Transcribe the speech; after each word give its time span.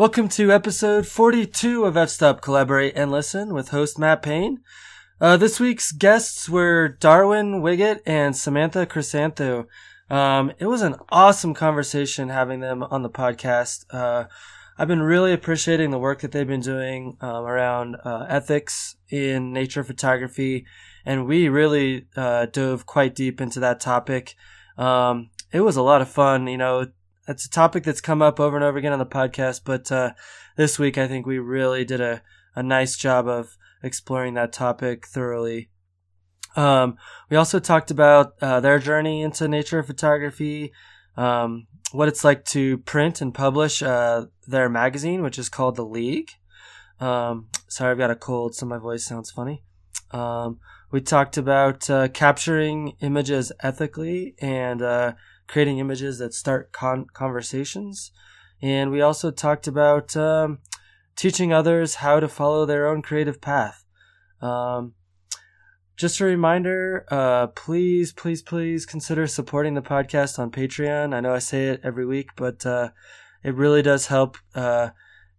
Welcome 0.00 0.30
to 0.30 0.50
episode 0.50 1.06
42 1.06 1.84
of 1.84 1.94
F-Stop 1.94 2.40
Collaborate 2.40 2.94
and 2.96 3.10
Listen 3.10 3.52
with 3.52 3.68
host 3.68 3.98
Matt 3.98 4.22
Payne. 4.22 4.60
Uh, 5.20 5.36
this 5.36 5.60
week's 5.60 5.92
guests 5.92 6.48
were 6.48 6.88
Darwin 6.88 7.60
Wiggett 7.60 8.00
and 8.06 8.34
Samantha 8.34 8.86
Chrysanthou. 8.86 9.66
Um, 10.08 10.52
it 10.58 10.64
was 10.64 10.80
an 10.80 10.96
awesome 11.10 11.52
conversation 11.52 12.30
having 12.30 12.60
them 12.60 12.82
on 12.82 13.02
the 13.02 13.10
podcast. 13.10 13.84
Uh, 13.90 14.24
I've 14.78 14.88
been 14.88 15.02
really 15.02 15.34
appreciating 15.34 15.90
the 15.90 15.98
work 15.98 16.22
that 16.22 16.32
they've 16.32 16.48
been 16.48 16.62
doing 16.62 17.18
um, 17.20 17.44
around 17.44 17.96
uh, 18.02 18.24
ethics 18.26 18.96
in 19.10 19.52
nature 19.52 19.84
photography, 19.84 20.64
and 21.04 21.26
we 21.26 21.50
really 21.50 22.06
uh, 22.16 22.46
dove 22.46 22.86
quite 22.86 23.14
deep 23.14 23.38
into 23.38 23.60
that 23.60 23.80
topic. 23.80 24.34
Um, 24.78 25.28
it 25.52 25.60
was 25.60 25.76
a 25.76 25.82
lot 25.82 26.00
of 26.00 26.08
fun. 26.08 26.46
You 26.46 26.56
know, 26.56 26.86
it's 27.30 27.44
a 27.44 27.50
topic 27.50 27.84
that's 27.84 28.00
come 28.00 28.20
up 28.20 28.40
over 28.40 28.56
and 28.56 28.64
over 28.64 28.76
again 28.76 28.92
on 28.92 28.98
the 28.98 29.06
podcast, 29.06 29.60
but 29.64 29.90
uh, 29.92 30.10
this 30.56 30.80
week 30.80 30.98
I 30.98 31.06
think 31.06 31.26
we 31.26 31.38
really 31.38 31.84
did 31.84 32.00
a, 32.00 32.22
a 32.56 32.62
nice 32.62 32.96
job 32.96 33.28
of 33.28 33.56
exploring 33.84 34.34
that 34.34 34.52
topic 34.52 35.06
thoroughly. 35.06 35.70
Um, 36.56 36.96
we 37.30 37.36
also 37.36 37.60
talked 37.60 37.92
about 37.92 38.32
uh, 38.42 38.58
their 38.58 38.80
journey 38.80 39.22
into 39.22 39.46
nature 39.46 39.80
photography, 39.84 40.72
um, 41.16 41.68
what 41.92 42.08
it's 42.08 42.24
like 42.24 42.44
to 42.46 42.78
print 42.78 43.20
and 43.20 43.32
publish 43.32 43.80
uh, 43.80 44.26
their 44.48 44.68
magazine, 44.68 45.22
which 45.22 45.38
is 45.38 45.48
called 45.48 45.76
The 45.76 45.84
League. 45.84 46.32
Um, 46.98 47.46
sorry, 47.68 47.92
I've 47.92 47.98
got 47.98 48.10
a 48.10 48.16
cold, 48.16 48.56
so 48.56 48.66
my 48.66 48.78
voice 48.78 49.04
sounds 49.04 49.30
funny. 49.30 49.62
Um, 50.10 50.58
we 50.90 51.00
talked 51.00 51.36
about 51.36 51.88
uh, 51.88 52.08
capturing 52.08 52.96
images 53.00 53.52
ethically 53.62 54.34
and 54.40 54.82
uh, 54.82 55.12
creating 55.50 55.78
images 55.78 56.18
that 56.18 56.32
start 56.32 56.70
con- 56.70 57.06
conversations. 57.12 58.12
And 58.62 58.92
we 58.92 59.00
also 59.00 59.32
talked 59.32 59.66
about 59.66 60.16
um, 60.16 60.60
teaching 61.16 61.52
others 61.52 61.96
how 61.96 62.20
to 62.20 62.28
follow 62.28 62.64
their 62.64 62.86
own 62.86 63.02
creative 63.02 63.40
path. 63.40 63.84
Um, 64.40 64.94
just 65.96 66.20
a 66.20 66.24
reminder, 66.24 67.04
uh, 67.10 67.48
please, 67.48 68.12
please, 68.12 68.42
please 68.42 68.86
consider 68.86 69.26
supporting 69.26 69.74
the 69.74 69.82
podcast 69.82 70.38
on 70.38 70.52
Patreon. 70.52 71.12
I 71.12 71.20
know 71.20 71.34
I 71.34 71.40
say 71.40 71.66
it 71.66 71.80
every 71.82 72.06
week, 72.06 72.28
but 72.36 72.64
uh, 72.64 72.90
it 73.42 73.54
really 73.54 73.82
does 73.82 74.06
help 74.06 74.38
uh, 74.54 74.90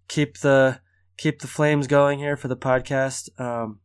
keep 0.09 0.39
the 0.39 0.81
keep 1.17 1.39
the 1.39 1.47
flames 1.47 1.87
going 1.87 2.19
here 2.19 2.35
for 2.35 2.49
the 2.49 2.57
podcast. 2.57 3.29
Um, 3.39 3.79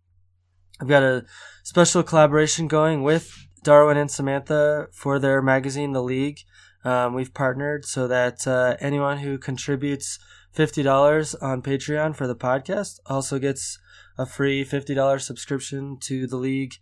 I've 0.80 0.88
got 0.88 1.02
a 1.02 1.24
special 1.62 2.02
collaboration 2.02 2.66
going 2.66 3.02
with 3.04 3.45
Darwin 3.66 3.96
and 3.96 4.08
Samantha 4.08 4.86
for 4.92 5.18
their 5.18 5.42
magazine, 5.42 5.90
The 5.90 6.00
League. 6.00 6.38
Um, 6.84 7.14
we've 7.14 7.34
partnered 7.34 7.84
so 7.84 8.06
that 8.06 8.46
uh, 8.46 8.76
anyone 8.78 9.18
who 9.18 9.38
contributes 9.38 10.20
$50 10.54 11.34
on 11.42 11.62
Patreon 11.62 12.14
for 12.14 12.28
the 12.28 12.36
podcast 12.36 13.00
also 13.06 13.40
gets 13.40 13.80
a 14.16 14.24
free 14.24 14.64
$50 14.64 15.20
subscription 15.20 15.98
to 16.02 16.28
The 16.28 16.36
League 16.36 16.74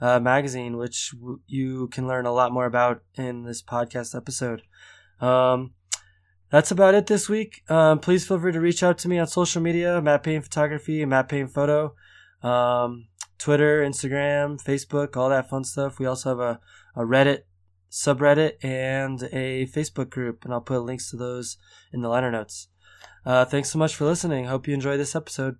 uh, 0.00 0.18
magazine, 0.18 0.78
which 0.78 1.12
w- 1.12 1.38
you 1.46 1.86
can 1.86 2.08
learn 2.08 2.26
a 2.26 2.32
lot 2.32 2.50
more 2.50 2.66
about 2.66 3.04
in 3.14 3.44
this 3.44 3.62
podcast 3.62 4.16
episode. 4.16 4.62
Um, 5.20 5.74
that's 6.50 6.72
about 6.72 6.96
it 6.96 7.06
this 7.06 7.28
week. 7.28 7.62
Um, 7.70 8.00
please 8.00 8.26
feel 8.26 8.40
free 8.40 8.50
to 8.50 8.60
reach 8.60 8.82
out 8.82 8.98
to 8.98 9.08
me 9.08 9.20
on 9.20 9.28
social 9.28 9.62
media, 9.62 10.02
Matt 10.02 10.24
Payne 10.24 10.42
Photography 10.42 11.02
and 11.02 11.10
Matt 11.10 11.28
Payne 11.28 11.46
Photo. 11.46 11.94
Um, 12.42 13.06
Twitter, 13.42 13.82
Instagram, 13.82 14.62
Facebook, 14.62 15.16
all 15.16 15.28
that 15.30 15.50
fun 15.50 15.64
stuff. 15.64 15.98
We 15.98 16.06
also 16.06 16.28
have 16.28 16.38
a, 16.38 16.60
a 16.94 17.04
Reddit 17.04 17.40
subreddit 17.90 18.52
and 18.62 19.20
a 19.32 19.66
Facebook 19.66 20.10
group, 20.10 20.44
and 20.44 20.54
I'll 20.54 20.60
put 20.60 20.84
links 20.84 21.10
to 21.10 21.16
those 21.16 21.58
in 21.92 22.02
the 22.02 22.08
liner 22.08 22.30
notes. 22.30 22.68
Uh, 23.26 23.44
thanks 23.44 23.70
so 23.70 23.80
much 23.80 23.96
for 23.96 24.04
listening. 24.04 24.44
Hope 24.44 24.68
you 24.68 24.74
enjoy 24.74 24.96
this 24.96 25.16
episode. 25.16 25.56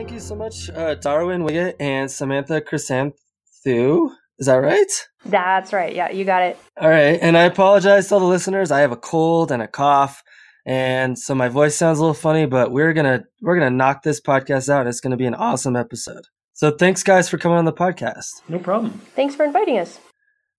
Thank 0.00 0.12
you 0.12 0.20
so 0.20 0.34
much, 0.34 0.70
uh, 0.70 0.94
Darwin 0.94 1.42
Wiggett 1.42 1.74
and 1.78 2.10
Samantha 2.10 2.62
Chrysanthou. 2.62 4.08
Is 4.38 4.46
that 4.46 4.54
right? 4.54 5.08
That's 5.26 5.74
right. 5.74 5.94
Yeah, 5.94 6.10
you 6.10 6.24
got 6.24 6.42
it. 6.42 6.58
All 6.80 6.88
right. 6.88 7.18
And 7.20 7.36
I 7.36 7.42
apologize 7.42 8.08
to 8.08 8.14
all 8.14 8.20
the 8.20 8.26
listeners. 8.26 8.70
I 8.70 8.80
have 8.80 8.92
a 8.92 8.96
cold 8.96 9.52
and 9.52 9.60
a 9.60 9.68
cough. 9.68 10.22
And 10.64 11.18
so 11.18 11.34
my 11.34 11.48
voice 11.48 11.76
sounds 11.76 11.98
a 11.98 12.00
little 12.00 12.14
funny, 12.14 12.46
but 12.46 12.72
we're 12.72 12.94
gonna 12.94 13.24
we're 13.42 13.58
gonna 13.58 13.68
knock 13.68 14.02
this 14.02 14.22
podcast 14.22 14.70
out. 14.70 14.86
It's 14.86 15.00
gonna 15.00 15.18
be 15.18 15.26
an 15.26 15.34
awesome 15.34 15.76
episode. 15.76 16.24
So 16.54 16.70
thanks 16.70 17.02
guys 17.02 17.28
for 17.28 17.36
coming 17.36 17.58
on 17.58 17.66
the 17.66 17.72
podcast. 17.74 18.40
No 18.48 18.58
problem. 18.58 19.02
Thanks 19.14 19.34
for 19.34 19.44
inviting 19.44 19.78
us. 19.78 19.98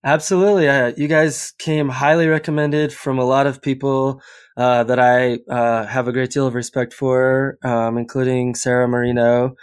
Absolutely. 0.03 0.67
Uh, 0.67 0.91
you 0.97 1.07
guys 1.07 1.53
came 1.59 1.87
highly 1.89 2.27
recommended 2.27 2.91
from 2.91 3.19
a 3.19 3.25
lot 3.25 3.45
of 3.45 3.61
people 3.61 4.21
uh, 4.57 4.83
that 4.85 4.99
I 4.99 5.39
uh, 5.51 5.85
have 5.85 6.07
a 6.07 6.11
great 6.11 6.31
deal 6.31 6.47
of 6.47 6.55
respect 6.55 6.93
for, 6.93 7.59
um, 7.63 7.97
including 7.97 8.55
Sarah 8.55 8.87
Marino. 8.87 9.55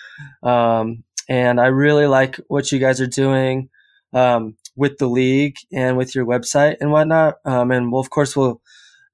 Um, 0.44 1.02
and 1.28 1.60
I 1.60 1.66
really 1.66 2.06
like 2.06 2.36
what 2.46 2.70
you 2.70 2.78
guys 2.78 3.00
are 3.00 3.06
doing 3.08 3.68
um, 4.12 4.56
with 4.76 4.98
the 4.98 5.08
league 5.08 5.56
and 5.72 5.96
with 5.96 6.14
your 6.14 6.24
website 6.24 6.76
and 6.80 6.92
whatnot. 6.92 7.34
Um, 7.44 7.72
and 7.72 7.90
we'll, 7.90 8.00
of 8.00 8.10
course, 8.10 8.36
we'll 8.36 8.60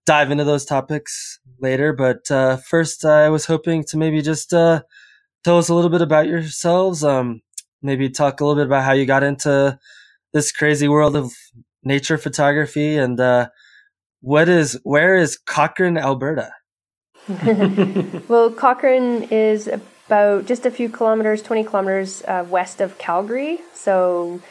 dive 0.06 0.30
into 0.30 0.44
those 0.44 0.64
topics 0.64 1.40
later. 1.60 1.92
But 1.92 2.30
uh, 2.30 2.58
first, 2.58 3.04
I 3.04 3.30
was 3.30 3.46
hoping 3.46 3.84
to 3.88 3.96
maybe 3.98 4.22
just 4.22 4.54
uh, 4.54 4.82
tell 5.44 5.58
us 5.58 5.68
a 5.70 5.74
little 5.74 5.90
bit 5.90 6.02
about 6.02 6.28
yourselves. 6.28 7.04
Um, 7.04 7.42
maybe 7.82 8.10
talk 8.10 8.40
a 8.40 8.44
little 8.44 8.60
bit 8.62 8.66
about 8.66 8.84
how 8.84 8.92
you 8.92 9.06
got 9.06 9.22
into 9.24 9.78
this 10.34 10.52
crazy 10.52 10.88
world 10.88 11.16
of 11.16 11.32
nature 11.82 12.18
photography 12.18 12.98
and 12.98 13.18
uh, 13.20 13.48
what 14.20 14.48
is 14.48 14.78
where 14.82 15.16
is 15.16 15.38
Cochrane, 15.38 15.96
Alberta? 15.96 16.50
well, 18.28 18.50
Cochrane 18.50 19.22
is 19.30 19.68
about 19.68 20.46
just 20.46 20.66
a 20.66 20.70
few 20.70 20.88
kilometers, 20.90 21.40
20 21.40 21.64
kilometers 21.64 22.22
uh, 22.24 22.44
west 22.48 22.80
of 22.80 22.98
Calgary. 22.98 23.60
So 23.72 24.42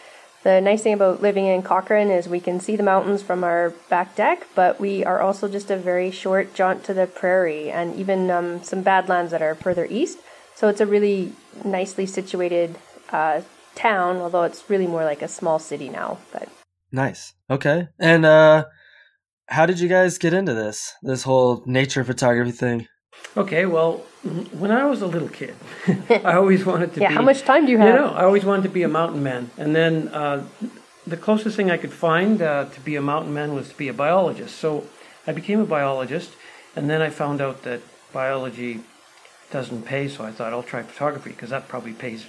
the 0.44 0.62
nice 0.62 0.84
thing 0.84 0.94
about 0.94 1.22
living 1.22 1.46
in 1.46 1.62
Cochrane 1.62 2.10
is 2.10 2.28
we 2.28 2.40
can 2.40 2.60
see 2.60 2.76
the 2.76 2.84
mountains 2.84 3.22
from 3.22 3.44
our 3.44 3.72
back 3.90 4.16
deck, 4.16 4.48
but 4.56 4.80
we 4.80 5.04
are 5.04 5.22
also 5.22 5.48
just 5.48 5.70
a 5.70 5.78
very 5.78 6.12
short 6.12 6.54
jaunt 6.54 6.84
to 6.86 6.94
the 6.94 7.08
prairie 7.08 7.70
and 7.70 7.96
even 7.96 8.32
um, 8.32 8.64
some 8.64 8.82
badlands 8.82 9.32
that 9.32 9.42
are 9.42 9.56
further 9.56 9.86
east. 9.90 10.20
So 10.56 10.68
it's 10.70 10.82
a 10.82 10.86
really 10.86 11.34
nicely 11.66 12.06
situated 12.06 12.78
uh, 13.12 13.42
town, 13.76 14.18
although 14.18 14.44
it's 14.44 14.70
really 14.70 14.88
more 14.88 15.04
like 15.04 15.22
a 15.22 15.28
small 15.28 15.60
city 15.60 15.90
now. 15.90 16.18
But 16.32 16.50
nice. 16.92 17.34
Okay. 17.50 17.88
And 18.00 18.26
uh, 18.26 18.66
how 19.48 19.66
did 19.66 19.80
you 19.80 19.90
guys 19.90 20.18
get 20.18 20.34
into 20.34 20.54
this? 20.54 20.94
This 21.02 21.24
whole 21.24 21.64
nature 21.66 22.04
photography 22.04 22.52
thing? 22.52 22.88
Okay, 23.36 23.66
well, 23.66 23.98
when 24.52 24.72
I 24.72 24.86
was 24.86 25.02
a 25.02 25.08
little 25.08 25.30
kid, 25.30 25.56
I 26.10 26.34
always 26.34 26.66
wanted 26.66 26.94
to 26.96 27.02
yeah, 27.02 27.10
be. 27.10 27.16
how 27.16 27.22
much 27.22 27.42
time 27.44 27.66
do 27.66 27.72
you 27.72 27.78
have? 27.78 27.88
You 27.88 28.02
know, 28.02 28.10
I 28.10 28.24
always 28.24 28.46
wanted 28.46 28.64
to 28.64 28.70
be 28.70 28.84
a 28.84 28.88
mountain 28.88 29.24
man. 29.24 29.50
And 29.58 29.76
then 29.76 30.08
uh, 30.10 30.46
the 31.06 31.18
closest 31.18 31.56
thing 31.56 31.72
I 31.72 31.78
could 31.78 31.94
find 31.94 32.42
uh, 32.42 32.66
to 32.66 32.80
be 32.82 32.96
a 32.96 33.02
mountain 33.02 33.34
man 33.34 33.54
was 33.54 33.70
to 33.70 33.76
be 33.76 33.88
a 33.88 33.94
biologist. 33.94 34.58
So 34.58 34.88
I 35.26 35.32
became 35.32 35.60
a 35.60 35.66
biologist, 35.66 36.32
and 36.76 36.90
then 36.90 37.02
I 37.02 37.10
found 37.10 37.42
out 37.42 37.64
that 37.64 37.82
biology 38.12 38.82
doesn't 39.52 39.84
pay, 39.84 40.08
so 40.08 40.24
I 40.24 40.32
thought 40.32 40.54
I'll 40.54 40.64
try 40.64 40.84
photography 40.84 41.32
because 41.32 41.50
that 41.50 41.68
probably 41.68 41.94
pays 41.94 42.26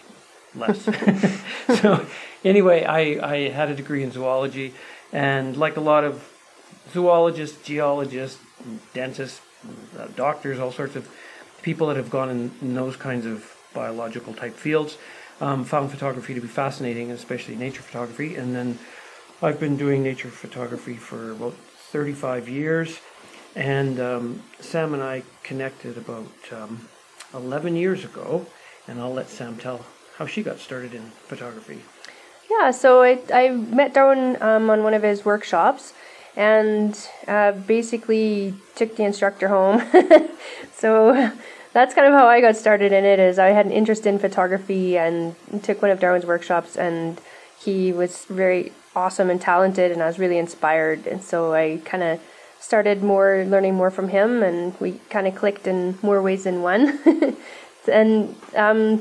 less. 0.57 0.83
so 1.81 2.07
anyway, 2.45 2.85
I, 2.85 3.35
I 3.35 3.49
had 3.49 3.71
a 3.71 3.75
degree 3.75 4.03
in 4.03 4.13
zoology, 4.13 4.75
and 5.13 5.57
like 5.57 5.77
a 5.77 5.81
lot 5.81 6.05
of 6.05 6.31
zoologists, 6.93 7.63
geologists, 7.67 8.41
dentists, 8.93 9.41
uh, 9.99 10.07
doctors, 10.17 10.59
all 10.59 10.73
sorts 10.73 10.97
of 10.97 11.09
people 11.63 11.87
that 11.89 11.97
have 11.97 12.11
gone 12.11 12.31
in, 12.31 12.51
in 12.61 12.75
those 12.75 12.97
kinds 12.97 13.27
of 13.27 13.57
biological 13.73 14.35
type 14.35 14.55
fields, 14.55 14.99
um, 15.41 15.65
found 15.65 15.91
photography 15.91 16.35
to 16.35 16.41
be 16.41 16.47
fascinating, 16.47 17.11
especially 17.11 17.57
nature 17.57 17.83
photography. 17.83 18.37
And 18.37 18.55
then 18.55 18.79
I've 19.43 19.59
been 19.59 19.77
doing 19.77 20.03
nature 20.03 20.29
photography 20.29 20.95
for 20.95 21.33
about 21.33 21.55
35 21.55 22.49
years, 22.49 23.01
and 23.57 24.01
um, 24.01 24.43
Sam 24.61 24.95
and 24.95 25.03
I 25.03 25.23
connected 25.43 25.97
about 25.97 26.33
um, 26.53 26.89
11 27.33 27.77
years 27.77 28.05
ago, 28.05 28.47
and 28.87 29.01
I'll 29.01 29.13
let 29.13 29.29
Sam 29.29 29.57
tell 29.57 29.85
how 30.17 30.27
she 30.27 30.43
got 30.43 30.59
started 30.59 30.95
in 30.95 31.03
photography. 31.27 31.81
Yeah, 32.51 32.71
so 32.71 33.03
I, 33.03 33.21
I 33.33 33.51
met 33.51 33.95
Darwin 33.95 34.41
um, 34.43 34.71
on 34.71 34.83
one 34.83 34.95
of 34.95 35.03
his 35.03 35.25
workshops 35.25 35.93
and 36.37 36.99
uh, 37.27 37.53
basically 37.53 38.55
took 38.75 38.97
the 38.97 39.05
instructor 39.05 39.49
home. 39.49 39.83
so 40.73 41.33
that's 41.73 41.95
kind 41.95 42.07
of 42.07 42.13
how 42.13 42.27
I 42.27 42.41
got 42.41 42.57
started 42.57 42.93
in 42.93 43.05
it. 43.05 43.19
Is 43.19 43.39
I 43.39 43.49
had 43.49 43.67
an 43.67 43.73
interest 43.73 44.07
in 44.07 44.19
photography 44.19 44.97
and 44.97 45.35
took 45.63 45.83
one 45.83 45.91
of 45.91 46.01
Darwin's 46.01 46.27
workshops, 46.27 46.77
and 46.77 47.21
he 47.59 47.93
was 47.93 48.25
very 48.27 48.73
awesome 48.95 49.31
and 49.31 49.41
talented, 49.41 49.91
and 49.91 50.03
I 50.03 50.07
was 50.07 50.19
really 50.19 50.39
inspired. 50.39 51.07
And 51.07 51.23
so 51.23 51.55
I 51.55 51.81
kind 51.85 52.03
of 52.03 52.21
started 52.61 53.03
more 53.03 53.45
learning 53.47 53.75
more 53.75 53.91
from 53.91 54.09
him, 54.09 54.43
and 54.43 54.79
we 54.81 55.01
kind 55.11 55.27
of 55.27 55.35
clicked 55.35 55.67
in 55.67 55.99
more 56.03 56.23
ways 56.23 56.45
than 56.45 56.63
one. 56.63 56.99
and 57.93 58.35
um, 58.57 59.01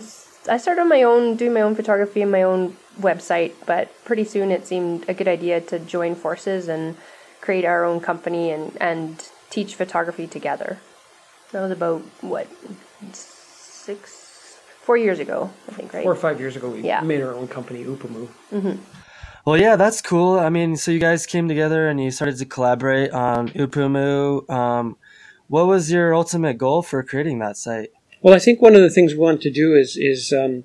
I 0.50 0.58
started 0.58 0.82
on 0.82 0.90
my 0.90 1.04
own, 1.04 1.36
doing 1.36 1.54
my 1.54 1.62
own 1.62 1.76
photography 1.76 2.22
and 2.22 2.32
my 2.32 2.44
own 2.44 2.76
website. 3.00 3.54
But 3.66 3.90
pretty 4.06 4.24
soon, 4.26 4.52
it 4.52 4.68
seemed 4.68 5.06
a 5.08 5.14
good 5.14 5.28
idea 5.28 5.62
to 5.62 5.80
join 5.80 6.16
forces 6.16 6.68
and 6.68 6.96
create 7.42 7.66
our 7.66 7.84
own 7.86 8.00
company 8.00 8.52
and 8.52 8.76
and 8.82 9.30
teach 9.50 9.76
photography 9.76 10.28
together. 10.28 10.80
That 11.52 11.62
was 11.62 11.72
about 11.72 12.02
what 12.22 12.48
six, 13.14 14.58
four 14.82 14.98
years 14.98 15.20
ago, 15.20 15.52
I 15.70 15.72
think, 15.74 15.94
right? 15.94 16.04
Four 16.04 16.14
or 16.14 16.16
five 16.16 16.40
years 16.40 16.56
ago, 16.56 16.70
we 16.70 16.82
Yeah. 16.82 17.02
made 17.02 17.22
our 17.22 17.34
own 17.34 17.48
company, 17.48 17.84
oopoomoo. 17.84 18.28
Well, 19.46 19.58
yeah, 19.58 19.76
that's 19.76 20.02
cool. 20.02 20.40
I 20.40 20.50
mean, 20.50 20.78
so 20.78 20.90
you 20.90 21.00
guys 21.00 21.26
came 21.26 21.50
together 21.50 21.88
and 21.90 22.02
you 22.02 22.12
started 22.12 22.38
to 22.38 22.46
collaborate 22.46 23.12
on 23.12 23.50
oopoomoo. 23.50 24.50
Um, 24.50 24.96
what 25.50 25.68
was 25.68 25.92
your 25.92 26.16
ultimate 26.16 26.58
goal 26.58 26.82
for 26.82 27.04
creating 27.04 27.40
that 27.40 27.58
site? 27.58 27.90
Well, 28.24 28.34
I 28.34 28.40
think 28.40 28.62
one 28.62 28.74
of 28.74 28.82
the 28.82 28.90
things 28.90 29.12
we 29.12 29.20
want 29.20 29.42
to 29.42 29.52
do 29.52 29.76
is 29.76 29.98
is 29.98 30.32
um, 30.32 30.64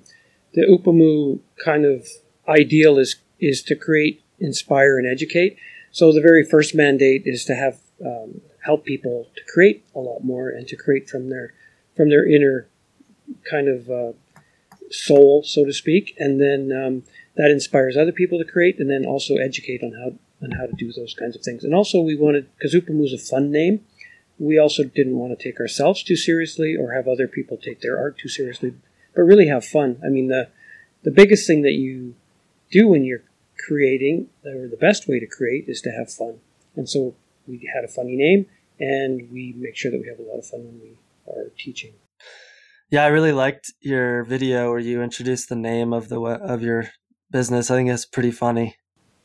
the 0.53 0.65
oopoomoo 0.65 1.41
kind 1.63 1.85
of 1.85 2.07
ideal 2.47 2.97
is 2.97 3.17
is 3.37 3.61
to 3.63 3.75
create, 3.75 4.23
inspire, 4.39 4.97
and 4.97 5.05
educate. 5.05 5.57
So 5.91 6.13
the 6.13 6.21
very 6.21 6.45
first 6.45 6.73
mandate 6.73 7.23
is 7.25 7.43
to 7.45 7.55
have 7.55 7.79
um, 8.03 8.39
help 8.63 8.85
people 8.85 9.27
to 9.35 9.43
create 9.53 9.83
a 9.93 9.99
lot 9.99 10.23
more 10.23 10.47
and 10.47 10.69
to 10.69 10.77
create 10.77 11.09
from 11.09 11.29
their 11.29 11.53
from 11.97 12.09
their 12.09 12.25
inner 12.25 12.69
kind 13.51 13.67
of 13.67 13.89
uh, 13.89 14.13
soul, 14.89 15.43
so 15.43 15.65
to 15.65 15.73
speak, 15.73 16.15
and 16.17 16.39
then 16.39 16.71
um, 16.71 17.03
that 17.35 17.51
inspires 17.51 17.97
other 17.97 18.13
people 18.13 18.37
to 18.37 18.45
create, 18.45 18.79
and 18.79 18.89
then 18.89 19.05
also 19.05 19.35
educate 19.35 19.83
on 19.83 19.91
how 19.91 20.13
on 20.41 20.51
how 20.51 20.65
to 20.65 20.73
do 20.77 20.93
those 20.93 21.13
kinds 21.13 21.35
of 21.35 21.41
things. 21.41 21.65
And 21.65 21.75
also, 21.75 21.99
we 21.99 22.15
wanted 22.15 22.47
because 22.55 22.73
oopoomoo 22.73 23.03
is 23.03 23.11
a 23.11 23.17
fun 23.17 23.51
name 23.51 23.83
we 24.39 24.57
also 24.57 24.83
didn't 24.83 25.17
want 25.17 25.37
to 25.37 25.43
take 25.43 25.59
ourselves 25.59 26.01
too 26.01 26.15
seriously 26.15 26.75
or 26.75 26.93
have 26.93 27.07
other 27.07 27.27
people 27.27 27.57
take 27.57 27.81
their 27.81 27.99
art 27.99 28.17
too 28.17 28.29
seriously, 28.29 28.73
but 29.13 29.21
really 29.21 29.47
have 29.47 29.65
fun. 29.65 30.01
I 30.03 30.07
mean, 30.07 30.27
the 30.27 30.49
the 31.03 31.11
biggest 31.11 31.45
thing 31.45 31.61
that 31.63 31.73
you 31.73 32.15
do 32.71 32.87
when 32.87 33.03
you're 33.03 33.23
creating, 33.67 34.29
or 34.45 34.67
the 34.67 34.77
best 34.77 35.07
way 35.07 35.19
to 35.19 35.27
create, 35.27 35.65
is 35.67 35.81
to 35.81 35.91
have 35.91 36.11
fun. 36.11 36.39
And 36.75 36.89
so 36.89 37.15
we 37.47 37.69
had 37.73 37.83
a 37.83 37.87
funny 37.87 38.15
name, 38.15 38.45
and 38.79 39.29
we 39.31 39.53
make 39.57 39.75
sure 39.75 39.91
that 39.91 40.01
we 40.01 40.07
have 40.07 40.19
a 40.19 40.23
lot 40.23 40.39
of 40.39 40.45
fun 40.45 40.63
when 40.65 40.79
we 40.79 40.97
are 41.31 41.51
teaching. 41.57 41.93
Yeah, 42.89 43.03
I 43.03 43.07
really 43.07 43.33
liked 43.33 43.71
your 43.81 44.23
video 44.23 44.69
where 44.69 44.79
you 44.79 45.03
introduced 45.03 45.49
the 45.49 45.55
name 45.55 45.93
of 45.93 46.09
the 46.09 46.19
of 46.21 46.61
your 46.61 46.89
business. 47.29 47.69
I 47.69 47.75
think 47.75 47.89
it's 47.89 48.05
pretty 48.05 48.31
funny. 48.31 48.75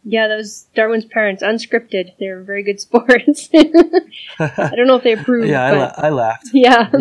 Yeah, 0.04 0.28
that 0.28 0.36
was 0.36 0.68
Darwin's 0.74 1.06
parents, 1.06 1.42
unscripted. 1.42 2.10
They 2.20 2.28
were 2.28 2.42
very 2.42 2.62
good 2.62 2.78
sports. 2.86 3.48
I 3.54 4.72
don't 4.76 4.86
know 4.86 4.96
if 4.96 5.02
they 5.02 5.12
approved. 5.12 5.48
yeah, 5.48 5.64
I, 5.64 5.70
la- 5.72 5.94
I 5.96 6.08
laughed. 6.10 6.48
yeah. 6.52 6.90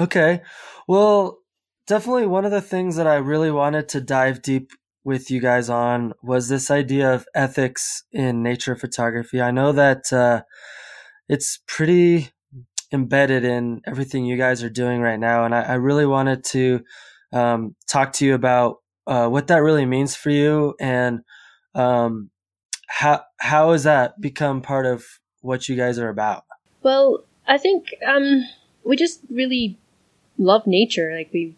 Okay. 0.00 0.40
Well, 0.88 1.38
definitely 1.86 2.26
one 2.26 2.46
of 2.46 2.50
the 2.50 2.62
things 2.62 2.96
that 2.96 3.06
I 3.06 3.16
really 3.16 3.50
wanted 3.50 3.90
to 3.90 4.00
dive 4.00 4.40
deep 4.40 4.70
with 5.04 5.30
you 5.30 5.38
guys 5.38 5.68
on 5.68 6.14
was 6.22 6.48
this 6.48 6.70
idea 6.70 7.12
of 7.12 7.26
ethics 7.34 8.04
in 8.10 8.42
nature 8.42 8.74
photography. 8.74 9.42
I 9.42 9.50
know 9.50 9.70
that 9.72 10.10
uh, 10.10 10.42
it's 11.28 11.60
pretty 11.68 12.30
embedded 12.90 13.44
in 13.44 13.82
everything 13.86 14.24
you 14.24 14.38
guys 14.38 14.62
are 14.62 14.70
doing 14.70 15.02
right 15.02 15.20
now, 15.20 15.44
and 15.44 15.54
I, 15.54 15.60
I 15.62 15.74
really 15.74 16.06
wanted 16.06 16.42
to 16.44 16.80
um, 17.32 17.76
talk 17.86 18.14
to 18.14 18.24
you 18.24 18.32
about 18.34 18.76
uh, 19.06 19.28
what 19.28 19.48
that 19.48 19.58
really 19.62 19.84
means 19.86 20.16
for 20.16 20.30
you 20.30 20.74
and 20.80 21.20
um, 21.74 22.30
how 22.88 23.24
how 23.38 23.72
has 23.72 23.84
that 23.84 24.20
become 24.20 24.60
part 24.60 24.86
of 24.86 25.04
what 25.42 25.68
you 25.68 25.76
guys 25.76 25.98
are 25.98 26.08
about. 26.08 26.44
Well, 26.82 27.24
I 27.46 27.58
think 27.58 27.88
um, 28.06 28.46
we 28.84 28.96
just 28.96 29.20
really 29.28 29.78
love 30.38 30.66
nature. 30.66 31.14
Like 31.14 31.30
we, 31.32 31.56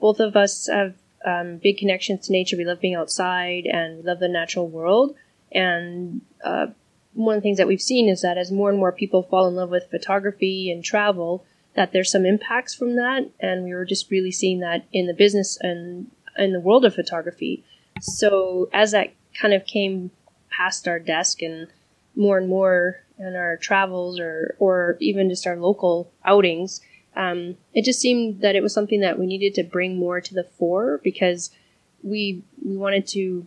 both 0.00 0.20
of 0.20 0.36
us 0.36 0.68
have 0.68 0.94
um, 1.24 1.58
big 1.58 1.78
connections 1.78 2.26
to 2.26 2.32
nature. 2.32 2.56
We 2.56 2.64
love 2.64 2.80
being 2.80 2.94
outside 2.94 3.66
and 3.66 3.98
we 3.98 4.02
love 4.02 4.18
the 4.18 4.28
natural 4.28 4.68
world. 4.68 5.14
And 5.52 6.20
uh, 6.44 6.68
one 7.14 7.36
of 7.36 7.42
the 7.42 7.46
things 7.46 7.58
that 7.58 7.66
we've 7.66 7.80
seen 7.80 8.08
is 8.08 8.22
that 8.22 8.38
as 8.38 8.52
more 8.52 8.70
and 8.70 8.78
more 8.78 8.92
people 8.92 9.22
fall 9.22 9.48
in 9.48 9.54
love 9.54 9.70
with 9.70 9.90
photography 9.90 10.70
and 10.70 10.84
travel, 10.84 11.44
that 11.74 11.92
there's 11.92 12.10
some 12.10 12.26
impacts 12.26 12.74
from 12.74 12.96
that. 12.96 13.30
And 13.40 13.64
we 13.64 13.74
were 13.74 13.84
just 13.84 14.10
really 14.10 14.32
seeing 14.32 14.60
that 14.60 14.86
in 14.92 15.06
the 15.06 15.14
business 15.14 15.56
and 15.60 16.10
in 16.36 16.52
the 16.52 16.60
world 16.60 16.84
of 16.84 16.94
photography. 16.94 17.64
So 18.00 18.68
as 18.72 18.92
that 18.92 19.12
kind 19.38 19.54
of 19.54 19.66
came 19.66 20.10
past 20.50 20.88
our 20.88 20.98
desk 20.98 21.42
and 21.42 21.68
more 22.16 22.38
and 22.38 22.48
more 22.48 23.02
in 23.18 23.36
our 23.36 23.56
travels 23.56 24.18
or 24.18 24.56
or 24.58 24.96
even 25.00 25.28
just 25.28 25.46
our 25.46 25.56
local 25.56 26.10
outings, 26.24 26.80
um, 27.16 27.56
it 27.74 27.84
just 27.84 28.00
seemed 28.00 28.40
that 28.40 28.56
it 28.56 28.62
was 28.62 28.72
something 28.72 29.00
that 29.00 29.18
we 29.18 29.26
needed 29.26 29.54
to 29.54 29.62
bring 29.62 29.96
more 29.96 30.20
to 30.20 30.34
the 30.34 30.44
fore 30.44 31.00
because 31.02 31.50
we 32.02 32.42
we 32.64 32.76
wanted 32.76 33.06
to 33.06 33.46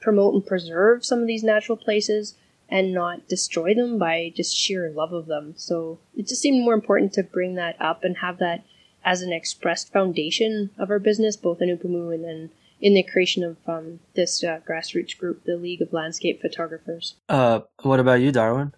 promote 0.00 0.34
and 0.34 0.46
preserve 0.46 1.04
some 1.04 1.20
of 1.20 1.26
these 1.26 1.42
natural 1.42 1.76
places 1.76 2.34
and 2.68 2.94
not 2.94 3.28
destroy 3.28 3.74
them 3.74 3.98
by 3.98 4.32
just 4.34 4.56
sheer 4.56 4.88
love 4.90 5.12
of 5.12 5.26
them. 5.26 5.54
So 5.56 5.98
it 6.16 6.28
just 6.28 6.40
seemed 6.40 6.64
more 6.64 6.74
important 6.74 7.12
to 7.14 7.22
bring 7.22 7.56
that 7.56 7.76
up 7.80 8.04
and 8.04 8.18
have 8.18 8.38
that 8.38 8.64
as 9.04 9.22
an 9.22 9.32
expressed 9.32 9.92
foundation 9.92 10.70
of 10.78 10.90
our 10.90 10.98
business, 10.98 11.36
both 11.36 11.60
in 11.60 11.68
oopoomoo 11.68 12.14
and 12.14 12.24
then 12.24 12.50
in 12.80 12.94
the 12.94 13.02
creation 13.02 13.44
of 13.44 13.56
um, 13.66 14.00
this 14.14 14.42
uh, 14.42 14.60
grassroots 14.66 15.16
group, 15.16 15.44
the 15.44 15.56
League 15.56 15.82
of 15.82 15.92
Landscape 15.92 16.40
Photographers. 16.40 17.14
Uh, 17.28 17.60
what 17.82 18.00
about 18.00 18.20
you, 18.20 18.32
Darwin? 18.32 18.72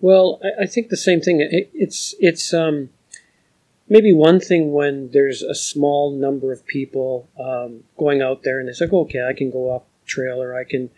Well, 0.00 0.40
I, 0.42 0.64
I 0.64 0.66
think 0.66 0.88
the 0.88 0.96
same 0.96 1.20
thing. 1.20 1.40
It, 1.40 1.70
it's 1.74 2.14
it's 2.18 2.54
um, 2.54 2.90
maybe 3.88 4.12
one 4.12 4.40
thing 4.40 4.72
when 4.72 5.10
there's 5.10 5.42
a 5.42 5.54
small 5.54 6.10
number 6.12 6.52
of 6.52 6.66
people 6.66 7.28
um, 7.38 7.84
going 7.98 8.22
out 8.22 8.42
there 8.42 8.58
and 8.58 8.68
they 8.68 8.72
say, 8.72 8.86
"Okay, 8.86 9.24
I 9.24 9.32
can 9.32 9.50
go 9.50 9.70
off 9.70 9.82
trail 10.06 10.42
or 10.42 10.54
I 10.54 10.64
can 10.64 10.90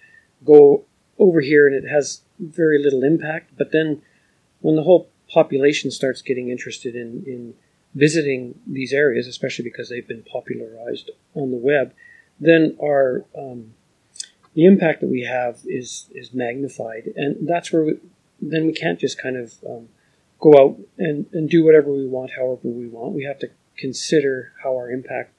go 0.45 0.85
over 1.19 1.41
here," 1.41 1.67
and 1.67 1.75
it 1.75 1.89
has 1.89 2.23
very 2.39 2.83
little 2.83 3.03
impact. 3.03 3.53
But 3.57 3.73
then 3.73 4.03
when 4.61 4.77
the 4.77 4.83
whole 4.83 5.09
population 5.29 5.91
starts 5.91 6.23
getting 6.23 6.51
interested 6.51 6.95
in, 6.95 7.25
in 7.27 7.55
visiting 7.95 8.59
these 8.67 8.93
areas, 8.93 9.27
especially 9.27 9.65
because 9.65 9.89
they've 9.89 10.07
been 10.07 10.23
popularized 10.23 11.11
on 11.35 11.51
the 11.51 11.57
web, 11.57 11.93
then 12.43 12.77
our 12.83 13.25
um, 13.37 13.75
the 14.55 14.67
impact 14.67 15.01
that 15.01 15.09
we 15.09 15.23
have 15.23 15.61
is 15.65 16.07
is 16.15 16.35
magnified, 16.35 17.13
and 17.17 17.49
that's 17.49 17.73
where 17.73 17.85
we, 17.85 17.99
then 18.41 18.67
we 18.67 18.73
can't 18.73 18.99
just 18.99 19.21
kind 19.21 19.37
of 19.37 19.55
um, 19.69 19.89
go 20.41 20.53
out 20.59 20.79
and, 20.99 21.27
and 21.33 21.49
do 21.49 21.65
whatever 21.65 21.91
we 21.93 22.07
want, 22.07 22.33
however 22.37 22.61
we 22.65 22.89
want. 22.89 23.13
We 23.13 23.25
have 23.25 23.39
to 23.39 23.51
consider 23.79 24.53
how 24.63 24.77
our 24.77 24.91
impact 24.91 25.33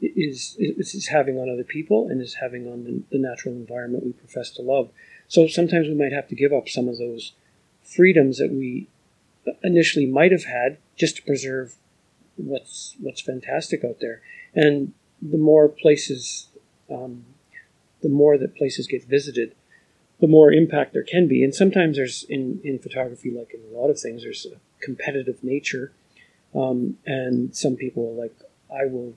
is 0.00 0.56
is, 0.58 1.08
having 1.08 1.38
on 1.38 1.48
other 1.48 1.64
people 1.64 2.08
and 2.08 2.20
is 2.20 2.34
having 2.34 2.70
on 2.70 2.84
the, 2.84 3.02
the 3.10 3.18
natural 3.18 3.54
environment 3.54 4.04
we 4.04 4.12
profess 4.12 4.50
to 4.50 4.62
love. 4.62 4.90
So 5.28 5.46
sometimes 5.46 5.88
we 5.88 5.94
might 5.94 6.12
have 6.12 6.28
to 6.28 6.34
give 6.34 6.52
up 6.52 6.68
some 6.68 6.88
of 6.88 6.98
those 6.98 7.32
freedoms 7.82 8.38
that 8.38 8.50
we 8.50 8.88
initially 9.62 10.06
might 10.06 10.32
have 10.32 10.44
had 10.44 10.78
just 10.96 11.16
to 11.16 11.22
preserve 11.22 11.76
what's 12.36 12.96
what's 13.00 13.20
fantastic 13.20 13.84
out 13.84 13.98
there. 14.00 14.20
And 14.54 14.92
the 15.20 15.38
more 15.38 15.68
places, 15.68 16.48
um, 16.90 17.24
the 18.02 18.08
more 18.08 18.38
that 18.38 18.56
places 18.56 18.86
get 18.86 19.04
visited, 19.04 19.54
the 20.20 20.26
more 20.26 20.52
impact 20.52 20.92
there 20.92 21.02
can 21.02 21.28
be. 21.28 21.44
And 21.44 21.54
sometimes 21.54 21.96
there's 21.96 22.24
in 22.24 22.60
in 22.64 22.78
photography, 22.78 23.30
like 23.30 23.52
in 23.54 23.60
a 23.72 23.78
lot 23.78 23.90
of 23.90 24.00
things, 24.00 24.22
there's 24.22 24.46
a 24.46 24.58
competitive 24.84 25.42
nature, 25.42 25.92
um, 26.54 26.98
and 27.06 27.54
some 27.54 27.76
people 27.76 28.10
are 28.10 28.22
like, 28.22 28.36
I 28.70 28.86
will 28.86 29.14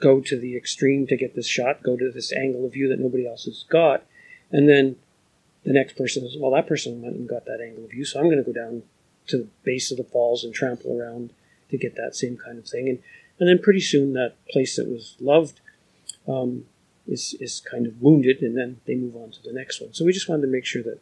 go 0.00 0.20
to 0.20 0.38
the 0.38 0.56
extreme 0.56 1.06
to 1.08 1.16
get 1.16 1.34
this 1.34 1.48
shot, 1.48 1.82
go 1.82 1.96
to 1.96 2.10
this 2.10 2.32
angle 2.32 2.64
of 2.64 2.72
view 2.72 2.88
that 2.88 3.00
nobody 3.00 3.26
else 3.26 3.44
has 3.44 3.64
got, 3.68 4.04
and 4.50 4.68
then 4.68 4.96
the 5.64 5.72
next 5.72 5.96
person 5.96 6.24
is, 6.24 6.36
well, 6.38 6.52
that 6.52 6.68
person 6.68 7.02
went 7.02 7.16
and 7.16 7.28
got 7.28 7.44
that 7.46 7.60
angle 7.60 7.84
of 7.84 7.90
view, 7.90 8.04
so 8.04 8.18
I'm 8.18 8.26
going 8.26 8.42
to 8.42 8.52
go 8.52 8.52
down 8.52 8.82
to 9.26 9.38
the 9.38 9.48
base 9.64 9.90
of 9.90 9.98
the 9.98 10.04
falls 10.04 10.44
and 10.44 10.54
trample 10.54 10.98
around 10.98 11.32
to 11.70 11.76
get 11.76 11.96
that 11.96 12.14
same 12.14 12.36
kind 12.36 12.58
of 12.58 12.66
thing. 12.66 12.88
And, 12.88 12.98
and 13.38 13.48
then 13.48 13.58
pretty 13.58 13.80
soon 13.80 14.12
that 14.14 14.34
place 14.50 14.76
that 14.76 14.88
was 14.88 15.16
loved 15.20 15.60
um, 16.26 16.64
is, 17.06 17.34
is 17.40 17.60
kind 17.60 17.86
of 17.86 18.00
wounded, 18.00 18.42
and 18.42 18.56
then 18.56 18.80
they 18.86 18.94
move 18.94 19.16
on 19.16 19.30
to 19.30 19.42
the 19.42 19.52
next 19.52 19.80
one. 19.80 19.94
So 19.94 20.04
we 20.04 20.12
just 20.12 20.28
wanted 20.28 20.42
to 20.42 20.48
make 20.48 20.64
sure 20.64 20.82
that 20.82 21.00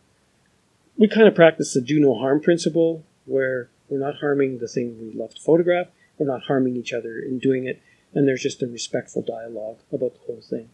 we 0.97 1.09
kind 1.09 1.29
of 1.29 1.35
practice 1.35 1.75
the 1.75 1.81
do 1.81 2.01
no 2.01 2.15
harm 2.15 2.41
principle, 2.41 3.05
where 3.25 3.69
we're 3.89 3.99
not 3.99 4.17
harming 4.17 4.59
the 4.59 4.69
thing 4.69 4.99
we 5.01 5.19
love 5.19 5.35
to 5.35 5.41
photograph, 5.41 5.89
we're 6.19 6.27
not 6.27 6.43
harming 6.43 6.77
each 6.77 6.93
other 6.93 7.19
in 7.19 7.39
doing 7.39 7.67
it, 7.67 7.83
and 8.15 8.27
there's 8.27 8.43
just 8.43 8.63
a 8.63 8.67
respectful 8.67 9.23
dialogue 9.23 9.79
about 9.93 10.15
the 10.15 10.21
whole 10.27 10.43
thing. 10.49 10.71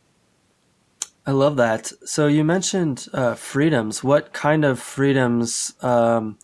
I 1.27 1.31
love 1.31 1.57
that. 1.57 1.93
So 2.05 2.27
you 2.27 2.43
mentioned 2.43 3.07
uh, 3.13 3.35
freedoms. 3.35 4.03
What 4.03 4.33
kind 4.33 4.65
of 4.65 4.81
freedoms 4.81 5.73
um, 5.81 6.39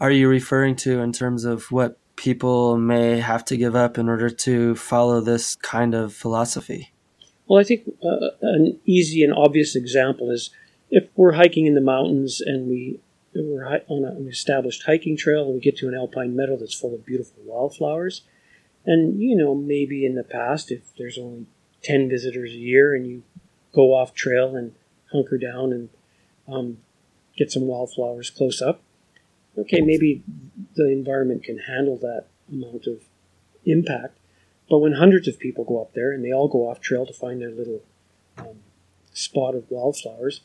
are 0.00 0.10
you 0.10 0.28
referring 0.28 0.76
to 0.76 1.00
in 1.00 1.12
terms 1.12 1.44
of 1.44 1.70
what 1.70 1.98
people 2.20 2.76
may 2.76 3.18
have 3.18 3.42
to 3.46 3.56
give 3.56 3.74
up 3.74 3.96
in 3.96 4.06
order 4.06 4.28
to 4.28 4.76
follow 4.76 5.22
this 5.22 5.56
kind 5.56 5.94
of 5.94 6.12
philosophy? 6.12 6.92
Well, 7.48 7.58
I 7.58 7.64
think 7.64 7.90
uh, 8.04 8.28
an 8.42 8.78
easy 8.84 9.24
and 9.24 9.32
obvious 9.32 9.74
example 9.74 10.30
is 10.30 10.50
if 10.90 11.08
we're 11.16 11.32
hiking 11.32 11.64
in 11.64 11.74
the 11.74 11.80
mountains 11.80 12.42
and 12.42 12.68
we 12.68 13.00
we're 13.34 13.64
on 13.64 14.04
an 14.04 14.28
established 14.28 14.82
hiking 14.84 15.16
trail 15.16 15.44
and 15.44 15.54
we 15.54 15.60
get 15.60 15.78
to 15.78 15.88
an 15.88 15.94
alpine 15.94 16.36
meadow 16.36 16.56
that's 16.56 16.74
full 16.74 16.94
of 16.94 17.06
beautiful 17.06 17.42
wildflowers, 17.44 18.22
and 18.84 19.18
you 19.18 19.34
know 19.34 19.54
maybe 19.54 20.04
in 20.04 20.14
the 20.14 20.24
past 20.24 20.70
if 20.70 20.94
there's 20.98 21.16
only 21.16 21.46
ten 21.82 22.06
visitors 22.08 22.50
a 22.50 22.58
year 22.58 22.94
and 22.94 23.06
you 23.06 23.22
go 23.72 23.94
off 23.94 24.12
trail 24.12 24.56
and 24.56 24.74
hunker 25.10 25.38
down 25.38 25.72
and 25.72 25.88
um, 26.46 26.78
get 27.36 27.50
some 27.50 27.66
wildflowers 27.66 28.28
close 28.28 28.60
up, 28.60 28.82
okay, 29.60 29.80
maybe 29.80 30.22
the 30.74 30.90
environment 30.90 31.44
can 31.44 31.58
handle 31.58 31.96
that 31.98 32.26
amount 32.50 32.86
of 32.86 33.02
impact. 33.64 34.18
But 34.68 34.78
when 34.78 34.92
hundreds 34.92 35.26
of 35.26 35.38
people 35.38 35.64
go 35.64 35.80
up 35.80 35.94
there 35.94 36.12
and 36.12 36.24
they 36.24 36.32
all 36.32 36.48
go 36.48 36.68
off 36.68 36.80
trail 36.80 37.04
to 37.06 37.12
find 37.12 37.40
their 37.40 37.50
little 37.50 37.82
um, 38.38 38.60
spot 39.12 39.54
of 39.54 39.70
wildflowers, 39.70 40.42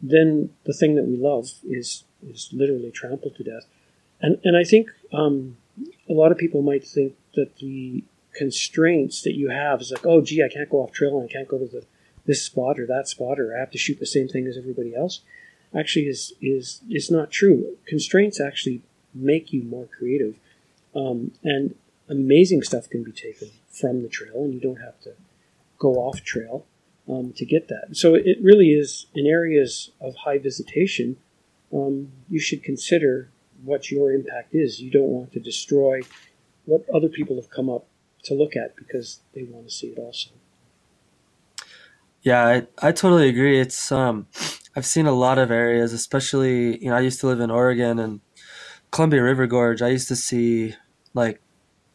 then 0.00 0.50
the 0.64 0.72
thing 0.72 0.94
that 0.96 1.04
we 1.04 1.16
love 1.16 1.50
is 1.64 2.04
is 2.26 2.48
literally 2.52 2.90
trampled 2.90 3.36
to 3.36 3.44
death. 3.44 3.66
And 4.20 4.38
and 4.44 4.56
I 4.56 4.64
think 4.64 4.90
um, 5.12 5.58
a 6.08 6.12
lot 6.12 6.32
of 6.32 6.38
people 6.38 6.62
might 6.62 6.86
think 6.86 7.16
that 7.34 7.56
the 7.56 8.04
constraints 8.34 9.22
that 9.22 9.34
you 9.34 9.48
have 9.50 9.80
is 9.80 9.90
like, 9.90 10.06
oh, 10.06 10.20
gee, 10.20 10.42
I 10.42 10.52
can't 10.52 10.70
go 10.70 10.78
off 10.78 10.92
trail 10.92 11.18
and 11.18 11.28
I 11.28 11.32
can't 11.32 11.48
go 11.48 11.58
to 11.58 11.66
the 11.66 11.84
this 12.26 12.42
spot 12.42 12.80
or 12.80 12.86
that 12.86 13.08
spot 13.08 13.38
or 13.38 13.56
I 13.56 13.60
have 13.60 13.70
to 13.70 13.78
shoot 13.78 14.00
the 14.00 14.06
same 14.06 14.28
thing 14.28 14.46
as 14.46 14.58
everybody 14.58 14.94
else. 14.94 15.20
Actually, 15.76 16.06
is 16.06 16.32
is 16.40 16.80
is 16.90 17.10
not 17.10 17.30
true. 17.30 17.76
Constraints 17.86 18.40
actually 18.40 18.82
make 19.14 19.52
you 19.52 19.62
more 19.62 19.86
creative, 19.86 20.36
um, 20.94 21.32
and 21.42 21.74
amazing 22.08 22.62
stuff 22.62 22.88
can 22.88 23.02
be 23.02 23.12
taken 23.12 23.50
from 23.68 24.02
the 24.02 24.08
trail, 24.08 24.44
and 24.44 24.54
you 24.54 24.60
don't 24.60 24.80
have 24.80 25.00
to 25.00 25.12
go 25.78 25.94
off 25.96 26.22
trail 26.22 26.64
um, 27.08 27.32
to 27.34 27.44
get 27.44 27.68
that. 27.68 27.88
So 27.96 28.14
it 28.14 28.38
really 28.42 28.70
is 28.70 29.06
in 29.14 29.26
areas 29.26 29.90
of 30.00 30.14
high 30.16 30.38
visitation. 30.38 31.16
Um, 31.72 32.12
you 32.30 32.40
should 32.40 32.62
consider 32.62 33.30
what 33.64 33.90
your 33.90 34.12
impact 34.12 34.54
is. 34.54 34.80
You 34.80 34.90
don't 34.90 35.08
want 35.08 35.32
to 35.32 35.40
destroy 35.40 36.00
what 36.64 36.84
other 36.92 37.08
people 37.08 37.36
have 37.36 37.50
come 37.50 37.68
up 37.68 37.86
to 38.24 38.34
look 38.34 38.56
at 38.56 38.76
because 38.76 39.20
they 39.34 39.44
want 39.44 39.66
to 39.68 39.72
see 39.72 39.88
it 39.88 39.98
also. 39.98 40.30
Yeah, 42.22 42.44
I, 42.44 42.66
I 42.82 42.92
totally 42.92 43.28
agree. 43.28 43.60
It's 43.60 43.92
um, 43.92 44.26
I've 44.76 44.86
seen 44.86 45.06
a 45.06 45.12
lot 45.12 45.38
of 45.38 45.50
areas, 45.50 45.92
especially 45.92 46.82
you 46.82 46.90
know 46.90 46.96
I 46.96 47.00
used 47.00 47.20
to 47.20 47.26
live 47.26 47.40
in 47.40 47.50
Oregon 47.50 47.98
and 47.98 48.20
Columbia 48.90 49.22
River 49.22 49.46
Gorge. 49.46 49.82
I 49.82 49.88
used 49.88 50.08
to 50.08 50.16
see 50.16 50.74
like 51.14 51.40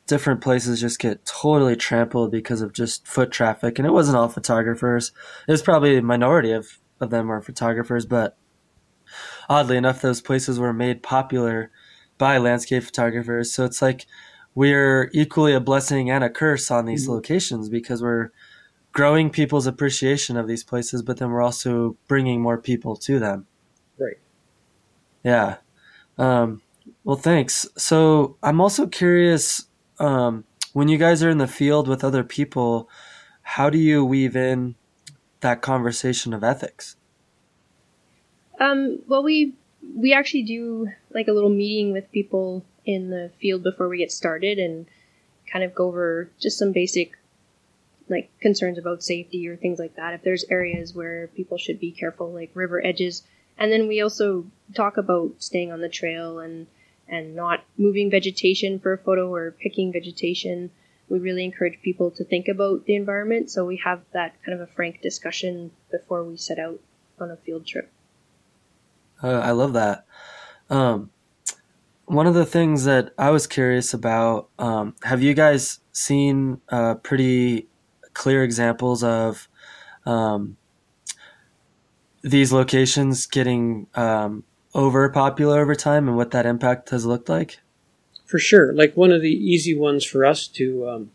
different 0.07 0.41
places 0.41 0.81
just 0.81 0.99
get 0.99 1.25
totally 1.25 1.75
trampled 1.75 2.31
because 2.31 2.61
of 2.61 2.73
just 2.73 3.07
foot 3.07 3.31
traffic. 3.31 3.79
And 3.79 3.87
it 3.87 3.93
wasn't 3.93 4.17
all 4.17 4.27
photographers. 4.27 5.13
It 5.47 5.51
was 5.51 5.61
probably 5.61 5.95
a 5.95 6.01
minority 6.01 6.51
of, 6.51 6.79
of 6.99 7.11
them 7.11 7.31
are 7.31 7.41
photographers, 7.41 8.05
but 8.05 8.37
oddly 9.47 9.77
enough, 9.77 10.01
those 10.01 10.19
places 10.19 10.59
were 10.59 10.73
made 10.73 11.01
popular 11.01 11.71
by 12.17 12.37
landscape 12.37 12.83
photographers. 12.83 13.53
So 13.53 13.63
it's 13.63 13.81
like 13.81 14.05
we're 14.53 15.09
equally 15.13 15.53
a 15.53 15.61
blessing 15.61 16.11
and 16.11 16.25
a 16.25 16.29
curse 16.29 16.69
on 16.69 16.85
these 16.85 17.03
mm-hmm. 17.03 17.13
locations 17.13 17.69
because 17.69 18.01
we're 18.01 18.31
growing 18.91 19.29
people's 19.29 19.67
appreciation 19.67 20.37
of 20.37 20.47
these 20.47 20.63
places, 20.63 21.01
but 21.01 21.17
then 21.17 21.31
we're 21.31 21.41
also 21.41 21.97
bringing 22.07 22.41
more 22.41 22.57
people 22.57 22.95
to 22.95 23.19
them. 23.19 23.47
Right. 23.97 24.17
Yeah. 25.23 25.57
Um, 26.17 26.61
well, 27.03 27.15
thanks. 27.15 27.67
So 27.77 28.37
I'm 28.43 28.59
also 28.59 28.87
curious 28.87 29.65
um, 29.99 30.43
when 30.73 30.87
you 30.87 30.97
guys 30.97 31.23
are 31.23 31.29
in 31.29 31.37
the 31.37 31.47
field 31.47 31.87
with 31.87 32.03
other 32.03 32.23
people, 32.23 32.89
how 33.41 33.69
do 33.69 33.77
you 33.77 34.03
weave 34.03 34.35
in 34.35 34.75
that 35.41 35.61
conversation 35.61 36.33
of 36.33 36.43
ethics? 36.43 36.95
Um, 38.59 38.99
well, 39.07 39.23
we 39.23 39.53
we 39.95 40.13
actually 40.13 40.43
do 40.43 40.89
like 41.13 41.27
a 41.27 41.31
little 41.31 41.49
meeting 41.49 41.91
with 41.91 42.11
people 42.11 42.63
in 42.85 43.09
the 43.09 43.31
field 43.39 43.63
before 43.63 43.89
we 43.89 43.97
get 43.97 44.11
started 44.11 44.59
and 44.59 44.85
kind 45.51 45.63
of 45.63 45.73
go 45.73 45.87
over 45.87 46.29
just 46.39 46.57
some 46.57 46.71
basic 46.71 47.17
like 48.11 48.29
concerns 48.39 48.77
about 48.77 49.01
safety 49.01 49.47
or 49.47 49.55
things 49.55 49.79
like 49.79 49.95
that. 49.95 50.13
If 50.13 50.21
there's 50.21 50.43
areas 50.49 50.93
where 50.93 51.27
people 51.27 51.57
should 51.57 51.79
be 51.79 51.91
careful, 51.91 52.31
like 52.31 52.51
river 52.53 52.85
edges, 52.85 53.23
and 53.57 53.71
then 53.71 53.87
we 53.87 54.01
also 54.01 54.45
talk 54.75 54.97
about 54.97 55.35
staying 55.39 55.71
on 55.71 55.81
the 55.81 55.89
trail 55.89 56.39
and 56.39 56.67
and 57.07 57.35
not 57.35 57.63
moving 57.77 58.09
vegetation 58.09 58.79
for 58.79 58.93
a 58.93 58.97
photo 58.97 59.33
or 59.33 59.51
picking 59.51 59.91
vegetation. 59.91 60.71
We 61.09 61.19
really 61.19 61.43
encourage 61.43 61.81
people 61.81 62.11
to 62.11 62.23
think 62.23 62.47
about 62.47 62.85
the 62.85 62.95
environment, 62.95 63.49
so 63.49 63.65
we 63.65 63.77
have 63.77 64.01
that 64.13 64.41
kind 64.43 64.59
of 64.59 64.61
a 64.61 64.71
frank 64.71 65.01
discussion 65.01 65.71
before 65.89 66.23
we 66.23 66.37
set 66.37 66.57
out 66.57 66.79
on 67.19 67.31
a 67.31 67.35
field 67.35 67.65
trip. 67.65 67.91
Uh, 69.21 69.39
I 69.39 69.51
love 69.51 69.73
that. 69.73 70.05
Um, 70.69 71.11
one 72.05 72.27
of 72.27 72.33
the 72.33 72.45
things 72.45 72.85
that 72.85 73.13
I 73.17 73.29
was 73.29 73.45
curious 73.45 73.93
about 73.93 74.49
um, 74.57 74.95
have 75.03 75.21
you 75.21 75.33
guys 75.33 75.79
seen 75.91 76.61
pretty 77.03 77.67
clear 78.13 78.43
examples 78.43 79.03
of 79.03 79.47
um, 80.05 80.57
these 82.21 82.51
locations 82.51 83.25
getting 83.25 83.87
um, 83.95 84.43
over 84.73 85.09
popular 85.09 85.59
over 85.61 85.75
time 85.75 86.07
and 86.07 86.17
what 86.17 86.31
that 86.31 86.45
impact 86.45 86.89
has 86.89 87.05
looked 87.05 87.29
like? 87.29 87.59
For 88.25 88.39
sure. 88.39 88.73
Like 88.73 88.95
one 88.95 89.11
of 89.11 89.21
the 89.21 89.31
easy 89.31 89.77
ones 89.77 90.05
for 90.05 90.25
us 90.25 90.47
to 90.49 90.87
um, 90.87 91.11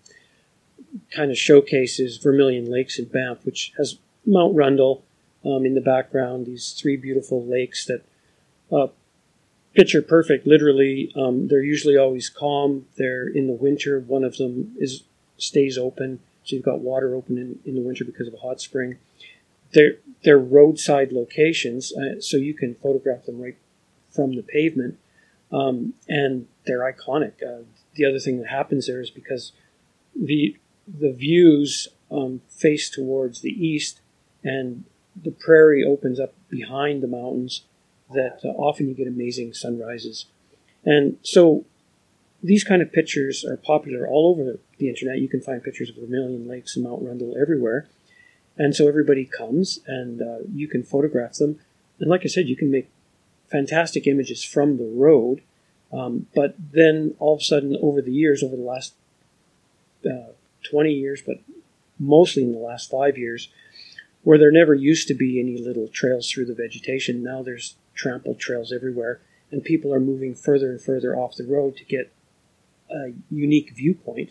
kind 1.14 1.30
of 1.30 1.38
showcase 1.38 1.98
is 1.98 2.18
Vermilion 2.18 2.70
Lakes 2.70 2.98
in 2.98 3.06
Banff, 3.06 3.44
which 3.44 3.72
has 3.78 3.98
Mount 4.26 4.54
Rundle 4.54 5.04
um, 5.44 5.64
in 5.64 5.74
the 5.74 5.80
background, 5.80 6.46
these 6.46 6.72
three 6.72 6.96
beautiful 6.96 7.44
lakes 7.44 7.86
that 7.86 8.02
uh, 8.70 8.88
picture 9.74 10.02
perfect. 10.02 10.46
Literally, 10.46 11.12
um, 11.16 11.48
they're 11.48 11.62
usually 11.62 11.96
always 11.96 12.28
calm. 12.28 12.86
They're 12.96 13.28
in 13.28 13.46
the 13.46 13.52
winter. 13.52 14.00
One 14.00 14.24
of 14.24 14.36
them 14.36 14.74
is 14.78 15.04
stays 15.38 15.78
open, 15.78 16.20
so 16.46 16.54
you've 16.54 16.64
got 16.64 16.78
water 16.80 17.14
open 17.14 17.36
in, 17.36 17.58
in 17.64 17.74
the 17.74 17.80
winter 17.80 18.04
because 18.04 18.28
of 18.28 18.34
a 18.34 18.38
hot 18.38 18.60
spring. 18.60 18.98
They're 19.72 19.96
they're 20.22 20.38
roadside 20.38 21.12
locations, 21.12 21.92
uh, 21.92 22.20
so 22.20 22.36
you 22.36 22.54
can 22.54 22.76
photograph 22.76 23.26
them 23.26 23.40
right 23.42 23.56
from 24.10 24.36
the 24.36 24.42
pavement, 24.42 24.96
um, 25.52 25.94
and 26.08 26.46
they're 26.64 26.90
iconic. 26.90 27.32
Uh, 27.42 27.64
the 27.96 28.04
other 28.04 28.20
thing 28.20 28.38
that 28.38 28.48
happens 28.48 28.86
there 28.86 29.00
is 29.00 29.10
because 29.10 29.52
the 30.14 30.56
the 30.86 31.12
views 31.12 31.88
um, 32.12 32.42
face 32.48 32.88
towards 32.88 33.40
the 33.40 33.50
east, 33.50 34.00
and 34.44 34.84
the 35.20 35.32
prairie 35.32 35.84
opens 35.84 36.20
up 36.20 36.32
behind 36.48 37.02
the 37.02 37.08
mountains. 37.08 37.62
That 38.14 38.38
uh, 38.44 38.48
often 38.50 38.88
you 38.88 38.94
get 38.94 39.08
amazing 39.08 39.52
sunrises, 39.52 40.26
and 40.84 41.18
so 41.22 41.64
these 42.42 42.64
kind 42.64 42.82
of 42.82 42.92
pictures 42.92 43.44
are 43.44 43.56
popular 43.56 44.06
all 44.06 44.30
over 44.30 44.58
the 44.78 44.88
internet. 44.88 45.18
You 45.18 45.28
can 45.28 45.40
find 45.40 45.62
pictures 45.62 45.90
of 45.90 45.96
Vermilion 45.96 46.46
Lakes 46.46 46.76
and 46.76 46.84
Mount 46.84 47.02
Rundle 47.02 47.34
everywhere. 47.40 47.88
And 48.56 48.74
so 48.74 48.88
everybody 48.88 49.24
comes 49.24 49.80
and 49.86 50.22
uh, 50.22 50.38
you 50.52 50.68
can 50.68 50.82
photograph 50.82 51.34
them. 51.34 51.58
And 52.00 52.10
like 52.10 52.22
I 52.24 52.28
said, 52.28 52.48
you 52.48 52.56
can 52.56 52.70
make 52.70 52.90
fantastic 53.50 54.06
images 54.06 54.42
from 54.42 54.78
the 54.78 54.84
road. 54.84 55.42
Um, 55.92 56.26
but 56.34 56.54
then 56.58 57.14
all 57.18 57.34
of 57.34 57.40
a 57.40 57.44
sudden, 57.44 57.76
over 57.80 58.02
the 58.02 58.12
years, 58.12 58.42
over 58.42 58.56
the 58.56 58.62
last 58.62 58.94
uh, 60.04 60.32
20 60.70 60.92
years, 60.92 61.22
but 61.24 61.38
mostly 61.98 62.42
in 62.42 62.52
the 62.52 62.58
last 62.58 62.90
five 62.90 63.16
years, 63.16 63.48
where 64.22 64.38
there 64.38 64.50
never 64.50 64.74
used 64.74 65.06
to 65.08 65.14
be 65.14 65.38
any 65.38 65.58
little 65.58 65.88
trails 65.88 66.30
through 66.30 66.46
the 66.46 66.54
vegetation, 66.54 67.22
now 67.22 67.42
there's 67.42 67.76
trampled 67.94 68.38
trails 68.38 68.72
everywhere. 68.72 69.20
And 69.52 69.62
people 69.62 69.94
are 69.94 70.00
moving 70.00 70.34
further 70.34 70.70
and 70.70 70.80
further 70.80 71.16
off 71.16 71.36
the 71.36 71.46
road 71.46 71.76
to 71.76 71.84
get 71.84 72.12
a 72.90 73.12
unique 73.30 73.72
viewpoint. 73.74 74.30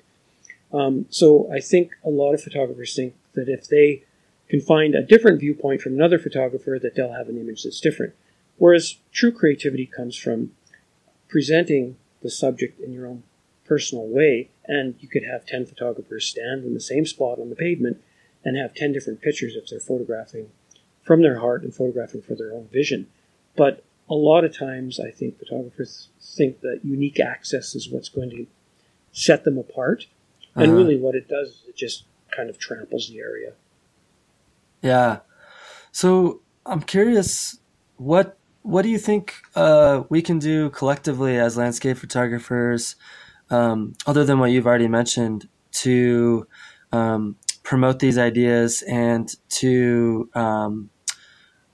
Um, 0.73 1.05
so 1.09 1.49
I 1.51 1.59
think 1.59 1.91
a 2.03 2.09
lot 2.09 2.33
of 2.33 2.41
photographers 2.41 2.95
think 2.95 3.15
that 3.33 3.47
if 3.47 3.67
they 3.67 4.03
can 4.49 4.61
find 4.61 4.93
a 4.93 5.03
different 5.03 5.39
viewpoint 5.39 5.81
from 5.81 5.93
another 5.93 6.19
photographer 6.19 6.77
that 6.81 6.95
they'll 6.95 7.13
have 7.13 7.29
an 7.29 7.39
image 7.39 7.63
that's 7.63 7.79
different. 7.79 8.13
Whereas 8.57 8.97
true 9.11 9.31
creativity 9.31 9.85
comes 9.85 10.15
from 10.15 10.51
presenting 11.27 11.97
the 12.21 12.29
subject 12.29 12.79
in 12.79 12.93
your 12.93 13.07
own 13.07 13.23
personal 13.65 14.07
way, 14.07 14.49
and 14.65 14.95
you 14.99 15.07
could 15.07 15.23
have 15.23 15.45
10 15.45 15.65
photographers 15.65 16.27
stand 16.27 16.63
in 16.63 16.73
the 16.73 16.79
same 16.79 17.05
spot 17.05 17.39
on 17.39 17.49
the 17.49 17.55
pavement 17.55 18.01
and 18.43 18.57
have 18.57 18.75
10 18.75 18.93
different 18.93 19.21
pictures 19.21 19.55
if 19.55 19.67
they're 19.67 19.79
photographing 19.79 20.49
from 21.01 21.21
their 21.21 21.39
heart 21.39 21.63
and 21.63 21.73
photographing 21.73 22.21
for 22.21 22.35
their 22.35 22.53
own 22.53 22.67
vision. 22.71 23.07
But 23.55 23.83
a 24.09 24.13
lot 24.13 24.43
of 24.43 24.55
times, 24.55 24.99
I 24.99 25.11
think 25.11 25.39
photographers 25.39 26.09
think 26.21 26.61
that 26.61 26.81
unique 26.83 27.19
access 27.19 27.75
is 27.75 27.89
what's 27.89 28.09
going 28.09 28.29
to 28.31 28.47
set 29.11 29.43
them 29.43 29.57
apart. 29.57 30.07
And 30.55 30.67
uh-huh. 30.67 30.77
really, 30.77 30.97
what 30.97 31.15
it 31.15 31.27
does 31.27 31.49
is 31.49 31.63
it 31.69 31.75
just 31.75 32.05
kind 32.35 32.49
of 32.49 32.57
tramples 32.57 33.09
the 33.09 33.19
area. 33.19 33.53
Yeah. 34.81 35.19
So 35.91 36.41
I'm 36.65 36.81
curious, 36.81 37.59
what 37.97 38.37
what 38.61 38.81
do 38.81 38.89
you 38.89 38.97
think 38.97 39.35
uh, 39.55 40.03
we 40.09 40.21
can 40.21 40.39
do 40.39 40.69
collectively 40.71 41.37
as 41.37 41.55
landscape 41.55 41.97
photographers, 41.97 42.95
um, 43.49 43.93
other 44.07 44.23
than 44.23 44.39
what 44.39 44.51
you've 44.51 44.65
already 44.65 44.87
mentioned, 44.87 45.47
to 45.71 46.47
um, 46.91 47.35
promote 47.63 47.99
these 47.99 48.17
ideas 48.17 48.81
and 48.83 49.35
to 49.49 50.29
um, 50.33 50.89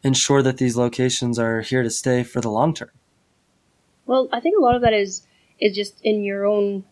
ensure 0.04 0.42
that 0.42 0.58
these 0.58 0.76
locations 0.76 1.38
are 1.38 1.62
here 1.62 1.84
to 1.84 1.90
stay 1.90 2.24
for 2.24 2.42
the 2.42 2.50
long 2.50 2.74
term? 2.74 2.92
Well, 4.06 4.28
I 4.32 4.40
think 4.40 4.58
a 4.58 4.62
lot 4.62 4.76
of 4.76 4.82
that 4.82 4.94
is 4.94 5.26
is 5.60 5.76
just 5.76 6.02
in 6.02 6.24
your 6.24 6.46
own 6.46 6.84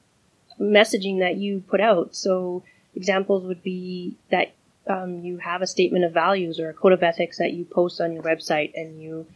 messaging 0.60 1.20
that 1.20 1.38
you 1.38 1.64
put 1.68 1.82
out. 1.82 2.16
So 2.16 2.64
examples 2.96 3.44
would 3.46 3.64
be 3.64 4.18
that 4.30 4.52
um, 4.88 5.24
you 5.24 5.38
have 5.38 5.62
a 5.62 5.68
statement 5.68 6.06
of 6.06 6.14
values 6.14 6.60
or 6.60 6.70
a 6.70 6.74
code 6.74 6.94
of 6.94 7.04
ethics 7.04 7.38
that 7.38 7.54
you 7.54 7.66
post 7.66 8.02
on 8.02 8.14
your 8.14 8.24
website, 8.24 8.72
and 8.76 9.02
you 9.02 9.28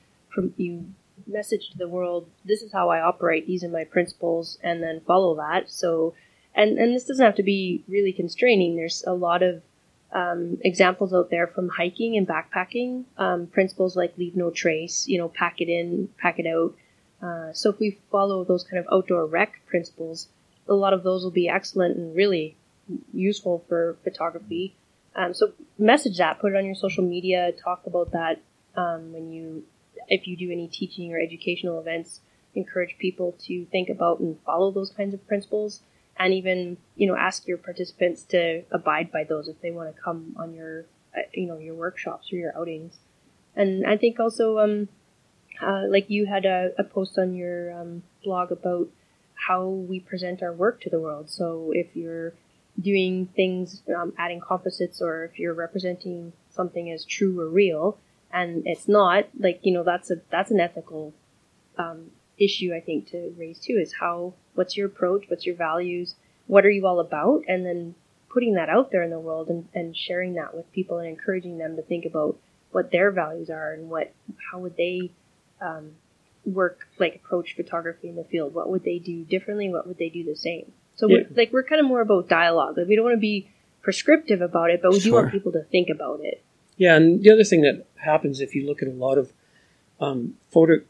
you 0.58 0.86
message 1.28 1.70
to 1.70 1.78
the 1.78 1.88
world, 1.88 2.28
"This 2.44 2.62
is 2.62 2.72
how 2.72 2.90
I 2.90 3.02
operate. 3.02 3.46
These 3.48 3.64
are 3.64 3.70
my 3.70 3.84
principles," 3.84 4.58
and 4.64 4.82
then 4.82 5.02
follow 5.02 5.36
that. 5.36 5.70
So, 5.70 6.14
and 6.56 6.78
and 6.78 6.96
this 6.96 7.06
doesn't 7.06 7.26
have 7.26 7.36
to 7.36 7.44
be 7.44 7.84
really 7.88 8.12
constraining. 8.12 8.76
There's 8.76 9.04
a 9.06 9.14
lot 9.14 9.44
of 9.44 9.62
um, 10.14 10.60
examples 10.62 11.14
out 11.14 11.30
there 11.30 11.48
from 11.48 11.70
hiking 11.70 12.16
and 12.16 12.28
backpacking. 12.28 13.06
Um, 13.18 13.48
principles 13.48 13.96
like 13.96 14.18
leave 14.18 14.36
no 14.36 14.52
trace. 14.52 15.08
You 15.08 15.18
know, 15.18 15.28
pack 15.28 15.60
it 15.60 15.70
in, 15.70 16.10
pack 16.18 16.40
it 16.40 16.48
out. 16.48 16.76
Uh, 17.22 17.54
so 17.54 17.70
if 17.70 17.80
we 17.80 17.98
follow 18.12 18.44
those 18.44 18.64
kind 18.64 18.80
of 18.80 18.86
outdoor 18.92 19.26
rec 19.26 19.62
principles, 19.66 20.28
a 20.68 20.74
lot 20.74 20.94
of 20.94 21.04
those 21.04 21.24
will 21.24 21.32
be 21.32 21.50
excellent 21.50 21.98
and 21.98 22.16
really 22.16 22.56
useful 23.14 23.64
for 23.68 23.98
photography. 24.04 24.76
Um, 25.16 25.34
so 25.34 25.54
message 25.78 26.18
that, 26.18 26.40
put 26.40 26.54
it 26.54 26.58
on 26.58 26.66
your 26.66 26.76
social 26.76 27.04
media, 27.04 27.52
talk 27.52 27.86
about 27.86 28.12
that 28.12 28.42
um, 28.76 29.14
when 29.14 29.32
you, 29.32 29.64
if 30.08 30.28
you 30.28 30.36
do 30.36 30.52
any 30.52 30.68
teaching 30.68 31.14
or 31.14 31.20
educational 31.20 31.80
events, 31.80 32.20
encourage 32.56 32.98
people 32.98 33.36
to 33.46 33.66
think 33.66 33.90
about 33.90 34.20
and 34.20 34.38
follow 34.46 34.72
those 34.72 34.92
kinds 34.92 35.14
of 35.14 35.26
principles, 35.28 35.82
and 36.18 36.34
even 36.34 36.78
you 36.96 37.08
know 37.08 37.16
ask 37.16 37.48
your 37.48 37.58
participants 37.58 38.24
to 38.24 38.64
abide 38.72 39.12
by 39.12 39.24
those 39.24 39.48
if 39.48 39.60
they 39.62 39.72
want 39.72 39.96
to 39.96 40.02
come 40.02 40.36
on 40.38 40.54
your, 40.54 40.86
uh, 41.16 41.22
you 41.34 41.48
know, 41.48 41.58
your 41.58 41.76
workshops 41.76 42.32
or 42.32 42.36
your 42.36 42.58
outings. 42.58 42.98
And 43.56 43.86
I 43.86 43.98
think 43.98 44.20
also, 44.20 44.60
um, 44.60 44.90
uh, 45.62 45.84
like 45.88 46.10
you 46.10 46.26
had 46.26 46.46
a, 46.46 46.72
a 46.78 46.84
post 46.84 47.18
on 47.18 47.36
your 47.36 47.72
um, 47.74 48.04
blog 48.24 48.52
about 48.52 48.90
how 49.48 49.68
we 49.68 50.00
present 50.00 50.42
our 50.42 50.54
work 50.54 50.82
to 50.82 50.90
the 50.90 51.00
world. 51.00 51.30
So 51.30 51.72
if 51.74 51.96
you're 51.96 52.34
doing 52.80 53.28
things, 53.36 53.84
um, 53.96 54.14
adding 54.18 54.40
composites, 54.40 55.02
or 55.02 55.26
if 55.26 55.38
you're 55.38 55.54
representing 55.54 56.34
something 56.50 56.90
as 56.92 57.06
true 57.06 57.40
or 57.40 57.48
real, 57.48 57.98
and 58.32 58.64
it's 58.66 58.88
not, 58.88 59.28
like 59.40 59.60
you 59.62 59.72
know, 59.72 59.84
that's 59.84 60.10
a 60.10 60.16
that's 60.32 60.50
an 60.50 60.60
ethical 60.60 61.14
um, 61.78 62.12
issue 62.40 62.74
I 62.76 62.80
think 62.80 63.12
to 63.12 63.34
raise 63.38 63.60
too. 63.60 63.74
Is 63.74 63.94
how 64.00 64.34
what's 64.56 64.78
your 64.78 64.88
approach, 64.88 65.26
what's 65.28 65.46
your 65.46 65.56
values, 65.56 66.16
what 66.48 66.66
are 66.66 66.70
you 66.70 66.86
all 66.86 67.00
about, 67.00 67.44
and 67.48 67.66
then 67.66 67.96
putting 68.30 68.56
that 68.56 68.70
out 68.70 68.92
there 68.92 69.04
in 69.04 69.10
the 69.10 69.20
world 69.20 69.50
and, 69.50 69.68
and 69.74 69.96
sharing 69.96 70.34
that 70.34 70.56
with 70.56 70.72
people 70.74 70.98
and 70.98 71.08
encouraging 71.08 71.58
them 71.58 71.76
to 71.76 71.82
think 71.82 72.06
about 72.06 72.38
what 72.72 72.92
their 72.92 73.12
values 73.12 73.50
are 73.50 73.74
and 73.74 73.90
what 73.90 74.12
how 74.52 74.58
would 74.58 74.76
they 74.76 75.12
um, 75.62 75.92
work 76.44 76.88
like 77.00 77.16
approach 77.16 77.56
photography 77.56 78.10
in 78.10 78.16
the 78.16 78.24
field 78.24 78.54
what 78.54 78.70
would 78.70 78.84
they 78.84 78.98
do 78.98 79.24
differently 79.24 79.70
what 79.70 79.86
would 79.86 80.00
they 80.00 80.10
do 80.10 80.24
the 80.24 80.36
same 80.36 80.72
so 80.96 81.08
yeah. 81.08 81.18
we're, 81.30 81.38
like 81.38 81.54
we're 81.54 81.64
kind 81.64 81.82
of 81.82 81.88
more 81.88 82.02
about 82.02 82.30
dialogue. 82.30 82.78
Like 82.78 82.88
we 82.88 82.96
don't 82.96 83.06
want 83.06 83.16
to 83.16 83.22
be 83.22 83.50
prescriptive 83.82 84.42
about 84.42 84.70
it, 84.70 84.82
but 84.82 84.92
we 84.92 85.00
sure. 85.00 85.12
do 85.12 85.16
want 85.16 85.32
people 85.32 85.52
to 85.54 85.64
think 85.64 85.90
about 85.90 86.20
it. 86.24 86.44
Yeah, 86.78 86.96
and 86.96 87.22
the 87.22 87.32
other 87.32 87.44
thing 87.44 87.62
that 87.62 87.86
happens 87.96 88.40
if 88.40 88.56
you 88.56 88.66
look 88.66 88.82
at 88.82 88.88
a 88.88 88.92
lot 88.92 89.18
of 89.18 89.32
um, 90.00 90.36
photo 90.52 90.82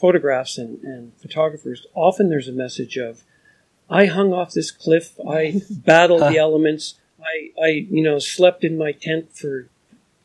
photographs 0.00 0.58
and, 0.58 0.82
and 0.82 1.12
photographers, 1.20 1.86
often 1.94 2.28
there's 2.28 2.48
a 2.48 2.52
message 2.52 2.96
of, 2.96 3.22
"I 3.88 4.06
hung 4.06 4.32
off 4.32 4.52
this 4.52 4.70
cliff. 4.70 5.18
I 5.28 5.60
battled 5.70 6.22
the 6.22 6.38
elements. 6.38 6.94
I, 7.20 7.50
I, 7.62 7.68
you 7.90 8.02
know, 8.02 8.18
slept 8.18 8.64
in 8.64 8.78
my 8.78 8.92
tent 8.92 9.36
for 9.36 9.68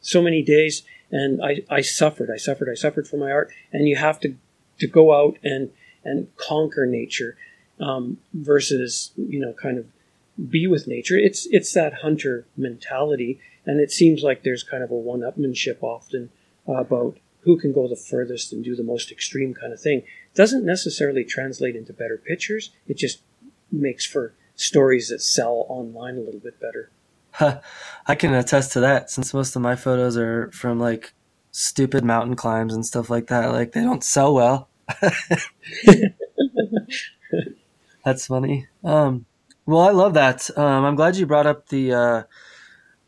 so 0.01 0.22
many 0.22 0.41
days, 0.41 0.84
and 1.12 1.44
I, 1.44 1.62
I 1.70 1.82
suffered. 1.82 2.29
I 2.34 2.38
suffered. 2.38 2.70
I 2.70 2.75
suffered 2.75 3.08
for 3.08 3.17
my 3.17 3.32
art. 3.32 3.51
And 3.72 3.88
you 3.88 3.98
have 3.98 4.20
to 4.22 4.36
to 4.79 4.88
go 4.88 5.13
out 5.13 5.38
and 5.44 5.72
and 6.03 6.27
conquer 6.38 6.85
nature." 6.85 7.38
um, 7.79 8.18
versus 8.33 9.11
you 9.16 9.40
know 9.40 9.53
kind 9.53 9.77
of 9.77 9.85
be 10.50 10.68
with 10.68 10.88
nature. 10.88 11.18
It's 11.18 11.48
it's 11.51 11.74
that 11.74 11.96
hunter 11.96 12.46
mentality, 12.57 13.40
and 13.66 13.79
it 13.79 13.92
seems 13.92 14.24
like 14.24 14.44
there's 14.44 14.64
kind 14.64 14.83
of 14.83 14.92
a 14.92 14.96
one-upmanship 14.96 15.77
often 15.81 16.29
uh, 16.68 16.74
about 16.74 17.18
who 17.46 17.58
can 17.58 17.72
go 17.72 17.88
the 17.88 17.96
furthest 17.96 18.51
and 18.51 18.64
do 18.64 18.75
the 18.75 18.84
most 18.84 19.12
extreme 19.12 19.53
kind 19.53 19.72
of 19.72 19.79
thing. 19.79 20.03
Doesn't 20.34 20.66
necessarily 20.66 21.24
translate 21.24 21.75
into 21.75 21.94
better 21.94 22.18
pictures. 22.18 22.72
It 22.88 22.98
just 22.98 23.22
makes 23.72 24.05
for 24.05 24.34
stories 24.55 25.10
that 25.10 25.22
sell 25.22 25.66
online 25.70 26.18
a 26.18 26.22
little 26.22 26.40
bit 26.40 26.60
better. 26.60 26.92
I 28.08 28.16
can 28.16 28.34
attest 28.34 28.74
to 28.74 28.79
that 28.81 29.10
since 29.10 29.34
most 29.34 29.55
of 29.55 29.62
my 29.62 29.75
photos 29.75 30.18
are 30.18 30.50
from 30.51 30.79
like 30.79 31.14
stupid 31.51 32.03
mountain 32.03 32.36
climbs 32.36 32.74
and 32.74 32.86
stuff 32.86 33.10
like 33.10 33.27
that. 33.27 33.51
Like 33.51 33.72
they 33.74 33.81
don't 33.81 34.03
sell 34.03 34.34
well. 34.34 34.70
That's 38.03 38.27
funny. 38.27 38.68
Um, 38.84 39.25
well, 39.66 39.81
I 39.81 39.92
love 39.92 40.14
that. 40.14 40.50
Um, 40.58 40.86
I'm 40.86 40.96
glad 40.96 41.16
you 41.16 41.25
brought 41.25 41.48
up 41.48 41.70
the 41.70 41.94
uh, 41.94 42.24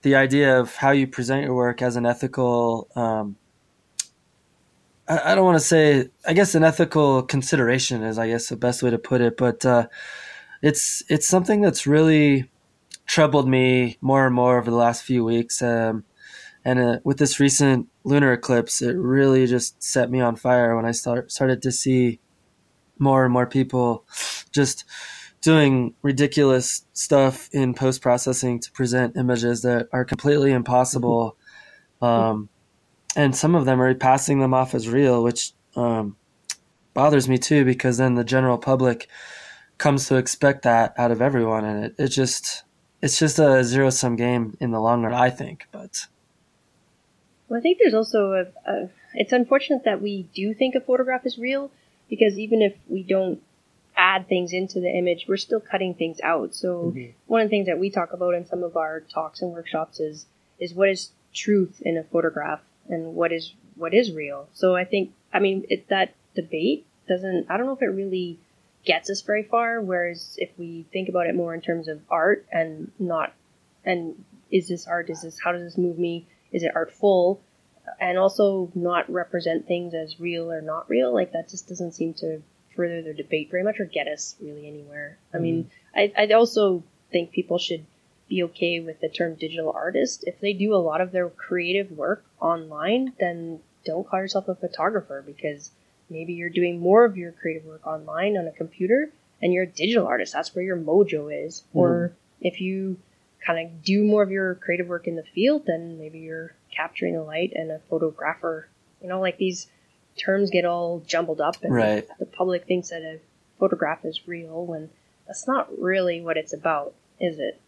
the 0.02 0.16
idea 0.16 0.60
of 0.60 0.76
how 0.76 0.92
you 0.92 1.08
present 1.08 1.44
your 1.44 1.56
work 1.56 1.82
as 1.82 1.96
an 1.96 2.06
ethical. 2.06 2.88
Um, 2.96 3.38
I, 5.08 5.32
I, 5.32 5.36
don't 5.36 5.46
want 5.46 5.58
to 5.58 5.66
say. 5.66 6.10
I 6.26 6.34
guess 6.34 6.56
an 6.56 6.64
ethical 6.64 7.24
consideration 7.24 8.04
is, 8.04 8.18
I 8.18 8.28
guess, 8.28 8.50
the 8.50 8.58
best 8.58 8.84
way 8.84 8.90
to 8.90 8.98
put 8.98 9.22
it. 9.22 9.38
But 9.38 9.66
uh, 9.66 9.88
it's 10.62 11.04
it's 11.10 11.28
something 11.28 11.62
that's 11.62 11.88
really 11.88 12.50
troubled 13.06 13.48
me 13.48 13.98
more 14.02 14.26
and 14.26 14.36
more 14.36 14.58
over 14.58 14.70
the 14.70 14.78
last 14.78 15.04
few 15.04 15.24
weeks. 15.24 15.62
Um, 15.62 16.04
and 16.66 16.80
uh, 16.80 17.00
with 17.04 17.18
this 17.18 17.40
recent 17.40 17.88
lunar 18.04 18.34
eclipse, 18.34 18.82
it 18.82 18.96
really 18.96 19.48
just 19.48 19.82
set 19.82 20.12
me 20.12 20.20
on 20.20 20.36
fire 20.36 20.76
when 20.76 20.86
I 20.86 20.92
start 20.92 21.32
started 21.32 21.62
to 21.62 21.72
see 21.72 22.20
more 23.00 23.24
and 23.24 23.32
more 23.32 23.46
people 23.46 24.06
just 24.52 24.84
doing 25.42 25.94
ridiculous 26.02 26.86
stuff 26.94 27.48
in 27.54 27.74
post 27.74 28.02
processing 28.02 28.60
to 28.60 28.72
present 28.72 29.16
images 29.16 29.62
that 29.62 29.88
are 29.94 30.04
completely 30.04 30.52
impossible. 30.52 31.38
Um, 32.02 32.50
and 33.16 33.36
some 33.36 33.56
of 33.56 33.66
them 33.66 33.82
are 33.82 33.94
passing 33.94 34.40
them 34.40 34.54
off 34.54 34.76
as 34.76 34.90
real, 34.90 35.24
which 35.24 35.54
um, 35.76 36.16
bothers 36.94 37.30
me 37.30 37.38
too, 37.38 37.66
because 37.66 37.98
then 37.98 38.16
the 38.16 38.24
general 38.24 38.58
public 38.58 39.08
comes 39.78 40.08
to 40.08 40.16
expect 40.16 40.64
that 40.64 40.94
out 40.98 41.12
of 41.12 41.22
everyone, 41.22 41.66
and 41.66 41.86
it, 41.86 41.96
it 41.98 42.08
just 42.10 42.64
it's 43.02 43.20
just 43.20 43.40
a 43.40 43.64
zero 43.64 43.90
sum 43.90 44.16
game 44.16 44.58
in 44.60 44.72
the 44.72 44.80
long 44.80 45.04
run, 45.04 45.14
I 45.14 45.30
think. 45.30 45.68
But 45.72 46.08
well, 47.48 47.60
I 47.60 47.62
think 47.62 47.78
there's 47.80 47.94
also 47.94 48.34
a, 48.34 48.70
a 48.70 48.90
it's 49.14 49.32
unfortunate 49.32 49.84
that 49.86 50.02
we 50.02 50.24
do 50.34 50.54
think 50.54 50.76
a 50.76 50.82
photograph 50.82 51.26
is 51.26 51.38
real 51.38 51.72
because 52.10 52.38
even 52.38 52.62
if 52.62 52.76
we 52.88 53.04
don't 53.04 53.42
add 53.96 54.28
things 54.28 54.54
into 54.54 54.80
the 54.80 54.90
image, 54.90 55.26
we're 55.28 55.38
still 55.38 55.60
cutting 55.60 55.94
things 55.94 56.20
out. 56.24 56.54
So 56.54 56.94
mm-hmm. 56.96 57.12
one 57.26 57.42
of 57.42 57.48
the 57.48 57.50
things 57.50 57.68
that 57.68 57.80
we 57.80 57.90
talk 57.90 58.14
about 58.14 58.36
in 58.36 58.46
some 58.46 58.64
of 58.64 58.78
our 58.78 59.02
talks 59.02 59.42
and 59.42 59.52
workshops 59.52 60.00
is 60.00 60.26
is 60.60 60.74
what 60.74 60.90
is 60.90 61.12
truth 61.34 61.82
in 61.82 61.98
a 61.98 62.04
photograph 62.04 62.62
and 62.90 63.16
what 63.16 63.32
is 63.32 63.54
what 63.76 63.94
is 63.94 64.12
real. 64.12 64.48
So 64.54 64.76
I 64.76 64.86
think 64.86 65.14
I 65.34 65.40
mean 65.40 65.66
it, 65.70 65.88
that 65.90 66.14
debate 66.36 66.86
doesn't 67.08 67.48
I 67.50 67.58
don't 67.58 67.66
know 67.66 67.74
if 67.74 67.82
it 67.82 67.88
really 67.88 68.40
gets 68.86 69.10
us 69.10 69.22
very 69.22 69.44
far. 69.44 69.82
Whereas 69.82 70.36
if 70.38 70.50
we 70.58 70.86
think 70.92 71.10
about 71.10 71.28
it 71.28 71.36
more 71.36 71.54
in 71.54 71.62
terms 71.62 71.88
of 71.88 72.02
art 72.10 72.46
and 72.52 72.92
not 73.00 73.34
and 73.86 74.24
is 74.52 74.68
this 74.68 74.88
art? 74.88 75.10
Is 75.10 75.22
this 75.22 75.40
how 75.40 75.52
does 75.52 75.64
this 75.64 75.78
move 75.78 75.98
me? 75.98 76.26
Is 76.52 76.64
it 76.64 76.72
artful? 76.76 77.42
And 78.00 78.18
also 78.18 78.70
not 78.76 79.10
represent 79.10 79.66
things 79.66 79.94
as 79.94 80.20
real 80.20 80.52
or 80.52 80.62
not 80.62 80.90
real. 80.90 81.14
Like 81.14 81.32
that 81.34 81.50
just 81.50 81.70
doesn't 81.70 81.94
seem 81.94 82.14
to 82.16 82.42
further 82.76 83.02
the 83.02 83.14
debate 83.14 83.50
very 83.50 83.64
much 83.64 83.80
or 83.80 83.86
get 83.86 84.08
us 84.08 84.36
really 84.42 84.68
anywhere. 84.68 85.18
I 85.34 85.40
mean, 85.40 85.70
mm-hmm. 85.96 86.20
I, 86.20 86.24
I 86.24 86.34
also 86.34 86.84
think 87.12 87.32
people 87.32 87.58
should 87.58 87.86
be 88.28 88.44
okay 88.44 88.80
with 88.80 89.00
the 89.00 89.10
term 89.10 89.36
digital 89.36 89.72
artist. 89.72 90.24
If 90.28 90.40
they 90.40 90.54
do 90.54 90.74
a 90.74 90.78
lot 90.78 91.02
of 91.02 91.12
their 91.12 91.30
creative 91.30 91.92
work 91.92 92.26
online, 92.40 93.14
then 93.20 93.60
don't 93.86 94.08
call 94.08 94.20
yourself 94.20 94.48
a 94.48 94.56
photographer 94.56 95.24
because 95.26 95.72
maybe 96.10 96.34
you're 96.34 96.50
doing 96.50 96.80
more 96.80 97.06
of 97.06 97.18
your 97.18 97.32
creative 97.32 97.66
work 97.66 97.86
online 97.86 98.38
on 98.38 98.48
a 98.48 98.52
computer 98.52 99.12
and 99.42 99.54
you're 99.54 99.64
a 99.64 99.68
digital 99.68 100.08
artist. 100.08 100.34
That's 100.34 100.54
where 100.54 100.64
your 100.64 100.78
mojo 100.78 101.46
is. 101.46 101.64
Mm-hmm. 101.70 101.80
Or 101.80 102.14
if 102.42 102.60
you 102.60 102.98
kind 103.46 103.66
of 103.66 103.84
do 103.84 104.04
more 104.04 104.24
of 104.24 104.32
your 104.32 104.56
creative 104.56 104.88
work 104.88 105.08
in 105.08 105.16
the 105.16 105.24
field, 105.24 105.64
then 105.66 105.98
maybe 105.98 106.20
you're 106.20 106.54
capturing 106.76 107.14
the 107.14 107.24
light 107.24 107.54
and 107.56 107.72
a 107.72 107.80
photographer. 107.90 108.68
You 109.02 109.08
know, 109.08 109.22
like 109.22 109.38
these 109.38 109.68
terms 110.18 110.50
get 110.50 110.66
all 110.66 111.04
jumbled 111.06 111.40
up 111.40 111.64
and 111.64 111.74
right. 111.74 112.08
the 112.20 112.26
public 112.26 112.66
thinks 112.66 112.90
that 112.90 113.04
a 113.04 113.20
photograph 113.60 114.04
is 114.04 114.28
real 114.28 114.66
when 114.66 114.90
that's 115.28 115.48
not 115.48 115.68
really 115.80 116.22
what 116.22 116.38
it's 116.38 116.54
about, 116.54 116.94
is 117.20 117.40
it? 117.40 117.62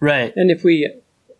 Right. 0.00 0.32
And 0.34 0.50
if 0.50 0.64
we 0.64 0.90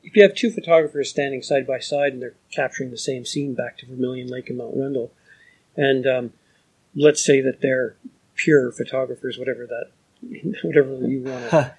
if 0.03 0.17
you 0.17 0.23
have 0.23 0.35
two 0.35 0.51
photographers 0.51 1.11
standing 1.11 1.43
side 1.43 1.67
by 1.67 1.79
side 1.79 2.13
and 2.13 2.23
they're 2.23 2.35
capturing 2.51 2.91
the 2.91 2.99
same 2.99 3.25
scene 3.25 3.55
back 3.55 3.79
to 3.79 3.87
Vermilion 3.87 4.29
Lake 4.29 4.49
and 4.49 4.59
Mount 4.59 4.77
Rundle, 4.77 5.13
and 5.77 6.07
um, 6.07 6.33
let's 6.95 7.25
say 7.25 7.41
that 7.41 7.61
they're 7.61 7.97
pure 8.35 8.73
photographers, 8.73 9.39
whatever 9.39 9.67
that, 9.67 9.91
whatever 10.63 10.95
you 11.07 11.23
want 11.23 11.51
to 11.51 11.75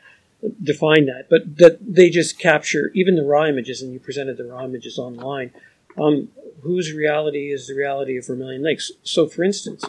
define 0.61 1.05
that, 1.05 1.27
but 1.29 1.57
that 1.57 1.77
they 1.81 2.09
just 2.09 2.39
capture 2.39 2.91
even 2.93 3.15
the 3.15 3.23
raw 3.23 3.45
images, 3.45 3.81
and 3.81 3.93
you 3.93 3.99
presented 3.99 4.37
the 4.37 4.45
raw 4.45 4.63
images 4.63 4.97
online. 4.97 5.51
Um, 5.99 6.29
whose 6.61 6.93
reality 6.93 7.51
is 7.51 7.67
the 7.67 7.75
reality 7.75 8.17
of 8.17 8.27
Vermilion 8.27 8.63
Lakes? 8.63 8.91
So, 9.03 9.27
for 9.27 9.43
instance, 9.43 9.83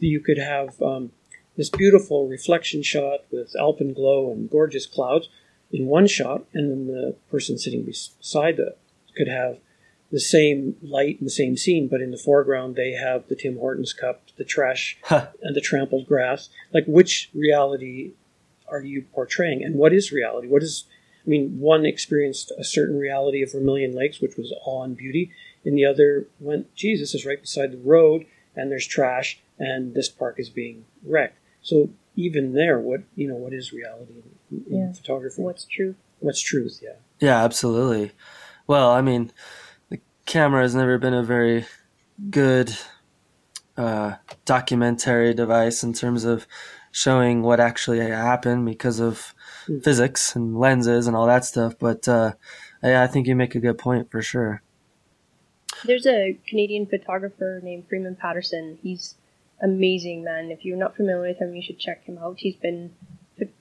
you 0.00 0.20
could 0.20 0.38
have 0.38 0.80
um, 0.82 1.12
this 1.56 1.70
beautiful 1.70 2.26
reflection 2.26 2.82
shot 2.82 3.20
with 3.30 3.54
alpenglow 3.54 4.32
and 4.32 4.50
gorgeous 4.50 4.86
clouds 4.86 5.28
in 5.76 5.86
one 5.86 6.06
shot, 6.06 6.44
and 6.54 6.70
then 6.70 6.86
the 6.86 7.16
person 7.30 7.58
sitting 7.58 7.82
beside 7.82 8.56
the 8.56 8.74
could 9.16 9.28
have 9.28 9.58
the 10.10 10.20
same 10.20 10.76
light 10.82 11.18
and 11.18 11.26
the 11.26 11.32
same 11.32 11.56
scene, 11.56 11.88
but 11.88 12.00
in 12.00 12.10
the 12.10 12.16
foreground 12.16 12.76
they 12.76 12.92
have 12.92 13.28
the 13.28 13.34
Tim 13.34 13.58
Hortons 13.58 13.92
cup, 13.92 14.22
the 14.36 14.44
trash, 14.44 14.98
huh. 15.04 15.28
and 15.42 15.54
the 15.54 15.60
trampled 15.60 16.06
grass. 16.06 16.48
Like, 16.72 16.86
which 16.86 17.30
reality 17.34 18.12
are 18.68 18.80
you 18.80 19.02
portraying, 19.12 19.62
and 19.62 19.76
what 19.76 19.92
is 19.92 20.12
reality? 20.12 20.48
What 20.48 20.62
is 20.62 20.84
I 21.26 21.28
mean, 21.28 21.58
one 21.58 21.84
experienced 21.84 22.52
a 22.56 22.62
certain 22.62 22.98
reality 22.98 23.42
of 23.42 23.50
Vermilion 23.50 23.92
Lakes, 23.92 24.20
which 24.20 24.36
was 24.36 24.54
awe 24.64 24.84
and 24.84 24.96
beauty, 24.96 25.32
and 25.64 25.76
the 25.76 25.84
other 25.84 26.28
went, 26.38 26.72
Jesus 26.76 27.14
is 27.14 27.26
right 27.26 27.40
beside 27.40 27.72
the 27.72 27.78
road, 27.78 28.26
and 28.54 28.70
there's 28.70 28.86
trash, 28.86 29.40
and 29.58 29.94
this 29.94 30.08
park 30.08 30.36
is 30.38 30.48
being 30.48 30.84
wrecked. 31.04 31.38
So 31.62 31.90
even 32.14 32.54
there, 32.54 32.78
what 32.78 33.02
you 33.16 33.26
know, 33.26 33.34
what 33.34 33.52
is 33.52 33.72
reality 33.72 34.22
in, 34.66 34.72
in 34.72 34.86
yeah. 34.88 34.92
photography? 34.92 35.42
What's 35.42 35.64
truth? 35.64 35.96
What's 36.20 36.40
truth? 36.40 36.80
Yeah. 36.82 36.94
Yeah, 37.18 37.44
absolutely. 37.44 38.12
Well, 38.66 38.90
I 38.90 39.00
mean, 39.00 39.32
the 39.90 40.00
camera 40.26 40.62
has 40.62 40.74
never 40.74 40.98
been 40.98 41.14
a 41.14 41.22
very 41.22 41.66
good 42.30 42.76
uh, 43.76 44.14
documentary 44.44 45.34
device 45.34 45.82
in 45.82 45.92
terms 45.92 46.24
of 46.24 46.46
showing 46.90 47.42
what 47.42 47.60
actually 47.60 48.00
happened 48.00 48.64
because 48.64 49.00
of 49.00 49.34
mm. 49.68 49.82
physics 49.84 50.34
and 50.34 50.58
lenses 50.58 51.06
and 51.06 51.16
all 51.16 51.26
that 51.26 51.44
stuff. 51.44 51.74
But 51.78 52.08
uh, 52.08 52.32
yeah, 52.82 53.02
I 53.02 53.06
think 53.06 53.26
you 53.26 53.36
make 53.36 53.54
a 53.54 53.60
good 53.60 53.78
point 53.78 54.10
for 54.10 54.22
sure. 54.22 54.62
There's 55.84 56.06
a 56.06 56.38
Canadian 56.48 56.86
photographer 56.86 57.60
named 57.62 57.86
Freeman 57.88 58.16
Patterson. 58.16 58.78
He's 58.82 59.16
amazing, 59.60 60.24
man. 60.24 60.50
If 60.50 60.64
you're 60.64 60.76
not 60.76 60.96
familiar 60.96 61.28
with 61.28 61.38
him, 61.38 61.54
you 61.54 61.62
should 61.62 61.78
check 61.78 62.04
him 62.04 62.18
out. 62.18 62.36
He's 62.38 62.56
been 62.56 62.94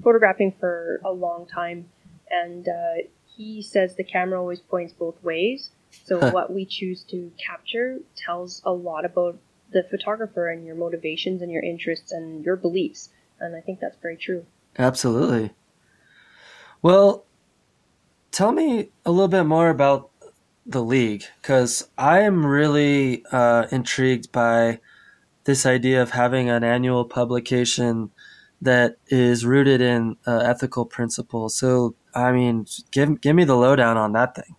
photographing 0.01 0.53
for 0.59 1.01
a 1.03 1.11
long 1.11 1.45
time, 1.47 1.89
and 2.29 2.67
uh, 2.67 2.93
he 3.35 3.61
says 3.61 3.95
the 3.95 4.03
camera 4.03 4.39
always 4.39 4.59
points 4.59 4.93
both 4.93 5.21
ways. 5.23 5.71
So 6.03 6.29
what 6.31 6.53
we 6.53 6.65
choose 6.65 7.03
to 7.05 7.31
capture 7.38 7.99
tells 8.15 8.61
a 8.65 8.71
lot 8.71 9.05
about 9.05 9.38
the 9.71 9.83
photographer 9.83 10.49
and 10.49 10.65
your 10.65 10.75
motivations 10.75 11.41
and 11.41 11.51
your 11.51 11.63
interests 11.63 12.11
and 12.11 12.43
your 12.43 12.55
beliefs. 12.55 13.09
And 13.39 13.55
I 13.55 13.61
think 13.61 13.79
that's 13.79 13.97
very 14.01 14.17
true. 14.17 14.45
Absolutely. 14.77 15.51
Well, 16.81 17.25
tell 18.31 18.51
me 18.51 18.89
a 19.05 19.11
little 19.11 19.27
bit 19.27 19.45
more 19.45 19.69
about 19.69 20.11
the 20.65 20.83
league 20.83 21.23
because 21.41 21.88
I 21.97 22.21
am 22.21 22.45
really 22.45 23.23
uh, 23.31 23.67
intrigued 23.71 24.31
by 24.31 24.79
this 25.45 25.65
idea 25.65 26.01
of 26.01 26.11
having 26.11 26.49
an 26.49 26.63
annual 26.63 27.05
publication 27.05 28.11
that 28.61 28.97
is 29.07 29.45
rooted 29.45 29.81
in 29.81 30.17
uh, 30.25 30.37
ethical 30.37 30.85
principles. 30.85 31.57
So, 31.57 31.95
I 32.13 32.31
mean, 32.31 32.65
give 32.91 33.21
give 33.21 33.35
me 33.35 33.43
the 33.43 33.55
lowdown 33.55 33.97
on 33.97 34.13
that 34.13 34.35
thing. 34.35 34.55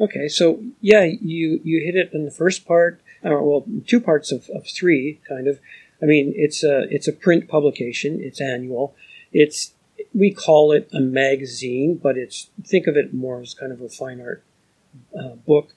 Okay, 0.00 0.28
so 0.28 0.62
yeah, 0.80 1.04
you 1.04 1.60
you 1.62 1.80
hit 1.84 1.96
it 1.96 2.10
in 2.12 2.24
the 2.24 2.30
first 2.30 2.66
part. 2.66 3.00
Uh, 3.24 3.30
well, 3.40 3.64
two 3.86 4.00
parts 4.00 4.32
of, 4.32 4.48
of 4.50 4.66
three, 4.66 5.20
kind 5.28 5.46
of. 5.46 5.60
I 6.02 6.06
mean, 6.06 6.32
it's 6.34 6.64
a 6.64 6.86
it's 6.90 7.06
a 7.06 7.12
print 7.12 7.48
publication. 7.48 8.20
It's 8.20 8.40
annual. 8.40 8.94
It's 9.32 9.74
we 10.14 10.32
call 10.32 10.72
it 10.72 10.88
a 10.92 11.00
magazine, 11.00 12.00
but 12.02 12.16
it's 12.16 12.50
think 12.64 12.86
of 12.86 12.96
it 12.96 13.14
more 13.14 13.40
as 13.40 13.54
kind 13.54 13.72
of 13.72 13.80
a 13.80 13.88
fine 13.88 14.20
art 14.20 14.42
uh, 15.16 15.36
book 15.46 15.72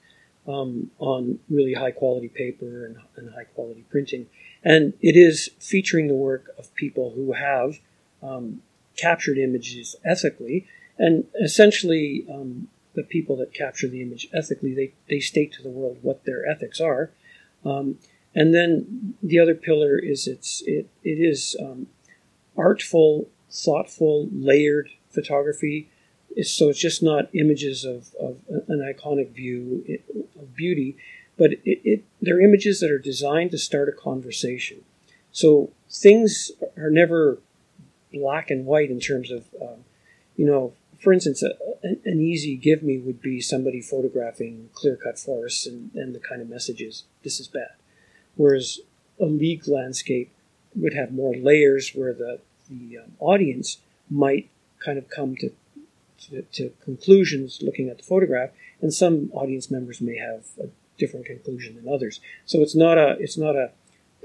um, 0.48 0.90
on 0.98 1.38
really 1.48 1.74
high 1.74 1.90
quality 1.90 2.28
paper 2.28 2.86
and, 2.86 2.96
and, 3.16 3.34
high 3.34 3.44
quality 3.44 3.84
printing, 3.90 4.26
and 4.66 4.94
it 5.00 5.16
is 5.16 5.50
featuring 5.60 6.08
the 6.08 6.14
work 6.14 6.50
of 6.58 6.74
people 6.74 7.12
who 7.14 7.34
have 7.34 7.78
um, 8.20 8.62
captured 8.96 9.38
images 9.38 9.94
ethically, 10.04 10.66
and 10.98 11.24
essentially 11.40 12.26
um, 12.28 12.66
the 12.96 13.04
people 13.04 13.36
that 13.36 13.54
capture 13.54 13.86
the 13.86 14.02
image 14.02 14.28
ethically, 14.34 14.74
they 14.74 14.92
they 15.08 15.20
state 15.20 15.52
to 15.52 15.62
the 15.62 15.68
world 15.78 15.98
what 16.02 16.24
their 16.24 16.44
ethics 16.44 16.80
are. 16.80 17.12
Um, 17.64 17.98
and 18.34 18.52
then 18.52 19.14
the 19.22 19.38
other 19.38 19.54
pillar 19.54 19.96
is 19.98 20.26
it's 20.26 20.64
it 20.66 20.88
it 21.04 21.18
is 21.32 21.56
um, 21.60 21.86
artful, 22.56 23.28
thoughtful, 23.48 24.28
layered 24.32 24.90
photography. 25.10 25.88
It's, 26.34 26.50
so 26.50 26.70
it's 26.70 26.80
just 26.80 27.02
not 27.04 27.34
images 27.34 27.84
of, 27.84 28.14
of 28.20 28.40
an 28.68 28.80
iconic 28.92 29.30
view 29.30 29.84
of 30.38 30.56
beauty, 30.56 30.96
but 31.38 31.52
it, 31.52 31.80
it, 31.84 32.04
they're 32.20 32.40
images 32.40 32.80
that 32.80 32.90
are 32.90 32.98
designed 32.98 33.50
to 33.50 33.58
start 33.58 33.88
a 33.88 33.92
conversation. 33.92 34.78
So 35.32 35.70
things 35.90 36.50
are 36.76 36.90
never 36.90 37.38
black 38.12 38.50
and 38.50 38.64
white 38.64 38.90
in 38.90 39.00
terms 39.00 39.30
of, 39.30 39.44
um, 39.60 39.84
you 40.36 40.46
know, 40.46 40.72
for 40.98 41.12
instance, 41.12 41.42
a, 41.42 41.50
an 41.82 42.20
easy 42.20 42.56
give 42.56 42.82
me 42.82 42.98
would 42.98 43.20
be 43.20 43.40
somebody 43.40 43.82
photographing 43.82 44.70
clear 44.72 44.96
cut 44.96 45.18
forests 45.18 45.66
and, 45.66 45.90
and 45.94 46.14
the 46.14 46.20
kind 46.20 46.40
of 46.40 46.48
messages, 46.48 47.04
this 47.22 47.38
is 47.38 47.48
bad 47.48 47.76
whereas 48.36 48.80
a 49.18 49.24
league 49.24 49.66
landscape 49.66 50.30
would 50.74 50.94
have 50.94 51.12
more 51.12 51.34
layers 51.34 51.90
where 51.94 52.12
the, 52.12 52.38
the 52.70 52.98
um, 52.98 53.12
audience 53.18 53.78
might 54.10 54.48
kind 54.84 54.98
of 54.98 55.08
come 55.08 55.34
to, 55.36 55.50
to, 56.20 56.42
to, 56.52 56.70
conclusions 56.84 57.60
looking 57.62 57.88
at 57.88 57.96
the 57.96 58.04
photograph, 58.04 58.50
and 58.80 58.92
some 58.92 59.30
audience 59.32 59.70
members 59.70 60.00
may 60.00 60.16
have 60.16 60.44
a 60.62 60.68
different 60.98 61.26
conclusion 61.26 61.76
than 61.76 61.92
others. 61.92 62.20
So 62.44 62.62
it's 62.62 62.74
not 62.74 62.98
a 62.98 63.16
it's 63.20 63.38
not 63.38 63.56
a 63.56 63.72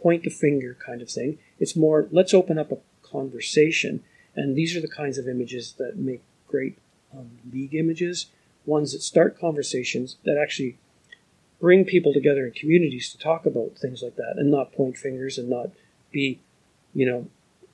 point 0.02 0.24
the 0.24 0.30
finger 0.30 0.78
kind 0.86 1.02
of 1.02 1.10
thing. 1.10 1.38
It's 1.60 1.76
more 1.76 2.08
let's 2.12 2.34
open 2.34 2.58
up 2.58 2.72
a 2.72 2.78
conversation, 3.04 4.04
and 4.36 4.56
these 4.56 4.76
are 4.76 4.82
the 4.82 4.88
kinds 4.88 5.18
of 5.18 5.28
images 5.28 5.74
that 5.78 5.98
make 5.98 6.22
great 6.48 6.78
um, 7.16 7.32
league 7.52 7.76
images, 7.76 8.28
ones 8.66 8.94
that 8.94 9.02
start 9.02 9.40
conversations 9.40 10.18
that 10.26 10.38
actually 10.38 10.78
bring 11.60 11.86
people 11.86 12.12
together 12.12 12.46
in 12.46 12.52
communities 12.52 13.12
to 13.12 13.18
talk 13.18 13.46
about 13.46 13.78
things 13.78 14.02
like 14.02 14.16
that 14.16 14.34
and 14.38 14.50
not 14.50 14.74
point 14.74 14.98
fingers 14.98 15.38
and 15.38 15.50
not 15.50 15.70
be, 16.12 16.40
you 16.94 17.06
know, 17.06 17.28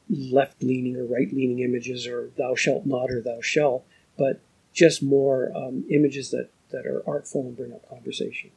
left 0.10 0.62
leaning 0.62 0.96
or 0.96 1.06
right 1.06 1.34
leaning 1.34 1.60
images 1.60 2.06
or 2.06 2.30
thou 2.38 2.54
shalt 2.54 2.86
not 2.86 3.10
or 3.10 3.22
thou 3.22 3.40
shall, 3.42 3.84
but 4.18 4.42
just 4.74 5.02
more 5.02 5.52
um, 5.56 5.86
images 5.90 6.32
that, 6.32 6.50
that 6.70 6.86
are 6.86 7.02
artful 7.08 7.42
and 7.42 7.58
bring 7.58 7.74
up 7.74 7.88
conversation. 7.90 8.52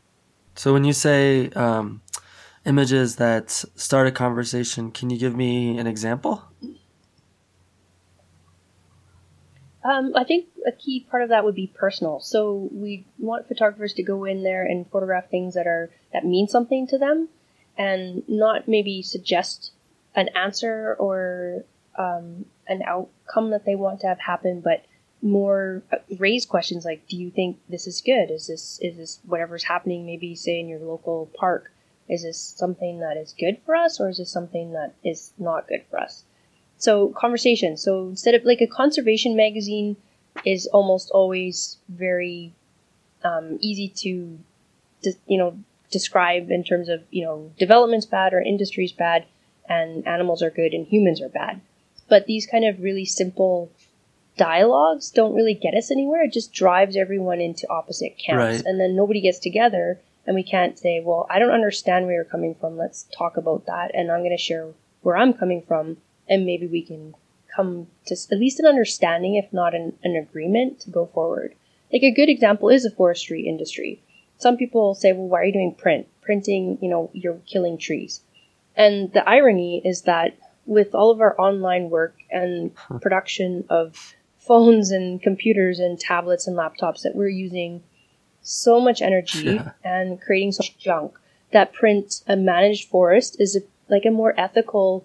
So 0.60 0.74
when 0.74 0.84
you 0.84 0.92
say 0.92 1.48
um, 1.56 2.02
images 2.66 3.16
that 3.16 3.50
start 3.50 4.06
a 4.06 4.12
conversation, 4.12 4.90
can 4.90 5.08
you 5.08 5.16
give 5.16 5.34
me 5.34 5.78
an 5.78 5.86
example? 5.86 6.42
Um, 9.82 10.12
I 10.14 10.22
think 10.24 10.48
a 10.66 10.72
key 10.72 11.06
part 11.10 11.22
of 11.22 11.30
that 11.30 11.46
would 11.46 11.54
be 11.54 11.66
personal. 11.66 12.20
So 12.20 12.68
we 12.72 13.06
want 13.18 13.48
photographers 13.48 13.94
to 13.94 14.02
go 14.02 14.26
in 14.26 14.42
there 14.42 14.62
and 14.62 14.86
photograph 14.90 15.30
things 15.30 15.54
that 15.54 15.66
are 15.66 15.88
that 16.12 16.26
mean 16.26 16.46
something 16.46 16.86
to 16.88 16.98
them, 16.98 17.30
and 17.78 18.22
not 18.28 18.68
maybe 18.68 19.00
suggest 19.00 19.72
an 20.14 20.28
answer 20.36 20.94
or 20.98 21.64
um, 21.96 22.44
an 22.68 22.82
outcome 22.82 23.48
that 23.52 23.64
they 23.64 23.76
want 23.76 24.00
to 24.00 24.08
have 24.08 24.20
happen, 24.20 24.60
but 24.60 24.84
more 25.22 25.82
uh, 25.92 25.96
raise 26.18 26.46
questions 26.46 26.84
like, 26.84 27.06
"Do 27.08 27.16
you 27.16 27.30
think 27.30 27.58
this 27.68 27.86
is 27.86 28.00
good? 28.00 28.30
Is 28.30 28.46
this 28.46 28.78
is 28.82 28.96
this 28.96 29.20
whatever's 29.26 29.64
happening? 29.64 30.06
Maybe 30.06 30.34
say 30.34 30.60
in 30.60 30.68
your 30.68 30.80
local 30.80 31.30
park." 31.34 31.72
Is 32.08 32.24
this 32.24 32.38
something 32.38 32.98
that 33.00 33.16
is 33.16 33.32
good 33.38 33.58
for 33.64 33.76
us, 33.76 34.00
or 34.00 34.08
is 34.08 34.18
this 34.18 34.30
something 34.30 34.72
that 34.72 34.94
is 35.04 35.32
not 35.38 35.68
good 35.68 35.84
for 35.88 36.00
us? 36.00 36.24
So 36.76 37.10
conversation. 37.10 37.76
So 37.76 38.08
instead 38.08 38.34
of 38.34 38.44
like 38.44 38.60
a 38.60 38.66
conservation 38.66 39.36
magazine 39.36 39.96
is 40.44 40.66
almost 40.66 41.10
always 41.10 41.76
very 41.88 42.52
um, 43.22 43.58
easy 43.60 43.88
to, 43.88 44.38
you 45.26 45.38
know, 45.38 45.56
describe 45.90 46.50
in 46.50 46.64
terms 46.64 46.88
of 46.88 47.02
you 47.10 47.24
know 47.24 47.52
development's 47.58 48.06
bad 48.06 48.32
or 48.32 48.40
industry's 48.40 48.92
bad, 48.92 49.26
and 49.68 50.06
animals 50.06 50.42
are 50.42 50.50
good 50.50 50.72
and 50.74 50.86
humans 50.86 51.20
are 51.20 51.28
bad. 51.28 51.60
But 52.08 52.26
these 52.26 52.46
kind 52.46 52.64
of 52.64 52.82
really 52.82 53.04
simple 53.04 53.70
dialogues 54.36 55.10
don't 55.10 55.34
really 55.34 55.54
get 55.54 55.74
us 55.74 55.90
anywhere. 55.90 56.24
It 56.24 56.32
just 56.32 56.52
drives 56.52 56.96
everyone 56.96 57.40
into 57.40 57.68
opposite 57.70 58.18
camps, 58.18 58.58
right. 58.58 58.64
and 58.64 58.80
then 58.80 58.96
nobody 58.96 59.20
gets 59.20 59.38
together, 59.38 60.00
and 60.26 60.34
we 60.34 60.42
can't 60.42 60.78
say, 60.78 61.00
"Well, 61.04 61.26
I 61.30 61.38
don't 61.38 61.50
understand 61.50 62.06
where 62.06 62.14
you're 62.14 62.24
coming 62.24 62.54
from. 62.54 62.76
Let's 62.76 63.06
talk 63.16 63.36
about 63.36 63.66
that," 63.66 63.90
and 63.94 64.10
I'm 64.10 64.20
going 64.20 64.36
to 64.36 64.42
share 64.42 64.68
where 65.02 65.16
I'm 65.16 65.32
coming 65.32 65.62
from 65.62 65.96
and 66.30 66.46
maybe 66.46 66.66
we 66.66 66.80
can 66.80 67.14
come 67.54 67.88
to 68.06 68.14
at 68.14 68.38
least 68.38 68.60
an 68.60 68.66
understanding, 68.66 69.34
if 69.34 69.52
not 69.52 69.74
an, 69.74 69.92
an 70.04 70.14
agreement, 70.14 70.80
to 70.80 70.90
go 70.90 71.06
forward. 71.06 71.54
Like 71.92 72.04
a 72.04 72.12
good 72.12 72.28
example 72.28 72.70
is 72.70 72.84
the 72.84 72.90
forestry 72.90 73.46
industry. 73.46 74.00
Some 74.38 74.56
people 74.56 74.94
say, 74.94 75.12
well, 75.12 75.26
why 75.26 75.40
are 75.40 75.44
you 75.44 75.52
doing 75.52 75.74
print? 75.74 76.06
Printing, 76.22 76.78
you 76.80 76.88
know, 76.88 77.10
you're 77.12 77.40
killing 77.46 77.76
trees. 77.76 78.20
And 78.76 79.12
the 79.12 79.28
irony 79.28 79.82
is 79.84 80.02
that 80.02 80.38
with 80.64 80.94
all 80.94 81.10
of 81.10 81.20
our 81.20 81.38
online 81.38 81.90
work 81.90 82.14
and 82.30 82.70
production 83.00 83.64
of 83.68 84.14
phones 84.50 84.90
and 84.90 85.22
computers 85.22 85.78
and 85.78 85.96
tablets 86.00 86.48
and 86.48 86.56
laptops 86.56 87.02
that 87.02 87.14
we're 87.14 87.28
using 87.28 87.84
so 88.42 88.80
much 88.80 89.00
energy 89.00 89.44
Yeah. 89.44 89.70
and 89.84 90.20
creating 90.20 90.50
so 90.50 90.62
much 90.64 90.76
junk 90.76 91.16
that 91.52 91.72
print 91.72 92.22
a 92.26 92.34
managed 92.34 92.88
forest 92.88 93.36
is 93.38 93.54
a, 93.54 93.60
like 93.88 94.04
a 94.04 94.10
more 94.10 94.34
ethical 94.36 95.04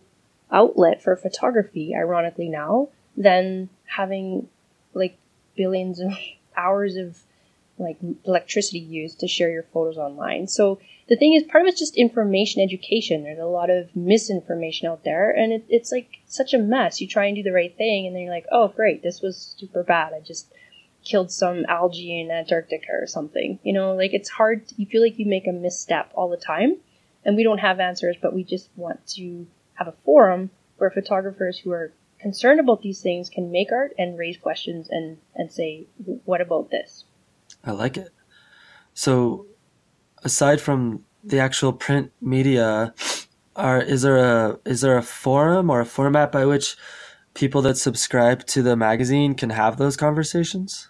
outlet 0.52 1.00
for 1.04 1.16
photography 1.16 1.94
ironically 1.96 2.50
now 2.50 2.90
than 3.16 3.70
having 3.86 4.50
like 4.96 5.16
billions 5.56 6.00
of 6.00 6.12
hours 6.58 6.96
of 6.96 7.22
like 7.78 7.98
electricity 8.26 8.80
used 8.80 9.20
to 9.20 9.28
share 9.28 9.52
your 9.52 9.68
photos 9.72 9.98
online 10.00 10.48
so 10.48 10.80
the 11.08 11.16
thing 11.16 11.34
is 11.34 11.44
part 11.44 11.64
of 11.64 11.68
it's 11.68 11.80
just 11.80 11.96
information 11.96 12.62
education. 12.62 13.24
There's 13.24 13.40
a 13.40 13.46
lot 13.46 13.70
of 13.70 13.96
misinformation 13.96 14.88
out 14.88 15.04
there 15.04 15.30
and 15.30 15.54
it, 15.54 15.66
it's 15.70 15.92
like 15.92 16.10
such 16.26 16.54
a 16.54 16.58
mess. 16.58 17.00
You 17.00 17.08
try 17.08 17.26
and 17.26 17.36
do 17.36 17.44
the 17.44 17.52
right 17.52 17.76
thing 17.76 18.08
and 18.08 18.16
then 18.16 18.24
you're 18.24 18.34
like 18.34 18.48
oh 18.52 18.70
great 18.70 19.04
this 19.04 19.22
was 19.22 19.56
super 19.58 19.84
bad. 19.84 20.14
I 20.14 20.20
just 20.22 20.52
killed 21.04 21.32
some 21.32 21.66
algae 21.70 22.20
in 22.20 22.32
antarctica 22.32 22.92
or 22.92 23.08
something. 23.08 23.60
You 23.64 23.74
know 23.74 23.94
like 23.94 24.14
it's 24.14 24.30
hard 24.30 24.64
you 24.78 24.86
feel 24.86 25.02
like 25.02 25.20
you 25.20 25.26
make 25.26 25.48
a 25.48 25.52
misstep 25.52 26.12
all 26.16 26.30
the 26.30 26.38
time 26.38 26.78
and 27.24 27.36
we 27.36 27.44
don't 27.44 27.60
have 27.60 27.80
answers 27.80 28.16
but 28.22 28.34
we 28.34 28.44
just 28.44 28.70
want 28.76 29.06
to 29.10 29.46
have 29.76 29.88
a 29.88 29.96
forum 30.04 30.50
where 30.78 30.90
photographers 30.90 31.60
who 31.60 31.72
are 31.72 31.92
concerned 32.20 32.60
about 32.60 32.82
these 32.82 33.02
things 33.02 33.30
can 33.30 33.52
make 33.52 33.72
art 33.72 33.94
and 34.00 34.18
raise 34.18 34.38
questions 34.38 34.88
and 34.90 35.18
and 35.36 35.52
say 35.52 35.86
what 36.26 36.42
about 36.42 36.72
this? 36.72 37.04
I 37.64 37.72
like 37.72 37.98
it. 37.98 38.10
So, 38.94 39.48
aside 40.24 40.62
from 40.62 41.04
the 41.24 41.40
actual 41.40 41.74
print 41.74 42.12
media, 42.22 42.94
are 43.56 43.82
is 43.82 44.02
there 44.02 44.18
a 44.18 44.60
is 44.66 44.82
there 44.82 44.98
a 44.98 45.04
forum 45.04 45.70
or 45.70 45.80
a 45.82 45.86
format 45.86 46.32
by 46.32 46.46
which 46.46 46.76
people 47.34 47.62
that 47.62 47.78
subscribe 47.78 48.46
to 48.48 48.62
the 48.62 48.76
magazine 48.76 49.36
can 49.36 49.50
have 49.52 49.78
those 49.78 49.98
conversations? 49.98 50.90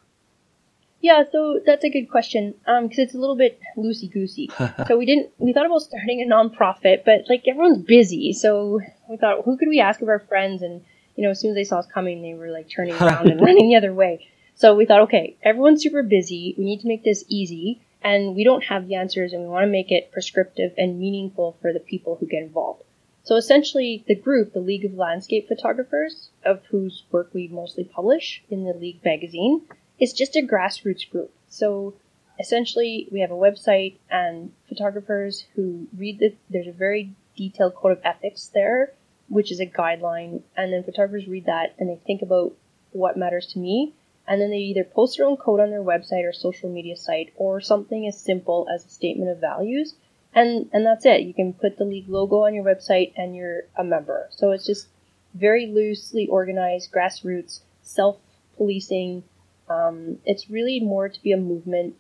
Yeah, 1.02 1.24
so 1.32 1.60
that's 1.64 1.84
a 1.84 1.90
good 1.90 2.10
question. 2.10 2.56
Um, 2.66 2.88
because 2.88 2.98
it's 2.98 3.14
a 3.14 3.20
little 3.20 3.36
bit 3.36 3.60
loosey 3.78 4.12
goosey. 4.12 4.50
so 4.88 4.98
we 4.98 5.06
didn't. 5.06 5.30
We 5.38 5.54
thought 5.54 5.68
about 5.68 5.82
starting 5.82 6.22
a 6.22 6.34
nonprofit, 6.34 7.06
but 7.06 7.26
like 7.30 7.44
everyone's 7.48 7.84
busy, 7.84 8.34
so 8.34 8.82
we 9.08 9.18
thought, 9.18 9.46
who 9.46 9.58
could 9.58 9.68
we 9.68 9.80
ask 9.80 10.02
of 10.02 10.10
our 10.10 10.20
friends? 10.20 10.64
And 10.64 10.82
you 11.16 11.24
know, 11.24 11.30
as 11.30 11.40
soon 11.40 11.52
as 11.52 11.56
they 11.56 11.64
saw 11.64 11.78
us 11.78 11.86
coming, 11.94 12.22
they 12.22 12.34
were 12.34 12.50
like 12.50 12.70
turning 12.70 12.96
around 12.96 13.30
and 13.30 13.40
running 13.46 13.70
the 13.70 13.76
other 13.76 13.94
way. 13.94 14.28
So 14.56 14.74
we 14.74 14.86
thought, 14.86 15.02
okay, 15.02 15.38
everyone's 15.44 15.84
super 15.84 16.02
busy. 16.02 16.56
We 16.58 16.64
need 16.64 16.80
to 16.80 16.88
make 16.88 17.04
this 17.04 17.24
easy, 17.28 17.82
and 18.06 18.36
we 18.36 18.44
don't 18.44 18.66
have 18.66 18.88
the 18.88 18.96
answers, 18.96 19.34
and 19.34 19.42
we 19.42 19.50
want 19.50 19.64
to 19.64 19.72
make 19.72 19.92
it 19.92 20.12
prescriptive 20.12 20.74
and 20.78 21.00
meaningful 21.00 21.58
for 21.60 21.74
the 21.74 21.80
people 21.80 22.16
who 22.16 22.28
get 22.28 22.44
involved. 22.44 22.84
So 23.24 23.36
essentially, 23.36 24.06
the 24.08 24.14
group, 24.14 24.54
the 24.54 24.60
League 24.60 24.86
of 24.86 24.94
Landscape 24.94 25.48
Photographers, 25.48 26.30
of 26.46 26.64
whose 26.70 27.04
work 27.12 27.32
we 27.34 27.48
mostly 27.48 27.84
publish 27.84 28.44
in 28.48 28.64
the 28.64 28.74
League 28.74 29.04
magazine, 29.04 29.64
is 30.00 30.14
just 30.14 30.36
a 30.36 30.42
grassroots 30.42 31.10
group. 31.10 31.34
So 31.50 31.96
essentially, 32.40 33.08
we 33.12 33.22
have 33.22 33.32
a 33.32 33.34
website 33.34 33.96
and 34.12 34.52
photographers 34.70 35.44
who 35.56 35.88
read 35.98 36.20
the. 36.20 36.36
There's 36.52 36.68
a 36.68 36.72
very 36.72 37.16
detailed 37.36 37.74
code 37.74 37.94
of 37.94 38.02
ethics 38.04 38.52
there, 38.54 38.94
which 39.30 39.52
is 39.52 39.60
a 39.60 39.66
guideline, 39.66 40.44
and 40.56 40.72
then 40.72 40.84
photographers 40.84 41.28
read 41.28 41.48
that 41.48 41.74
and 41.80 41.90
they 41.90 42.00
think 42.06 42.22
about 42.22 42.54
what 42.92 43.18
matters 43.18 43.48
to 43.48 43.60
me, 43.60 43.94
and 44.28 44.42
then 44.42 44.50
they 44.50 44.58
either 44.58 44.84
post 44.84 45.18
their 45.18 45.28
own 45.28 45.38
code 45.38 45.60
on 45.60 45.70
their 45.70 45.84
website 45.84 46.28
or 46.28 46.34
social 46.34 46.70
media 46.70 46.96
site, 46.96 47.34
or 47.36 47.62
something 47.62 48.08
as 48.08 48.20
simple 48.20 48.68
as 48.74 48.86
a 48.86 48.90
statement 48.90 49.32
of 49.32 49.40
values, 49.40 49.96
and 50.34 50.70
and 50.74 50.86
that's 50.86 51.06
it. 51.06 51.22
You 51.22 51.34
can 51.34 51.54
put 51.54 51.78
the 51.78 51.86
league 51.86 52.10
logo 52.10 52.46
on 52.46 52.54
your 52.54 52.64
website, 52.64 53.14
and 53.16 53.36
you're 53.36 53.64
a 53.78 53.84
member. 53.84 54.28
So 54.32 54.52
it's 54.52 54.66
just 54.66 54.88
very 55.34 55.68
loosely 55.68 56.28
organized, 56.28 56.92
grassroots, 56.92 57.60
self-policing. 57.82 59.24
Um, 59.70 60.20
it's 60.26 60.50
really 60.50 60.80
more 60.80 61.10
to 61.10 61.22
be 61.22 61.32
a 61.32 61.38
movement 61.38 61.96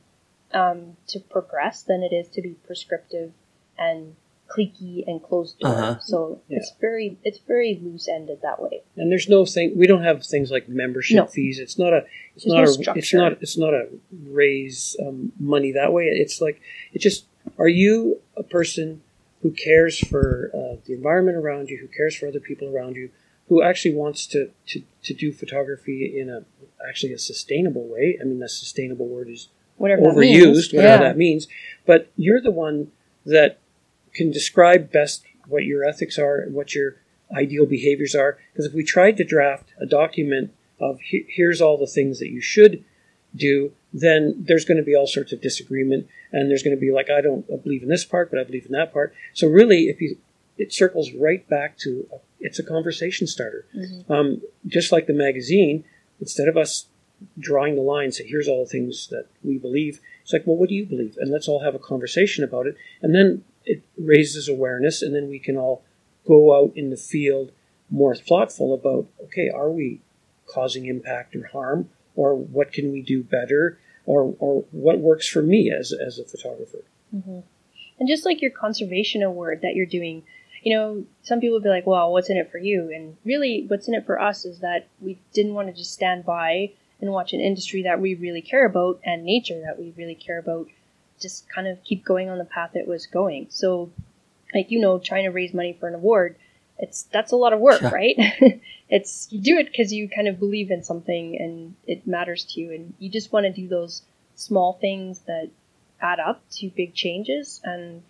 um, 0.53 0.97
to 1.07 1.19
progress 1.19 1.83
than 1.83 2.01
it 2.03 2.13
is 2.13 2.29
to 2.29 2.41
be 2.41 2.55
prescriptive 2.65 3.33
and 3.77 4.15
cliquey 4.47 5.03
and 5.07 5.21
closed 5.23 5.59
door. 5.59 5.71
Uh-huh. 5.71 5.99
So 6.01 6.41
it's 6.49 6.71
very 6.79 7.17
it's 7.23 7.39
very 7.39 7.79
loose 7.81 8.07
ended 8.07 8.39
that 8.43 8.61
way. 8.61 8.83
And 8.95 9.11
there's 9.11 9.27
no 9.29 9.45
thing. 9.45 9.77
We 9.77 9.87
don't 9.87 10.03
have 10.03 10.23
things 10.25 10.51
like 10.51 10.69
membership 10.69 11.15
No. 11.17 11.25
fees. 11.25 11.59
It's 11.59 11.77
not 11.79 11.93
a. 11.93 12.05
It's 12.35 12.45
There's 12.45 12.77
not 12.77 12.85
no 12.85 12.93
a. 12.93 12.97
It's 12.97 13.13
not. 13.13 13.31
It's 13.41 13.57
not 13.57 13.73
a 13.73 13.87
raise 14.27 14.95
um, 15.05 15.31
money 15.39 15.71
that 15.73 15.93
way. 15.93 16.05
It's 16.05 16.41
like 16.41 16.61
it 16.93 16.99
just. 16.99 17.25
Are 17.59 17.67
you 17.67 18.21
a 18.35 18.43
person 18.43 19.01
who 19.41 19.51
cares 19.51 19.99
for 19.99 20.49
uh, 20.53 20.77
the 20.85 20.93
environment 20.93 21.37
around 21.37 21.69
you? 21.69 21.77
Who 21.77 21.87
cares 21.87 22.15
for 22.15 22.27
other 22.27 22.39
people 22.39 22.75
around 22.75 22.95
you? 22.95 23.11
Who 23.49 23.61
actually 23.61 23.93
wants 23.93 24.25
to, 24.27 24.49
to, 24.67 24.81
to 25.03 25.13
do 25.13 25.31
photography 25.31 26.19
in 26.19 26.29
a 26.29 26.43
actually 26.89 27.13
a 27.13 27.19
sustainable 27.19 27.87
way? 27.87 28.17
I 28.19 28.23
mean, 28.23 28.39
the 28.39 28.49
sustainable 28.49 29.07
word 29.07 29.29
is 29.29 29.49
Whatever 29.77 30.01
that 30.03 30.15
overused, 30.15 30.17
means. 30.17 30.73
whatever 30.73 31.03
Yeah. 31.03 31.09
that 31.09 31.17
means. 31.17 31.47
But 31.85 32.09
you're 32.15 32.41
the 32.41 32.49
one 32.51 32.91
that 33.25 33.59
can 34.15 34.31
describe 34.31 34.91
best 34.91 35.23
what 35.47 35.65
your 35.65 35.83
ethics 35.83 36.17
are 36.17 36.39
and 36.39 36.53
what 36.55 36.73
your 36.73 36.95
ideal 37.35 37.65
behaviors 37.65 38.15
are. 38.15 38.37
Because 38.51 38.65
if 38.65 38.73
we 38.73 38.83
tried 38.83 39.17
to 39.17 39.23
draft 39.23 39.73
a 39.79 39.85
document 39.85 40.51
of 40.79 40.99
here's 41.01 41.61
all 41.61 41.77
the 41.77 41.87
things 41.87 42.19
that 42.19 42.29
you 42.29 42.41
should 42.41 42.83
do, 43.35 43.71
then 43.93 44.43
there's 44.47 44.65
going 44.65 44.77
to 44.77 44.83
be 44.83 44.95
all 44.95 45.07
sorts 45.07 45.31
of 45.31 45.41
disagreement, 45.41 46.07
and 46.31 46.49
there's 46.49 46.63
going 46.63 46.75
to 46.75 46.79
be 46.79 46.91
like, 46.91 47.09
I 47.09 47.21
don't 47.21 47.47
believe 47.63 47.83
in 47.83 47.89
this 47.89 48.05
part, 48.05 48.29
but 48.29 48.39
I 48.39 48.43
believe 48.43 48.65
in 48.65 48.71
that 48.71 48.93
part. 48.93 49.13
So 49.33 49.47
really, 49.47 49.83
if 49.83 50.01
you, 50.01 50.17
it 50.57 50.73
circles 50.73 51.11
right 51.13 51.47
back 51.49 51.77
to 51.79 52.07
a, 52.11 52.17
it's 52.39 52.59
a 52.59 52.63
conversation 52.63 53.27
starter. 53.27 53.65
Um, 54.09 54.41
just 54.67 54.91
like 54.91 55.07
the 55.07 55.13
magazine, 55.13 55.83
instead 56.19 56.47
of 56.47 56.57
us 56.57 56.87
drawing 57.39 57.75
the 57.75 57.81
line, 57.81 58.11
say, 58.11 58.25
here's 58.27 58.47
all 58.47 58.63
the 58.63 58.69
things 58.69 59.07
that 59.07 59.27
we 59.43 59.57
believe. 59.57 60.01
It's 60.21 60.33
like, 60.33 60.45
well, 60.45 60.57
what 60.57 60.69
do 60.69 60.75
you 60.75 60.85
believe? 60.85 61.17
And 61.17 61.31
let's 61.31 61.47
all 61.47 61.63
have 61.63 61.75
a 61.75 61.79
conversation 61.79 62.43
about 62.43 62.67
it. 62.67 62.75
And 63.01 63.15
then 63.15 63.43
it 63.65 63.83
raises 63.97 64.47
awareness, 64.47 65.01
and 65.01 65.15
then 65.15 65.29
we 65.29 65.39
can 65.39 65.57
all 65.57 65.83
go 66.27 66.55
out 66.55 66.73
in 66.75 66.89
the 66.89 66.97
field 66.97 67.51
more 67.89 68.15
thoughtful 68.15 68.73
about, 68.73 69.07
okay, 69.23 69.49
are 69.49 69.69
we 69.69 70.01
causing 70.47 70.85
impact 70.85 71.35
or 71.35 71.47
harm? 71.47 71.89
Or 72.15 72.35
what 72.35 72.71
can 72.71 72.91
we 72.91 73.01
do 73.01 73.23
better? 73.23 73.77
Or, 74.05 74.35
or 74.39 74.65
what 74.71 74.99
works 74.99 75.27
for 75.27 75.41
me 75.41 75.71
as, 75.71 75.91
as 75.91 76.19
a 76.19 76.25
photographer? 76.25 76.83
Mm-hmm. 77.15 77.39
And 77.99 78.09
just 78.09 78.25
like 78.25 78.41
your 78.41 78.51
conservation 78.51 79.23
award 79.23 79.61
that 79.61 79.75
you're 79.75 79.85
doing, 79.85 80.23
you 80.63 80.75
know, 80.75 81.05
some 81.23 81.39
people 81.39 81.55
would 81.55 81.63
be 81.63 81.69
like, 81.69 81.85
well, 81.85 82.11
what's 82.11 82.29
in 82.29 82.37
it 82.37 82.51
for 82.51 82.57
you? 82.57 82.91
And 82.93 83.17
really, 83.23 83.65
what's 83.67 83.87
in 83.87 83.93
it 83.93 84.05
for 84.05 84.19
us 84.19 84.45
is 84.45 84.59
that 84.59 84.87
we 84.99 85.19
didn't 85.33 85.53
want 85.53 85.67
to 85.67 85.73
just 85.73 85.93
stand 85.93 86.25
by 86.25 86.71
and 87.01 87.11
watch 87.11 87.33
an 87.33 87.41
industry 87.41 87.83
that 87.83 87.99
we 87.99 88.15
really 88.15 88.41
care 88.41 88.65
about 88.65 88.99
and 89.03 89.23
nature 89.23 89.61
that 89.61 89.79
we 89.79 89.93
really 89.97 90.15
care 90.15 90.39
about 90.39 90.67
just 91.19 91.49
kind 91.49 91.67
of 91.67 91.83
keep 91.83 92.03
going 92.05 92.29
on 92.29 92.37
the 92.37 92.45
path 92.45 92.71
it 92.75 92.87
was 92.87 93.07
going. 93.07 93.47
So, 93.49 93.91
like, 94.53 94.71
you 94.71 94.79
know, 94.79 94.99
trying 94.99 95.23
to 95.25 95.31
raise 95.31 95.53
money 95.53 95.75
for 95.79 95.87
an 95.87 95.95
award, 95.95 96.35
it's 96.77 97.03
that's 97.03 97.31
a 97.31 97.35
lot 97.35 97.53
of 97.53 97.59
work, 97.59 97.81
Yeah. 97.81 97.93
right? 97.93 98.15
it's 98.89 99.27
you 99.31 99.41
do 99.41 99.57
it 99.57 99.67
because 99.67 99.93
you 99.93 100.09
kind 100.09 100.27
of 100.27 100.39
believe 100.39 100.71
in 100.71 100.83
something 100.83 101.37
and 101.39 101.75
it 101.87 102.05
matters 102.05 102.45
to 102.53 102.61
you, 102.61 102.73
and 102.73 102.93
you 102.99 103.09
just 103.09 103.31
want 103.31 103.45
to 103.45 103.51
do 103.51 103.67
those 103.67 104.03
small 104.35 104.73
things 104.73 105.19
that 105.27 105.49
add 106.01 106.19
up 106.19 106.43
to 106.51 106.69
big 106.75 106.93
changes 106.93 107.61
and 107.63 108.03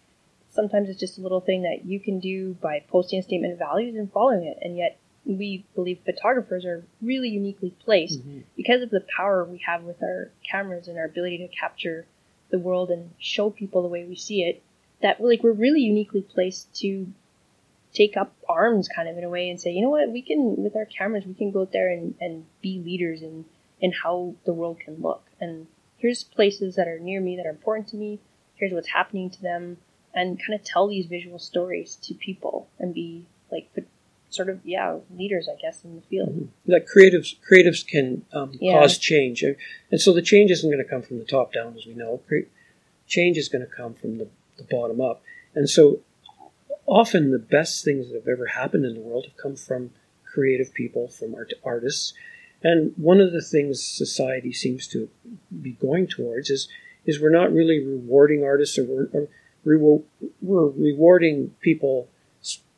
sometimes 0.49 0.89
it's 0.89 0.99
just 0.99 1.17
a 1.17 1.21
little 1.21 1.41
thing 1.41 1.63
that 1.63 1.85
you 1.85 1.99
can 1.99 2.19
do 2.19 2.53
by 2.55 2.83
posting 2.89 3.19
a 3.19 3.23
statement 3.23 3.53
of 3.53 3.59
values 3.59 3.95
and 3.95 4.11
following 4.11 4.43
it 4.43 4.57
and 4.61 4.75
yet 4.75 4.97
we 5.25 5.65
believe 5.75 5.99
photographers 6.05 6.65
are 6.65 6.83
really 7.01 7.29
uniquely 7.29 7.75
placed 7.83 8.19
mm-hmm. 8.19 8.39
because 8.55 8.81
of 8.81 8.89
the 8.89 9.03
power 9.15 9.43
we 9.43 9.61
have 9.65 9.83
with 9.83 10.01
our 10.01 10.31
cameras 10.49 10.87
and 10.87 10.97
our 10.97 11.05
ability 11.05 11.37
to 11.37 11.47
capture 11.47 12.05
the 12.55 12.63
world 12.67 12.89
and 12.89 13.11
show 13.19 13.49
people 13.49 13.81
the 13.81 13.89
way 13.89 14.05
we 14.05 14.15
see 14.15 14.43
it 14.43 14.63
that 15.01 15.21
like 15.21 15.43
we're 15.43 15.51
really 15.51 15.81
uniquely 15.81 16.21
placed 16.21 16.73
to 16.73 17.07
take 17.93 18.15
up 18.17 18.33
arms 18.47 18.87
kind 18.87 19.09
of 19.09 19.17
in 19.17 19.23
a 19.23 19.29
way 19.29 19.49
and 19.49 19.59
say 19.59 19.71
you 19.71 19.81
know 19.81 19.89
what? 19.89 20.09
We 20.09 20.21
can 20.21 20.63
with 20.63 20.75
our 20.75 20.85
cameras 20.85 21.25
we 21.25 21.33
can 21.33 21.51
go 21.51 21.61
out 21.61 21.71
there 21.71 21.89
and, 21.89 22.15
and 22.21 22.45
be 22.61 22.79
leaders 22.79 23.21
in 23.21 23.45
in 23.79 23.91
how 23.91 24.35
the 24.45 24.53
world 24.53 24.79
can 24.79 25.01
look. 25.01 25.23
And 25.39 25.67
here's 25.97 26.23
places 26.23 26.75
that 26.75 26.87
are 26.87 26.99
near 26.99 27.19
me 27.19 27.35
that 27.35 27.45
are 27.45 27.57
important 27.57 27.89
to 27.89 27.97
me. 27.97 28.19
Here's 28.55 28.71
what's 28.71 28.87
happening 28.87 29.29
to 29.31 29.41
them. 29.41 29.77
And 30.13 30.39
kind 30.39 30.57
of 30.57 30.63
tell 30.63 30.87
these 30.87 31.07
visual 31.07 31.39
stories 31.39 31.97
to 32.03 32.13
people 32.13 32.69
and 32.79 32.93
be 32.93 33.25
like 33.51 33.73
put- 33.73 33.87
sort 34.29 34.49
of 34.49 34.59
yeah 34.65 34.97
leaders 35.15 35.47
i 35.47 35.55
guess 35.61 35.83
in 35.85 35.95
the 35.95 36.01
field. 36.01 36.49
Like 36.65 36.88
creatives, 36.93 37.35
creatives 37.49 37.85
can 37.88 38.25
um, 38.33 38.51
Yeah. 38.59 38.73
cause 38.79 38.97
change, 38.97 39.43
and 39.43 40.01
so 40.01 40.11
the 40.13 40.21
change 40.21 40.51
isn't 40.51 40.69
going 40.69 40.83
to 40.83 40.89
come 40.89 41.01
from 41.01 41.19
the 41.19 41.25
top 41.25 41.53
down, 41.53 41.75
as 41.77 41.85
we 41.85 41.93
know. 41.93 42.21
Cre- 42.27 42.49
Change 43.07 43.38
is 43.38 43.49
going 43.49 43.63
to 43.63 43.71
come 43.71 43.93
from 43.93 44.17
the, 44.17 44.27
the 44.57 44.63
bottom 44.63 44.99
up, 44.99 45.21
and 45.53 45.69
so 45.69 45.99
often 46.88 47.31
the 47.31 47.38
best 47.39 47.85
things 47.85 48.07
that 48.07 48.15
have 48.15 48.27
ever 48.27 48.47
happened 48.47 48.83
in 48.85 48.95
the 48.95 48.99
world 48.99 49.25
have 49.25 49.38
come 49.38 49.55
from 49.55 49.91
creative 50.25 50.73
people, 50.73 51.07
from 51.07 51.35
art- 51.35 51.53
artists, 51.63 52.13
and 52.63 52.93
one 52.97 53.21
of 53.21 53.31
the 53.31 53.41
things 53.43 53.83
society 53.83 54.51
seems 54.51 54.88
to 54.88 55.07
be 55.61 55.73
going 55.73 56.07
towards 56.07 56.49
is 56.49 56.67
is 57.05 57.21
we're 57.21 57.29
not 57.29 57.53
really 57.53 57.79
rewarding 57.85 58.43
artists, 58.43 58.77
or 58.79 58.83
we're, 58.85 59.07
or 59.77 60.01
we're 60.41 60.69
rewarding 60.69 61.53
people, 61.61 62.09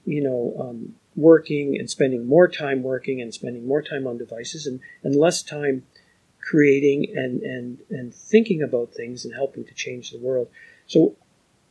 you 0.06 0.22
know, 0.22 0.54
um, 0.60 0.96
working 1.18 1.76
and 1.78 1.90
spending 1.90 2.26
more 2.26 2.48
time 2.48 2.84
working 2.84 3.22
and 3.22 3.34
spending 3.34 3.68
more 3.68 3.82
time 3.82 4.08
on 4.08 4.18
devices 4.18 4.68
and, 4.68 4.80
and 5.04 5.16
less 5.16 5.42
time 5.42 5.84
creating 6.40 7.12
and, 7.16 7.42
and, 7.42 7.80
and 7.90 8.14
thinking 8.14 8.62
about 8.62 8.94
things 8.94 9.26
and 9.26 9.34
helping 9.34 9.66
to 9.66 9.74
change 9.74 10.12
the 10.12 10.20
world. 10.20 10.48
So 10.86 11.16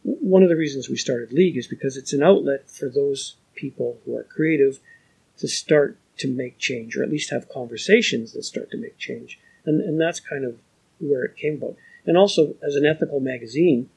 one 0.03 0.43
of 0.43 0.49
the 0.49 0.57
reasons 0.57 0.89
we 0.89 0.97
started 0.97 1.33
League 1.33 1.57
is 1.57 1.67
because 1.67 1.97
it's 1.97 2.13
an 2.13 2.23
outlet 2.23 2.69
for 2.69 2.91
those 2.91 3.37
people 3.55 3.99
who 4.05 4.17
are 4.17 4.25
creative 4.25 4.81
to 5.39 5.49
start 5.49 5.97
to 6.19 6.29
make 6.29 6.59
change 6.59 6.97
or 6.97 7.03
at 7.03 7.11
least 7.11 7.31
have 7.31 7.49
conversations 7.49 8.33
that 8.33 8.43
start 8.43 8.71
to 8.73 8.77
make 8.77 8.99
change. 8.99 9.39
And, 9.65 9.81
and 9.81 10.01
that's 10.01 10.21
kind 10.21 10.45
of 10.45 10.59
where 10.99 11.25
it 11.25 11.37
came 11.37 11.55
about. 11.55 11.77
And 12.05 12.17
also, 12.17 12.55
as 12.67 12.75
an 12.75 12.85
ethical 12.85 13.21
magazine, 13.21 13.91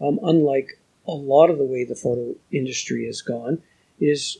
um, 0.00 0.18
unlike 0.22 0.78
a 1.06 1.12
lot 1.12 1.50
of 1.50 1.58
the 1.58 1.64
way 1.64 1.84
the 1.84 1.94
photo 1.94 2.34
industry 2.52 3.06
has 3.06 3.20
gone, 3.20 3.62
is 4.00 4.38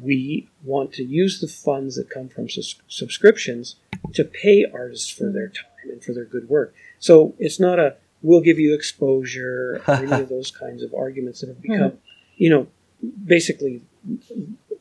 we 0.00 0.48
want 0.62 0.92
to 0.94 1.04
use 1.04 1.40
the 1.40 1.48
funds 1.48 1.96
that 1.96 2.10
come 2.10 2.28
from 2.28 2.48
sus- 2.48 2.76
subscriptions 2.88 3.76
to 4.14 4.24
pay 4.24 4.66
artists 4.72 5.08
for 5.08 5.30
their 5.30 5.48
time 5.48 5.90
and 5.90 6.04
for 6.04 6.12
their 6.12 6.24
good 6.24 6.48
work. 6.48 6.74
So 6.98 7.34
it's 7.38 7.58
not 7.58 7.78
a 7.78 7.96
we'll 8.22 8.40
give 8.40 8.58
you 8.58 8.74
exposure 8.74 9.82
or 9.86 9.94
any 9.94 10.12
of 10.12 10.28
those 10.36 10.50
kinds 10.50 10.82
of 10.82 10.92
arguments 10.94 11.40
that 11.40 11.48
have 11.48 11.62
become, 11.62 11.92
you 12.36 12.50
know, 12.50 12.66
basically 13.24 13.82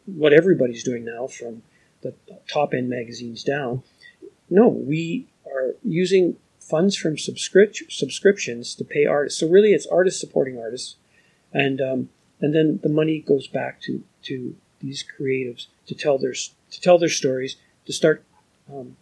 what 0.05 0.33
everybody's 0.33 0.83
doing 0.83 1.05
now 1.05 1.27
from 1.27 1.61
the 2.01 2.13
top 2.47 2.73
end 2.73 2.89
magazines 2.89 3.43
down. 3.43 3.83
No, 4.49 4.67
we 4.67 5.27
are 5.45 5.75
using 5.83 6.37
funds 6.59 6.95
from 6.95 7.15
subscrip- 7.15 7.91
subscriptions 7.91 8.75
to 8.75 8.83
pay 8.83 9.05
artists. 9.05 9.39
So 9.39 9.47
really, 9.47 9.73
it's 9.73 9.87
artists 9.87 10.19
supporting 10.19 10.59
artists, 10.59 10.95
and 11.53 11.81
um, 11.81 12.09
and 12.41 12.53
then 12.53 12.79
the 12.83 12.89
money 12.89 13.19
goes 13.19 13.47
back 13.47 13.81
to 13.81 14.03
to 14.23 14.55
these 14.85 15.03
creatives 15.03 15.67
to 15.87 15.95
tell 15.95 16.17
their 16.17 16.33
to 16.33 16.81
tell 16.81 16.97
their 16.97 17.09
stories, 17.09 17.57
to 17.85 17.93
start 17.93 18.23
um, 18.71 18.97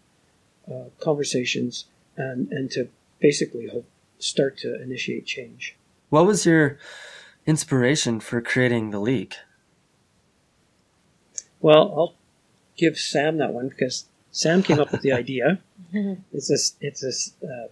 uh, 0.71 0.85
conversations, 0.99 1.85
and 2.17 2.51
and 2.51 2.71
to 2.71 2.89
basically 3.19 3.67
hope, 3.67 3.85
start 4.19 4.57
to 4.59 4.81
initiate 4.81 5.25
change. 5.25 5.75
What 6.09 6.25
was 6.25 6.45
your 6.45 6.77
inspiration 7.45 8.19
for 8.19 8.41
creating 8.41 8.91
the 8.91 8.99
league? 8.99 9.35
Well, 11.59 11.93
I'll 11.95 12.15
give 12.77 12.97
Sam 12.97 13.37
that 13.37 13.53
one 13.53 13.69
because 13.69 14.05
Sam 14.31 14.63
came 14.63 14.79
up 14.79 14.91
with 14.91 15.01
the 15.01 15.13
idea. 15.23 15.59
It's 16.33 16.49
a 16.49 16.57
it's 16.85 17.03
a, 17.03 17.45
uh, 17.45 17.67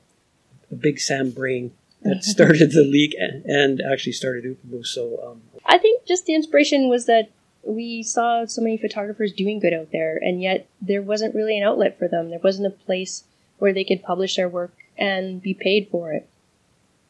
a 0.71 0.75
big 0.75 0.99
Sam 0.99 1.31
brain 1.31 1.71
that 2.03 2.23
started 2.23 2.71
the 2.71 2.83
league 2.83 3.15
and, 3.17 3.45
and 3.45 3.81
actually 3.81 4.11
started 4.13 4.43
oopoomoo. 4.45 4.85
So 4.85 5.19
um, 5.25 5.41
I 5.65 5.77
think 5.77 6.05
just 6.05 6.25
the 6.25 6.35
inspiration 6.35 6.89
was 6.89 7.05
that 7.05 7.29
we 7.63 8.03
saw 8.03 8.45
so 8.45 8.61
many 8.61 8.77
photographers 8.77 9.33
doing 9.33 9.59
good 9.59 9.73
out 9.73 9.91
there, 9.91 10.17
and 10.17 10.41
yet 10.41 10.67
there 10.81 11.01
wasn't 11.01 11.35
really 11.35 11.57
an 11.57 11.63
outlet 11.63 11.97
for 11.99 12.07
them. 12.07 12.29
There 12.29 12.39
wasn't 12.43 12.67
a 12.67 12.71
place 12.85 13.23
where 13.59 13.73
they 13.73 13.83
could 13.83 14.01
publish 14.03 14.35
their 14.35 14.49
work 14.49 14.73
and 14.97 15.41
be 15.41 15.53
paid 15.53 15.87
for 15.91 16.11
it. 16.11 16.27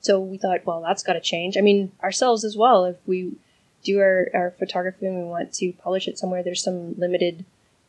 So 0.01 0.19
we 0.19 0.37
thought, 0.37 0.65
well, 0.65 0.81
that's 0.81 1.03
got 1.03 1.13
to 1.13 1.21
change. 1.21 1.57
I 1.57 1.61
mean, 1.61 1.91
ourselves 2.03 2.43
as 2.43 2.57
well. 2.57 2.85
If 2.85 2.97
we 3.05 3.33
do 3.83 3.99
our, 3.99 4.27
our 4.33 4.51
photography 4.51 5.05
and 5.05 5.17
we 5.17 5.23
want 5.23 5.53
to 5.53 5.71
publish 5.73 6.07
it 6.07 6.17
somewhere, 6.17 6.43
there's 6.43 6.63
some 6.63 6.97
limited 6.99 7.45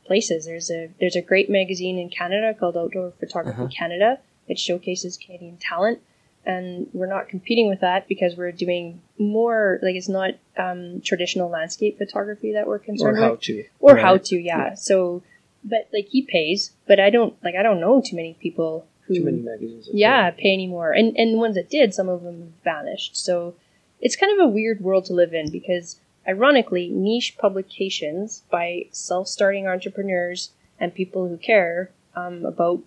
places. 0.07 0.45
There's 0.47 0.71
a 0.71 0.91
there's 1.01 1.17
a 1.17 1.23
great 1.23 1.49
magazine 1.51 1.99
in 1.99 2.09
Canada 2.11 2.55
called 2.59 2.77
Outdoor 2.77 3.13
Photography 3.19 3.63
Uh-huh. 3.63 3.69
Canada. 3.77 4.19
It 4.49 4.59
showcases 4.59 5.17
Canadian 5.17 5.57
talent, 5.59 6.01
and 6.45 6.89
we're 6.93 7.07
not 7.07 7.29
competing 7.29 7.69
with 7.69 7.81
that 7.81 8.09
because 8.09 8.37
we're 8.37 8.53
doing 8.53 9.01
more 9.19 9.79
like 9.83 9.95
it's 9.95 10.09
not 10.09 10.31
um, 10.57 11.01
traditional 11.03 11.49
landscape 11.49 11.99
photography 11.99 12.53
that 12.55 12.67
we're 12.67 12.79
concerned 12.79 13.19
about. 13.19 13.25
or 13.25 13.27
how 13.27 13.33
with, 13.33 13.41
to 13.43 13.65
or 13.81 13.95
Right. 13.95 14.03
how 14.05 14.17
to, 14.19 14.37
yeah. 14.37 14.75
So, 14.75 15.23
but 15.65 15.89
like 15.93 16.09
he 16.09 16.23
pays, 16.23 16.73
but 16.87 16.99
I 16.99 17.11
don't 17.11 17.35
like 17.45 17.55
I 17.55 17.63
don't 17.63 17.81
know 17.81 18.03
too 18.05 18.17
many 18.17 18.35
people 18.41 18.87
who 19.07 19.15
too 19.17 19.25
many 19.25 19.39
magazines. 19.39 19.89
yeah 19.93 20.31
do. 20.31 20.37
pay 20.39 20.53
anymore, 20.53 20.93
and 20.93 21.17
and 21.17 21.35
the 21.35 21.39
ones 21.39 21.55
that 21.55 21.71
did, 21.71 21.95
some 21.95 22.09
of 22.09 22.23
them 22.23 22.55
vanished. 22.65 23.17
So 23.17 23.55
it's 24.01 24.17
kind 24.17 24.33
of 24.39 24.45
a 24.45 24.49
weird 24.49 24.81
world 24.81 25.05
to 25.07 25.13
live 25.13 25.33
in 25.33 25.51
because 25.51 26.01
ironically, 26.27 26.89
niche 26.89 27.37
publications 27.39 28.43
by 28.51 28.87
self-starting 28.91 29.67
entrepreneurs 29.69 30.51
and 30.81 30.95
people 30.95 31.29
who 31.29 31.37
care 31.37 31.91
um, 32.17 32.45
about 32.45 32.81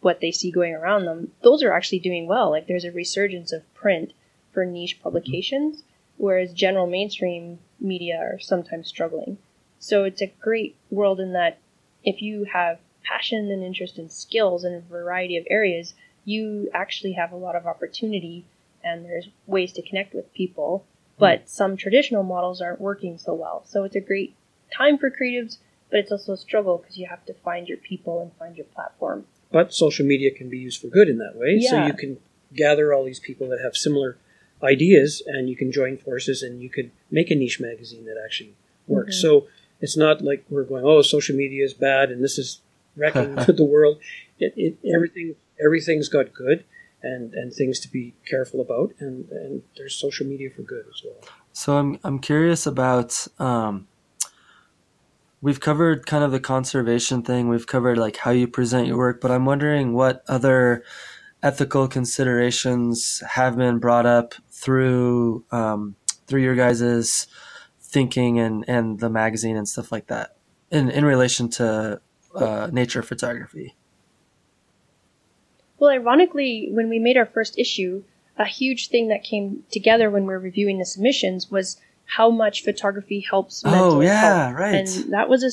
what 0.00 0.20
they 0.20 0.30
see 0.30 0.50
going 0.50 0.74
around 0.74 1.04
them, 1.04 1.32
those 1.42 1.62
are 1.62 1.72
actually 1.72 1.98
doing 1.98 2.26
well. 2.26 2.50
Like 2.50 2.66
there's 2.66 2.84
a 2.84 2.92
resurgence 2.92 3.52
of 3.52 3.72
print 3.74 4.12
for 4.52 4.64
niche 4.64 5.00
publications, 5.02 5.82
whereas 6.16 6.52
general 6.52 6.86
mainstream 6.86 7.58
media 7.80 8.16
are 8.16 8.38
sometimes 8.38 8.88
struggling. 8.88 9.38
So 9.78 10.04
it's 10.04 10.22
a 10.22 10.32
great 10.40 10.76
world 10.90 11.20
in 11.20 11.32
that 11.34 11.58
if 12.04 12.22
you 12.22 12.44
have 12.44 12.78
passion 13.02 13.50
and 13.50 13.62
interest 13.62 13.98
and 13.98 14.10
skills 14.10 14.64
in 14.64 14.74
a 14.74 14.80
variety 14.80 15.36
of 15.36 15.46
areas, 15.50 15.94
you 16.24 16.68
actually 16.74 17.12
have 17.12 17.32
a 17.32 17.36
lot 17.36 17.54
of 17.54 17.66
opportunity 17.66 18.46
and 18.82 19.04
there's 19.04 19.28
ways 19.46 19.72
to 19.72 19.82
connect 19.82 20.14
with 20.14 20.32
people. 20.32 20.84
Hmm. 21.16 21.20
But 21.20 21.48
some 21.48 21.76
traditional 21.76 22.22
models 22.22 22.60
aren't 22.60 22.80
working 22.80 23.18
so 23.18 23.34
well. 23.34 23.62
So 23.66 23.84
it's 23.84 23.96
a 23.96 24.00
great 24.00 24.34
time 24.72 24.98
for 24.98 25.10
creatives, 25.10 25.58
but 25.90 26.00
it's 26.00 26.12
also 26.12 26.32
a 26.32 26.36
struggle 26.36 26.78
because 26.78 26.96
you 26.96 27.06
have 27.06 27.24
to 27.26 27.34
find 27.34 27.68
your 27.68 27.78
people 27.78 28.22
and 28.22 28.32
find 28.38 28.56
your 28.56 28.66
platform. 28.66 29.26
But 29.50 29.72
social 29.72 30.04
media 30.04 30.30
can 30.30 30.48
be 30.48 30.58
used 30.58 30.80
for 30.80 30.88
good 30.88 31.08
in 31.08 31.18
that 31.18 31.36
way. 31.36 31.58
Yeah. 31.58 31.70
So 31.70 31.86
you 31.86 31.92
can 31.94 32.18
gather 32.54 32.92
all 32.92 33.04
these 33.04 33.20
people 33.20 33.48
that 33.48 33.60
have 33.62 33.76
similar 33.76 34.16
ideas 34.62 35.22
and 35.26 35.48
you 35.48 35.56
can 35.56 35.70
join 35.70 35.96
forces 35.96 36.42
and 36.42 36.62
you 36.62 36.68
could 36.68 36.90
make 37.10 37.30
a 37.30 37.34
niche 37.34 37.60
magazine 37.60 38.04
that 38.06 38.16
actually 38.22 38.54
works. 38.86 39.20
So 39.20 39.46
it's 39.80 39.96
not 39.96 40.22
like 40.22 40.44
we're 40.48 40.64
going, 40.64 40.84
oh, 40.84 41.02
social 41.02 41.36
media 41.36 41.64
is 41.64 41.74
bad 41.74 42.10
and 42.10 42.22
this 42.22 42.38
is 42.38 42.60
wrecking 42.96 43.34
the 43.48 43.64
world. 43.64 43.98
It, 44.38 44.54
it, 44.56 44.78
everything, 44.94 45.34
everything's 45.62 46.08
got 46.08 46.32
good 46.32 46.64
and, 47.02 47.34
and 47.34 47.52
things 47.52 47.78
to 47.80 47.88
be 47.88 48.14
careful 48.26 48.60
about. 48.60 48.94
And, 48.98 49.28
and 49.30 49.62
there's 49.76 49.94
social 49.94 50.26
media 50.26 50.50
for 50.50 50.62
good 50.62 50.86
as 50.92 51.02
well. 51.04 51.22
So 51.52 51.78
I'm 51.78 51.98
I'm 52.04 52.18
curious 52.18 52.66
about 52.66 53.26
um, 53.38 53.86
we've 55.40 55.60
covered 55.60 56.06
kind 56.06 56.24
of 56.24 56.32
the 56.32 56.40
conservation 56.40 57.22
thing. 57.22 57.48
We've 57.48 57.66
covered 57.66 57.98
like 57.98 58.16
how 58.18 58.30
you 58.30 58.48
present 58.48 58.86
your 58.86 58.96
work, 58.96 59.20
but 59.20 59.30
I'm 59.30 59.44
wondering 59.44 59.92
what 59.92 60.22
other 60.28 60.84
ethical 61.42 61.88
considerations 61.88 63.22
have 63.28 63.56
been 63.56 63.78
brought 63.78 64.06
up 64.06 64.34
through 64.50 65.44
um, 65.50 65.96
through 66.26 66.42
your 66.42 66.54
guys's 66.54 67.26
thinking 67.80 68.38
and 68.38 68.64
and 68.68 68.98
the 68.98 69.10
magazine 69.10 69.56
and 69.56 69.68
stuff 69.68 69.92
like 69.92 70.06
that 70.08 70.36
in 70.70 70.90
in 70.90 71.04
relation 71.04 71.48
to 71.50 72.00
uh, 72.34 72.68
nature 72.72 73.02
photography. 73.02 73.76
Well, 75.78 75.90
ironically, 75.90 76.68
when 76.70 76.88
we 76.88 76.98
made 76.98 77.16
our 77.16 77.26
first 77.26 77.58
issue, 77.58 78.02
a 78.38 78.46
huge 78.46 78.88
thing 78.88 79.08
that 79.08 79.22
came 79.22 79.64
together 79.70 80.10
when 80.10 80.22
we 80.22 80.28
were 80.28 80.38
reviewing 80.38 80.78
the 80.78 80.86
submissions 80.86 81.50
was 81.50 81.78
how 82.06 82.30
much 82.30 82.62
photography 82.62 83.20
helps 83.20 83.64
mental 83.64 83.98
Oh 83.98 84.00
yeah, 84.00 84.20
health. 84.20 84.58
right. 84.58 84.74
And 84.74 85.12
that 85.12 85.28
was 85.28 85.42
a, 85.42 85.50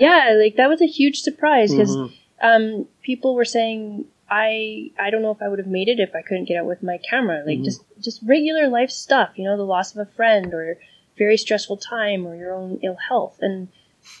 yeah, 0.00 0.34
like 0.40 0.56
that 0.56 0.68
was 0.68 0.80
a 0.80 0.86
huge 0.86 1.20
surprise 1.20 1.70
because 1.72 1.96
Mhm. 1.96 2.12
um, 2.42 2.88
people 3.02 3.34
were 3.34 3.44
saying, 3.44 4.06
I 4.30 4.92
I 4.98 5.10
don't 5.10 5.22
know 5.22 5.32
if 5.32 5.42
I 5.42 5.48
would 5.48 5.58
have 5.58 5.66
made 5.68 5.88
it 5.88 5.98
if 6.00 6.14
I 6.14 6.22
couldn't 6.22 6.44
get 6.44 6.56
out 6.56 6.66
with 6.66 6.82
my 6.82 6.98
camera. 6.98 7.42
Like 7.44 7.58
Mhm. 7.58 7.64
just 7.64 7.82
just 8.00 8.20
regular 8.22 8.68
life 8.68 8.90
stuff, 8.90 9.30
you 9.36 9.44
know, 9.44 9.56
the 9.56 9.64
loss 9.64 9.92
of 9.94 9.98
a 10.06 10.10
friend 10.12 10.54
or 10.54 10.78
very 11.18 11.36
stressful 11.36 11.76
time 11.78 12.26
or 12.26 12.34
your 12.36 12.54
own 12.54 12.78
ill 12.82 12.96
health, 13.08 13.38
and 13.42 13.68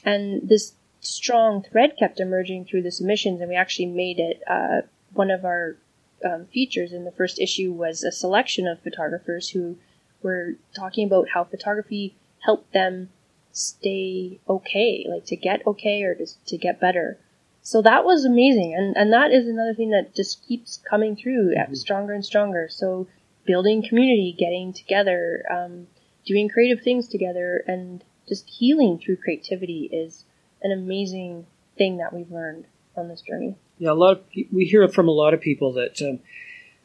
and 0.04 0.48
this 0.48 0.74
strong 1.00 1.62
thread 1.62 1.96
kept 1.96 2.20
emerging 2.20 2.64
through 2.64 2.82
the 2.82 2.90
submissions, 2.90 3.40
and 3.40 3.48
we 3.48 3.54
actually 3.56 3.86
made 3.86 4.18
it 4.18 4.42
uh, 4.48 4.82
one 5.12 5.30
of 5.30 5.44
our 5.44 5.76
um, 6.24 6.46
features 6.46 6.92
in 6.92 7.04
the 7.04 7.12
first 7.12 7.38
issue 7.38 7.72
was 7.72 8.02
a 8.02 8.12
selection 8.12 8.66
of 8.66 8.80
photographers 8.80 9.50
who 9.50 9.78
were 10.22 10.54
talking 10.74 11.06
about 11.06 11.28
how 11.34 11.44
photography 11.44 12.16
helped 12.44 12.72
them 12.72 13.10
stay 13.52 14.40
okay, 14.48 15.06
like 15.08 15.24
to 15.26 15.36
get 15.36 15.66
okay 15.66 16.02
or 16.02 16.14
to, 16.14 16.26
to 16.46 16.56
get 16.56 16.80
better. 16.80 17.18
So 17.62 17.82
that 17.82 18.04
was 18.04 18.24
amazing, 18.24 18.74
and 18.74 18.96
and 18.96 19.12
that 19.12 19.32
is 19.32 19.46
another 19.46 19.74
thing 19.74 19.90
that 19.90 20.14
just 20.14 20.46
keeps 20.46 20.78
coming 20.78 21.14
through 21.14 21.54
uh, 21.56 21.74
stronger 21.74 22.14
and 22.14 22.24
stronger. 22.24 22.68
So 22.70 23.06
building 23.44 23.86
community, 23.86 24.34
getting 24.36 24.72
together, 24.72 25.44
um, 25.50 25.86
doing 26.24 26.48
creative 26.48 26.82
things 26.82 27.06
together, 27.06 27.62
and 27.66 28.02
just 28.28 28.48
healing 28.48 28.98
through 28.98 29.16
creativity 29.16 29.90
is 29.92 30.24
an 30.62 30.72
amazing 30.72 31.46
thing 31.76 31.98
that 31.98 32.12
we've 32.12 32.30
learned 32.30 32.64
on 32.96 33.08
this 33.08 33.20
journey. 33.20 33.56
Yeah, 33.78 33.92
a 33.92 33.94
lot 33.94 34.18
of 34.18 34.24
we 34.52 34.64
hear 34.64 34.86
from 34.88 35.08
a 35.08 35.12
lot 35.12 35.34
of 35.34 35.40
people 35.40 35.72
that 35.74 36.00
um, 36.00 36.20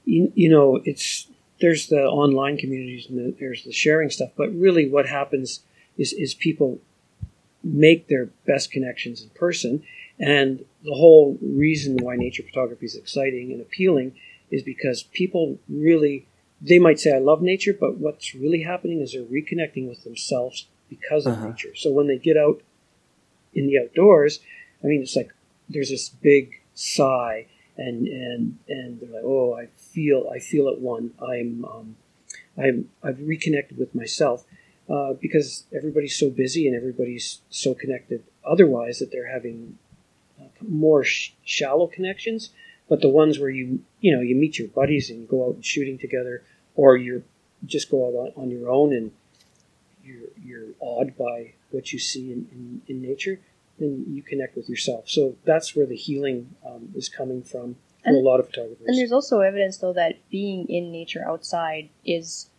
you, 0.04 0.32
you 0.36 0.50
know 0.50 0.82
it's 0.84 1.28
there's 1.62 1.88
the 1.88 2.02
online 2.04 2.58
communities 2.58 3.08
and 3.10 3.18
the, 3.18 3.36
there's 3.40 3.64
the 3.64 3.72
sharing 3.72 4.10
stuff, 4.10 4.32
but 4.36 4.54
really 4.54 4.90
what 4.90 5.08
happens 5.08 5.62
is 5.98 6.14
is 6.14 6.34
people 6.34 6.80
make 7.64 8.08
their 8.08 8.28
best 8.46 8.72
connections 8.72 9.22
in 9.22 9.30
person, 9.30 9.84
and 10.20 10.66
the 10.84 10.94
whole 10.94 11.38
reason 11.42 11.98
why 11.98 12.16
nature 12.16 12.44
photography 12.44 12.86
is 12.86 12.96
exciting 12.96 13.52
and 13.52 13.62
appealing 13.62 14.14
is 14.52 14.62
because 14.64 15.04
people 15.04 15.58
really 15.70 16.28
they 16.62 16.80
might 16.80 17.00
say 17.00 17.14
I 17.16 17.20
love 17.20 17.42
nature, 17.42 17.74
but 17.78 17.98
what's 17.98 18.34
really 18.36 18.64
happening 18.64 19.02
is 19.02 19.14
they're 19.14 19.24
reconnecting 19.24 19.88
with 19.90 20.04
themselves 20.04 20.68
because 20.90 21.26
of 21.26 21.34
Uh-huh. 21.34 21.48
nature. 21.48 21.76
So 21.76 21.92
when 21.92 22.08
they 22.08 22.18
get 22.18 22.38
out 22.38 22.62
in 23.54 23.68
the 23.68 23.80
outdoors, 23.80 24.40
I 24.84 24.88
mean, 24.88 25.02
it's 25.02 25.16
like 25.16 25.32
there's 25.70 25.90
this 25.90 26.10
big 26.10 26.62
sigh, 26.74 27.48
and 27.78 28.08
and 28.08 28.58
and 28.68 29.00
they're 29.00 29.10
like, 29.10 29.24
oh, 29.24 29.56
I 29.56 29.68
feel 29.78 30.30
I 30.34 30.40
feel 30.40 30.68
at 30.70 30.80
one. 30.80 31.12
I'm 31.22 31.66
um, 31.66 31.96
I'm 32.58 32.90
I've 33.04 33.20
reconnected 33.20 33.78
with 33.78 33.94
myself 33.94 34.46
uh, 34.90 35.14
because 35.14 35.66
everybody's 35.74 36.18
so 36.18 36.30
busy 36.30 36.68
and 36.68 36.76
everybody's 36.76 37.42
so 37.50 37.74
connected 37.74 38.24
otherwise 38.46 39.00
that 39.00 39.12
they're 39.12 39.32
having 39.32 39.78
uh, 40.40 40.46
more 40.62 41.04
sh- 41.04 41.32
shallow 41.44 41.88
connections. 41.88 42.52
But 42.88 43.02
the 43.02 43.10
ones 43.10 43.40
where 43.40 43.50
you 43.50 43.84
you 44.00 44.16
know 44.16 44.22
you 44.22 44.36
meet 44.36 44.60
your 44.60 44.68
buddies 44.68 45.10
and 45.10 45.22
you 45.22 45.28
go 45.28 45.48
out 45.48 45.56
and 45.56 45.66
shooting 45.66 45.98
together, 45.98 46.44
or 46.76 46.98
you 46.98 47.24
just 47.66 47.90
go 47.90 48.08
out 48.08 48.34
on, 48.36 48.44
on 48.44 48.52
your 48.52 48.70
own 48.70 48.94
and 48.94 49.12
you're 50.04 50.30
you're 50.44 50.70
awed 50.80 51.18
by 51.18 51.54
what 51.72 51.92
you 51.92 52.00
see 52.00 52.32
in, 52.32 52.48
in, 52.52 52.82
in 52.88 53.02
nature, 53.02 53.40
then 53.80 54.06
you 54.10 54.22
connect 54.24 54.56
with 54.56 54.70
yourself. 54.70 55.10
So 55.10 55.36
that's 55.46 55.76
where 55.76 55.86
the 55.86 55.96
healing 55.96 56.56
um, 56.66 56.90
is 56.96 57.10
coming 57.10 57.42
from 57.44 57.76
for 58.04 58.10
And- 58.10 58.18
a 58.18 58.20
lot 58.22 58.40
of 58.40 58.48
photographers. 58.48 58.88
And 58.88 58.98
there's 58.98 59.12
also 59.12 59.40
evidence 59.42 59.78
though 59.78 59.94
that 59.94 60.18
being 60.30 60.68
in 60.70 60.92
nature 60.92 61.24
outside 61.28 61.90
is 62.06 62.50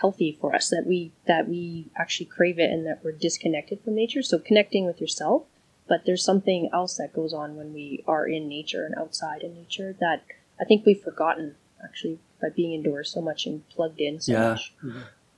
healthy 0.00 0.36
for 0.40 0.54
us 0.54 0.68
that 0.68 0.84
we 0.86 1.10
that 1.26 1.48
we 1.48 1.86
actually 1.96 2.26
crave 2.26 2.58
it 2.58 2.70
and 2.70 2.86
that 2.86 3.02
we're 3.02 3.12
disconnected 3.12 3.80
from 3.80 3.94
nature 3.94 4.20
so 4.22 4.38
connecting 4.38 4.84
with 4.84 5.00
yourself 5.00 5.44
but 5.88 6.04
there's 6.04 6.22
something 6.22 6.68
else 6.70 6.98
that 6.98 7.14
goes 7.14 7.32
on 7.32 7.56
when 7.56 7.72
we 7.72 8.04
are 8.06 8.26
in 8.28 8.46
nature 8.46 8.84
and 8.84 8.94
outside 8.96 9.40
in 9.40 9.54
nature 9.54 9.96
that 9.98 10.22
i 10.60 10.64
think 10.64 10.84
we've 10.84 11.00
forgotten 11.00 11.54
actually 11.82 12.18
by 12.42 12.48
being 12.50 12.74
indoors 12.74 13.10
so 13.10 13.22
much 13.22 13.46
and 13.46 13.66
plugged 13.70 13.98
in 13.98 14.20
so 14.20 14.32
Yeah. 14.32 14.50
much 14.50 14.74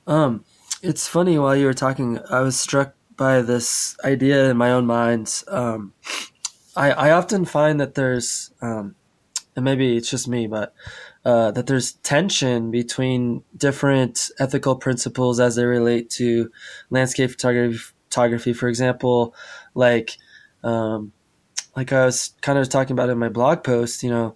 Um, 0.09 0.45
it's 0.83 1.07
funny 1.07 1.39
while 1.39 1.55
you 1.55 1.66
were 1.66 1.74
talking, 1.74 2.18
I 2.29 2.41
was 2.41 2.59
struck 2.59 2.95
by 3.19 3.43
this 3.43 3.99
idea 4.03 4.51
in 4.51 4.57
my 4.57 4.71
own 4.71 4.87
mind. 4.87 5.43
Um, 5.49 5.93
I, 6.75 6.93
I 6.93 7.11
often 7.11 7.45
find 7.45 7.79
that 7.81 7.95
there's, 7.95 8.53
um, 8.62 8.95
and 9.55 9.64
maybe 9.64 9.97
it's 9.97 10.09
just 10.09 10.29
me, 10.29 10.47
but 10.47 10.73
uh, 11.25 11.51
that 11.51 11.66
there's 11.66 11.93
tension 11.93 12.71
between 12.71 13.43
different 13.55 14.31
ethical 14.39 14.77
principles 14.77 15.41
as 15.41 15.57
they 15.57 15.66
relate 15.66 16.09
to 16.11 16.51
landscape 16.89 17.33
photography. 17.33 17.79
Photography, 18.11 18.55
for 18.55 18.69
example, 18.69 19.35
like, 19.75 20.16
um, 20.64 21.12
like 21.77 21.93
I 21.93 22.07
was 22.07 22.33
kind 22.41 22.59
of 22.59 22.66
talking 22.71 22.95
about 22.95 23.11
in 23.11 23.19
my 23.19 23.29
blog 23.29 23.62
post, 23.62 24.03
you 24.03 24.09
know, 24.09 24.35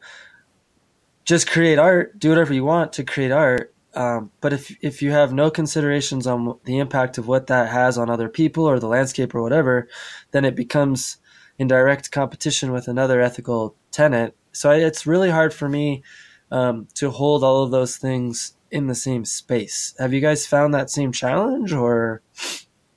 just 1.25 1.49
create 1.49 1.79
art, 1.79 2.19
do 2.19 2.29
whatever 2.29 2.53
you 2.53 2.65
want 2.65 2.93
to 2.93 3.03
create 3.03 3.33
art. 3.33 3.72
Um, 3.95 4.31
but 4.41 4.53
if 4.53 4.75
if 4.81 5.03
you 5.03 5.11
have 5.11 5.33
no 5.33 5.51
considerations 5.51 6.27
on 6.27 6.59
the 6.65 6.79
impact 6.79 7.19
of 7.19 7.29
what 7.29 7.47
that 7.49 7.69
has 7.69 7.99
on 7.99 8.09
other 8.09 8.29
people 8.29 8.65
or 8.65 8.79
the 8.79 8.89
landscape 8.89 9.35
or 9.35 9.43
whatever, 9.43 9.89
then 10.31 10.45
it 10.45 10.57
becomes 10.57 11.19
in 11.59 11.69
direct 11.69 12.11
competition 12.11 12.73
with 12.73 12.89
another 12.89 13.21
ethical 13.21 13.77
tenet. 13.91 14.35
So 14.53 14.71
I, 14.71 14.77
it's 14.77 15.07
really 15.07 15.31
hard 15.31 15.53
for 15.53 15.69
me 15.69 16.03
um, 16.51 16.89
to 16.95 17.11
hold 17.11 17.45
all 17.45 17.63
of 17.63 17.71
those 17.71 17.97
things 17.97 18.55
in 18.71 18.87
the 18.87 18.95
same 18.95 19.25
space. 19.25 19.95
Have 19.99 20.13
you 20.13 20.21
guys 20.21 20.47
found 20.47 20.73
that 20.75 20.91
same 20.91 21.13
challenge, 21.13 21.73
or 21.73 22.23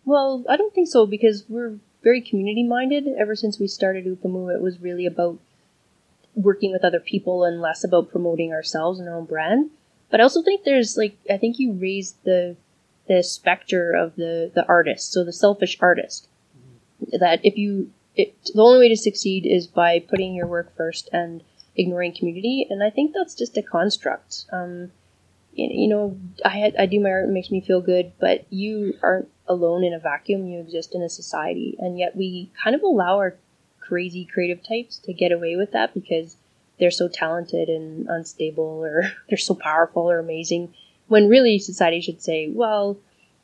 Well, 0.05 0.45
I 0.49 0.55
don't 0.55 0.73
think 0.73 0.87
so 0.87 1.05
because 1.05 1.43
we're 1.49 1.77
very 2.03 2.21
community 2.21 2.63
minded. 2.63 3.05
Ever 3.19 3.35
since 3.35 3.59
we 3.59 3.67
started 3.67 4.05
oopoomoo, 4.05 4.53
it 4.53 4.61
was 4.61 4.79
really 4.79 5.05
about 5.05 5.39
working 6.35 6.71
with 6.71 6.83
other 6.85 6.99
people 6.99 7.43
and 7.43 7.61
less 7.61 7.83
about 7.83 8.11
promoting 8.11 8.51
ourselves 8.53 8.99
and 8.99 9.09
our 9.09 9.15
own 9.15 9.25
brand. 9.25 9.71
But 10.09 10.19
I 10.19 10.23
also 10.23 10.41
think 10.41 10.63
there's 10.63 10.97
like 10.97 11.17
I 11.29 11.37
think 11.37 11.59
you 11.59 11.73
raised 11.73 12.23
the 12.23 12.55
the 13.07 13.23
specter 13.23 13.91
of 13.91 14.15
the 14.15 14.51
the 14.53 14.65
artist, 14.67 15.11
so 15.11 15.23
the 15.23 15.33
selfish 15.33 15.77
artist. 15.79 16.27
That 17.19 17.41
if 17.43 17.57
you 17.57 17.91
it, 18.15 18.35
the 18.53 18.61
only 18.61 18.79
way 18.79 18.89
to 18.89 18.97
succeed 18.97 19.45
is 19.45 19.67
by 19.67 19.99
putting 19.99 20.33
your 20.33 20.47
work 20.47 20.75
first 20.75 21.09
and 21.11 21.43
ignoring 21.75 22.15
community, 22.15 22.65
and 22.69 22.83
I 22.83 22.89
think 22.89 23.13
that's 23.13 23.35
just 23.35 23.57
a 23.57 23.61
construct. 23.61 24.45
Um, 24.51 24.91
you 25.53 25.69
you 25.71 25.87
know, 25.87 26.17
I 26.43 26.71
I 26.77 26.85
do 26.85 26.99
my 26.99 27.09
art, 27.09 27.29
it 27.29 27.31
makes 27.31 27.51
me 27.51 27.61
feel 27.61 27.81
good, 27.81 28.13
but 28.19 28.45
you 28.51 28.93
aren't 29.01 29.29
alone 29.47 29.83
in 29.83 29.93
a 29.93 29.99
vacuum. 29.99 30.47
You 30.47 30.59
exist 30.59 30.95
in 30.95 31.01
a 31.01 31.09
society, 31.09 31.75
and 31.79 31.99
yet 31.99 32.15
we 32.15 32.51
kind 32.63 32.75
of 32.75 32.83
allow 32.83 33.17
our 33.17 33.35
crazy 33.79 34.25
creative 34.25 34.63
types 34.63 34.97
to 34.97 35.13
get 35.13 35.31
away 35.31 35.55
with 35.55 35.71
that 35.71 35.93
because 35.93 36.37
they're 36.79 36.91
so 36.91 37.07
talented 37.07 37.69
and 37.69 38.07
unstable, 38.09 38.63
or 38.83 39.03
they're 39.29 39.37
so 39.37 39.55
powerful 39.55 40.09
or 40.09 40.19
amazing. 40.19 40.73
When 41.07 41.29
really 41.29 41.59
society 41.59 42.01
should 42.01 42.21
say, 42.21 42.49
well, 42.49 42.97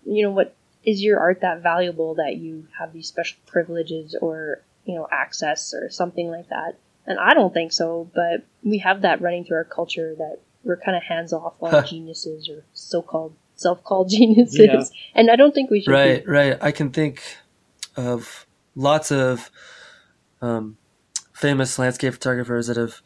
you 0.06 0.24
know 0.24 0.32
what, 0.32 0.56
is 0.84 1.04
your 1.04 1.20
art 1.20 1.42
that 1.42 1.62
valuable 1.62 2.16
that 2.16 2.38
you 2.38 2.68
have 2.80 2.92
these 2.94 3.08
special 3.08 3.38
privileges 3.46 4.16
or 4.20 4.62
you 4.86 4.96
know 4.96 5.08
access 5.12 5.74
or 5.74 5.90
something 5.90 6.30
like 6.30 6.50
that? 6.50 6.78
And 7.06 7.20
I 7.20 7.34
don't 7.34 7.54
think 7.54 7.72
so, 7.74 8.10
but 8.14 8.46
we 8.64 8.78
have 8.80 9.02
that 9.02 9.22
running 9.22 9.44
through 9.46 9.58
our 9.58 9.64
culture 9.64 10.14
that 10.18 10.38
we're 10.64 10.78
kind 10.78 10.96
of 10.96 11.04
hands 11.04 11.34
off 11.34 11.54
on 11.62 11.86
geniuses 11.88 12.48
or 12.50 12.64
so-called 12.74 13.34
self-called 13.56 14.10
geniuses, 14.10 14.60
Yeah. 14.60 14.82
and 15.14 15.30
I 15.30 15.36
don't 15.36 15.54
think 15.54 15.70
we 15.70 15.82
should. 15.82 15.92
right, 15.92 16.26
Be. 16.26 16.32
right? 16.32 16.58
I 16.62 16.72
can 16.72 16.90
think 16.90 17.22
of 17.96 18.48
lots 18.76 19.12
of 19.12 19.52
um, 20.42 20.78
famous 21.42 21.80
landscape 21.80 22.14
photographers 22.14 22.68
that 22.68 22.78
have 22.78 23.02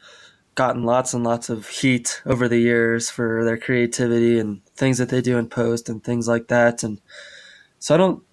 gotten 0.55 0.83
lots 0.83 1.13
and 1.13 1.23
lots 1.23 1.49
of 1.49 1.67
heat 1.67 2.21
over 2.25 2.47
the 2.47 2.59
years 2.59 3.09
for 3.09 3.43
their 3.45 3.57
creativity 3.57 4.37
and 4.37 4.63
things 4.75 4.97
that 4.97 5.09
they 5.09 5.21
do 5.21 5.37
in 5.37 5.47
post 5.47 5.89
and 5.89 6.03
things 6.03 6.27
like 6.27 6.47
that. 6.47 6.83
And 6.83 7.01
so 7.79 7.95
I 7.95 7.97
don't. 7.97 8.23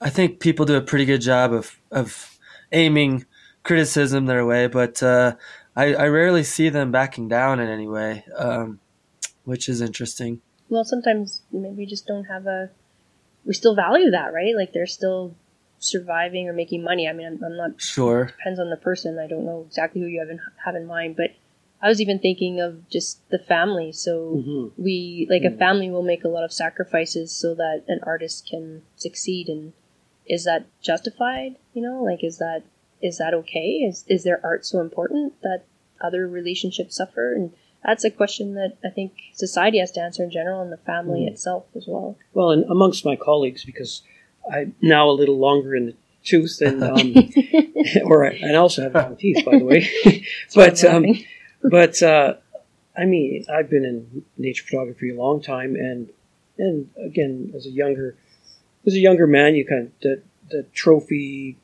I 0.00 0.10
think 0.10 0.38
people 0.38 0.64
do 0.64 0.76
a 0.76 0.80
pretty 0.80 1.04
good 1.04 1.20
job 1.20 1.52
of 1.52 1.76
of 1.90 2.38
aiming 2.70 3.26
criticism 3.64 4.26
their 4.26 4.46
way, 4.46 4.68
but 4.68 5.02
uh, 5.02 5.34
I, 5.74 5.94
I 5.94 6.06
rarely 6.06 6.44
see 6.44 6.68
them 6.68 6.92
backing 6.92 7.28
down 7.28 7.58
in 7.60 7.68
any 7.68 7.88
way, 7.88 8.24
um, 8.36 8.78
which 9.44 9.68
is 9.68 9.80
interesting. 9.80 10.40
Well, 10.68 10.84
sometimes 10.84 11.42
maybe 11.50 11.74
we 11.74 11.86
just 11.86 12.06
don't 12.06 12.24
have 12.24 12.46
a. 12.46 12.70
We 13.44 13.54
still 13.54 13.74
value 13.74 14.10
that, 14.10 14.32
right? 14.32 14.54
Like 14.56 14.72
they're 14.72 14.86
still 14.86 15.34
surviving 15.78 16.48
or 16.48 16.52
making 16.52 16.82
money. 16.82 17.08
I 17.08 17.12
mean, 17.12 17.26
I'm, 17.26 17.44
I'm 17.44 17.56
not 17.56 17.80
Sure. 17.80 18.26
depends 18.26 18.58
on 18.60 18.70
the 18.70 18.76
person. 18.76 19.18
I 19.18 19.26
don't 19.26 19.44
know 19.44 19.64
exactly 19.66 20.00
who 20.00 20.06
you 20.06 20.20
have 20.20 20.30
in, 20.30 20.40
have 20.64 20.74
in 20.74 20.86
mind, 20.86 21.16
but 21.16 21.30
I 21.80 21.88
was 21.88 22.00
even 22.00 22.18
thinking 22.18 22.60
of 22.60 22.88
just 22.88 23.28
the 23.30 23.38
family. 23.38 23.92
So 23.92 24.42
Mhm. 24.44 24.72
we, 24.76 25.26
like 25.30 25.44
a 25.44 25.50
Mhm. 25.50 25.58
family, 25.58 25.90
will 25.90 26.02
make 26.02 26.24
a 26.24 26.28
lot 26.28 26.44
of 26.44 26.52
sacrifices 26.52 27.30
so 27.32 27.54
that 27.54 27.84
an 27.86 28.00
artist 28.02 28.48
can 28.48 28.82
succeed. 28.96 29.48
And 29.48 29.72
is 30.26 30.44
that 30.44 30.64
justified? 30.82 31.56
You 31.74 31.82
know, 31.82 32.02
like 32.02 32.24
is 32.24 32.38
that 32.38 32.62
is 33.00 33.18
that 33.18 33.32
okay? 33.32 33.84
Is 33.88 34.04
is 34.08 34.24
their 34.24 34.44
art 34.44 34.66
so 34.66 34.80
important 34.80 35.40
that 35.42 35.62
other 36.00 36.26
relationships 36.26 36.96
suffer? 36.96 37.32
And 37.32 37.52
that's 37.84 38.04
a 38.04 38.10
question 38.10 38.54
that 38.54 38.76
I 38.84 38.88
think 38.90 39.12
society 39.32 39.78
has 39.78 39.92
to 39.92 40.00
answer 40.00 40.24
in 40.24 40.30
general, 40.32 40.60
and 40.60 40.72
the 40.72 40.76
family 40.78 41.20
Mhm. 41.20 41.28
itself 41.28 41.66
as 41.76 41.86
well. 41.86 42.16
Well, 42.34 42.50
and 42.50 42.64
amongst 42.64 43.04
my 43.04 43.14
colleagues, 43.14 43.64
because 43.64 44.02
I'm 44.52 44.74
now 44.80 45.10
a 45.10 45.12
little 45.12 45.38
longer 45.38 45.74
in 45.74 45.86
the 45.86 45.94
tooth, 46.24 46.60
and 46.60 46.82
um, 46.84 47.14
or 48.04 48.26
I, 48.26 48.34
and 48.34 48.56
also 48.56 48.82
have 48.82 48.94
long 48.94 49.16
teeth, 49.20 49.44
by 49.44 49.58
the 49.58 49.64
way. 49.64 50.26
but 50.54 50.84
um, 50.84 51.04
but 51.62 52.02
uh, 52.02 52.34
I 52.96 53.04
mean, 53.04 53.44
I've 53.52 53.70
been 53.70 53.84
in 53.84 54.24
nature 54.36 54.64
photography 54.64 55.10
a 55.10 55.14
long 55.14 55.42
time, 55.42 55.74
and 55.74 56.10
and 56.58 56.90
again, 57.04 57.52
as 57.56 57.66
a 57.66 57.70
younger 57.70 58.16
as 58.86 58.94
a 58.94 59.00
younger 59.00 59.26
man, 59.26 59.54
you 59.54 59.66
kind 59.66 59.86
of 59.86 59.92
the, 60.00 60.22
the 60.50 60.62
trophy 60.72 61.56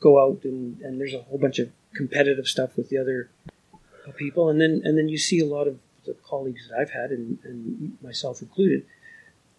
go 0.00 0.22
out, 0.22 0.44
and, 0.44 0.80
and 0.80 1.00
there's 1.00 1.14
a 1.14 1.22
whole 1.22 1.38
bunch 1.38 1.58
of 1.58 1.70
competitive 1.94 2.46
stuff 2.46 2.76
with 2.76 2.88
the 2.88 2.98
other 2.98 3.30
people, 4.16 4.48
and 4.48 4.60
then 4.60 4.82
and 4.84 4.98
then 4.98 5.08
you 5.08 5.18
see 5.18 5.40
a 5.40 5.46
lot 5.46 5.66
of 5.66 5.78
the 6.06 6.14
colleagues 6.24 6.68
that 6.68 6.78
I've 6.78 6.90
had, 6.90 7.10
and, 7.10 7.38
and 7.44 7.98
myself 8.02 8.40
included, 8.40 8.84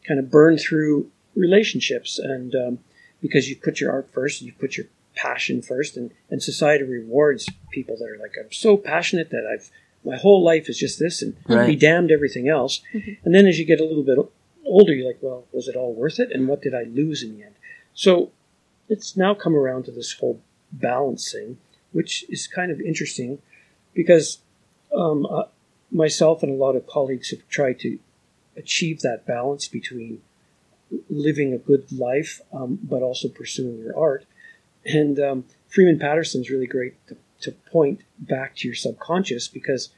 kind 0.07 0.19
of 0.19 0.31
burn 0.31 0.57
through 0.57 1.11
relationships, 1.35 2.19
and 2.19 2.53
um, 2.55 2.79
because 3.21 3.49
you 3.49 3.55
put 3.55 3.79
your 3.79 3.91
art 3.91 4.09
first, 4.11 4.41
you 4.41 4.53
put 4.53 4.77
your 4.77 4.87
passion 5.15 5.61
first, 5.61 5.97
and, 5.97 6.11
and 6.29 6.41
society 6.41 6.83
rewards 6.83 7.47
people 7.71 7.97
that 7.97 8.05
are 8.09 8.17
like, 8.17 8.33
I'm 8.39 8.51
so 8.51 8.77
passionate 8.77 9.29
that 9.31 9.45
I've 9.51 9.69
my 10.03 10.17
whole 10.17 10.43
life 10.43 10.67
is 10.67 10.79
just 10.79 10.97
this, 10.99 11.21
and 11.21 11.35
Right. 11.47 11.67
be 11.67 11.75
damned 11.75 12.11
everything 12.11 12.47
else. 12.47 12.81
And 13.23 13.35
then 13.35 13.45
as 13.45 13.59
you 13.59 13.65
get 13.65 13.79
a 13.79 13.85
little 13.85 14.03
bit 14.03 14.17
older, 14.65 14.93
you're 14.93 15.05
like, 15.07 15.19
well, 15.21 15.45
was 15.51 15.67
it 15.67 15.75
all 15.75 15.93
worth 15.93 16.19
it? 16.19 16.31
And 16.31 16.47
what 16.47 16.61
did 16.63 16.73
I 16.73 16.83
lose 16.83 17.21
in 17.21 17.37
the 17.37 17.43
end? 17.43 17.53
So 17.93 18.31
it's 18.89 19.15
now 19.15 19.35
come 19.35 19.55
around 19.55 19.85
to 19.85 19.91
this 19.91 20.13
whole 20.13 20.41
balancing, 20.71 21.57
which 21.91 22.25
is 22.29 22.47
kind 22.47 22.71
of 22.71 22.81
interesting 22.81 23.39
because 23.93 24.39
um, 24.95 25.27
uh, 25.27 25.43
myself 25.91 26.41
and 26.41 26.51
a 26.51 26.55
lot 26.55 26.75
of 26.75 26.87
colleagues 26.87 27.29
have 27.29 27.47
tried 27.47 27.79
to 27.81 27.99
achieve 28.57 29.01
that 29.01 29.27
balance 29.27 29.67
between 29.67 30.21
living 31.09 31.53
a 31.53 31.57
good 31.57 31.91
life, 31.91 32.41
um, 32.53 32.79
but 32.83 33.01
also 33.01 33.27
pursuing 33.27 33.79
your 33.79 33.97
art. 33.97 34.25
And 34.85 35.19
um, 35.19 35.45
Freeman 35.67 35.99
Patterson's 35.99 36.49
really 36.49 36.67
great 36.67 36.95
to, 37.07 37.17
to 37.41 37.51
point 37.51 38.01
back 38.19 38.55
to 38.57 38.67
your 38.67 38.75
subconscious 38.75 39.47
because 39.47 39.89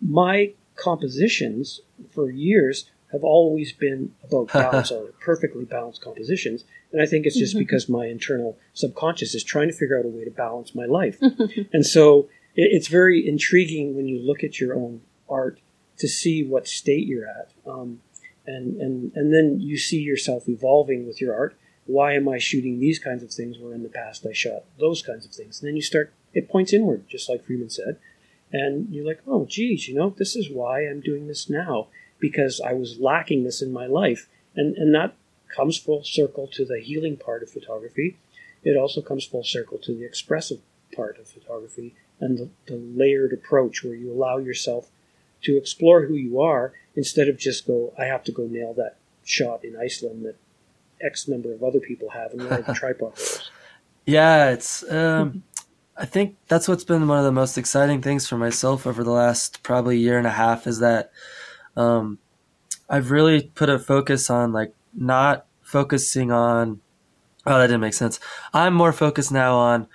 my 0.00 0.52
compositions 0.76 1.80
for 2.10 2.30
years 2.30 2.90
have 3.12 3.24
always 3.24 3.72
been 3.72 4.12
about 4.24 4.48
balance, 4.52 4.90
or 4.90 5.08
perfectly 5.20 5.64
balanced 5.64 6.00
compositions. 6.00 6.64
And 6.92 7.02
I 7.02 7.06
think 7.06 7.26
it's 7.26 7.38
just 7.38 7.56
because 7.56 7.88
my 7.88 8.06
internal 8.06 8.58
subconscious 8.72 9.34
is 9.34 9.44
trying 9.44 9.68
to 9.68 9.74
figure 9.74 9.98
out 9.98 10.04
a 10.04 10.08
way 10.08 10.24
to 10.24 10.30
balance 10.30 10.74
my 10.74 10.86
life. 10.86 11.18
and 11.72 11.84
so 11.84 12.28
it, 12.54 12.68
it's 12.72 12.88
very 12.88 13.26
intriguing 13.26 13.96
when 13.96 14.06
you 14.06 14.18
look 14.20 14.42
at 14.44 14.60
your 14.60 14.74
own 14.74 15.02
art 15.28 15.60
to 15.98 16.08
see 16.08 16.42
what 16.44 16.66
state 16.66 17.06
you're 17.06 17.28
at. 17.28 17.50
Um, 17.66 18.00
and, 18.46 18.80
and, 18.80 19.12
and 19.14 19.32
then 19.32 19.60
you 19.60 19.76
see 19.76 20.00
yourself 20.00 20.48
evolving 20.48 21.06
with 21.06 21.20
your 21.20 21.34
art. 21.34 21.56
Why 21.86 22.14
am 22.14 22.28
I 22.28 22.38
shooting 22.38 22.78
these 22.78 22.98
kinds 22.98 23.22
of 23.22 23.30
things 23.30 23.58
where 23.58 23.74
in 23.74 23.82
the 23.82 23.88
past 23.88 24.26
I 24.26 24.32
shot 24.32 24.64
those 24.78 25.02
kinds 25.02 25.24
of 25.24 25.32
things? 25.32 25.60
And 25.60 25.68
then 25.68 25.76
you 25.76 25.82
start, 25.82 26.12
it 26.32 26.48
points 26.48 26.72
inward, 26.72 27.04
just 27.08 27.28
like 27.28 27.44
Freeman 27.44 27.70
said. 27.70 27.98
And 28.52 28.88
you're 28.90 29.06
like, 29.06 29.22
oh, 29.26 29.46
geez, 29.46 29.88
you 29.88 29.94
know, 29.94 30.14
this 30.16 30.34
is 30.34 30.50
why 30.50 30.86
I'm 30.86 31.00
doing 31.00 31.26
this 31.26 31.48
now 31.48 31.88
because 32.18 32.60
I 32.60 32.72
was 32.74 32.98
lacking 32.98 33.44
this 33.44 33.62
in 33.62 33.72
my 33.72 33.86
life. 33.86 34.28
And, 34.54 34.76
and 34.76 34.94
that 34.94 35.14
comes 35.54 35.78
full 35.78 36.04
circle 36.04 36.48
to 36.48 36.64
the 36.64 36.80
healing 36.80 37.16
part 37.16 37.42
of 37.42 37.50
photography. 37.50 38.18
It 38.62 38.76
also 38.76 39.00
comes 39.00 39.24
full 39.24 39.44
circle 39.44 39.78
to 39.78 39.94
the 39.94 40.04
expressive 40.04 40.60
part 40.94 41.18
of 41.18 41.28
photography 41.28 41.94
and 42.20 42.38
the, 42.38 42.50
the 42.66 42.76
layered 42.76 43.32
approach 43.32 43.82
where 43.82 43.94
you 43.94 44.12
allow 44.12 44.38
yourself 44.38 44.90
to 45.42 45.56
explore 45.56 46.06
who 46.06 46.14
you 46.14 46.40
are 46.40 46.72
instead 46.94 47.28
of 47.28 47.38
just 47.38 47.66
go, 47.66 47.92
I 47.98 48.04
have 48.04 48.24
to 48.24 48.32
go 48.32 48.46
nail 48.46 48.74
that 48.74 48.96
shot 49.24 49.64
in 49.64 49.76
Iceland 49.76 50.24
that 50.24 50.36
X 51.00 51.28
number 51.28 51.52
of 51.52 51.62
other 51.62 51.80
people 51.80 52.10
have 52.10 52.32
and 52.32 52.48
where 52.48 52.62
the 52.62 52.74
tripod 52.74 53.16
goes. 53.16 53.50
Yeah, 54.06 54.50
it's. 54.50 54.88
Um, 54.90 55.44
I 55.96 56.06
think 56.06 56.36
that's 56.48 56.66
what's 56.66 56.84
been 56.84 57.06
one 57.08 57.18
of 57.18 57.24
the 57.24 57.32
most 57.32 57.58
exciting 57.58 58.00
things 58.00 58.26
for 58.26 58.38
myself 58.38 58.86
over 58.86 59.04
the 59.04 59.10
last 59.10 59.62
probably 59.62 59.98
year 59.98 60.16
and 60.16 60.26
a 60.26 60.30
half 60.30 60.66
is 60.66 60.78
that 60.78 61.12
um, 61.76 62.18
I've 62.88 63.10
really 63.10 63.42
put 63.42 63.68
a 63.68 63.78
focus 63.78 64.30
on 64.30 64.52
like 64.52 64.74
not 64.94 65.46
focusing 65.62 66.32
on. 66.32 66.80
Oh, 67.46 67.58
that 67.58 67.68
didn't 67.68 67.80
make 67.80 67.94
sense. 67.94 68.18
I'm 68.52 68.74
more 68.74 68.92
focused 68.92 69.32
now 69.32 69.56
on 69.56 69.86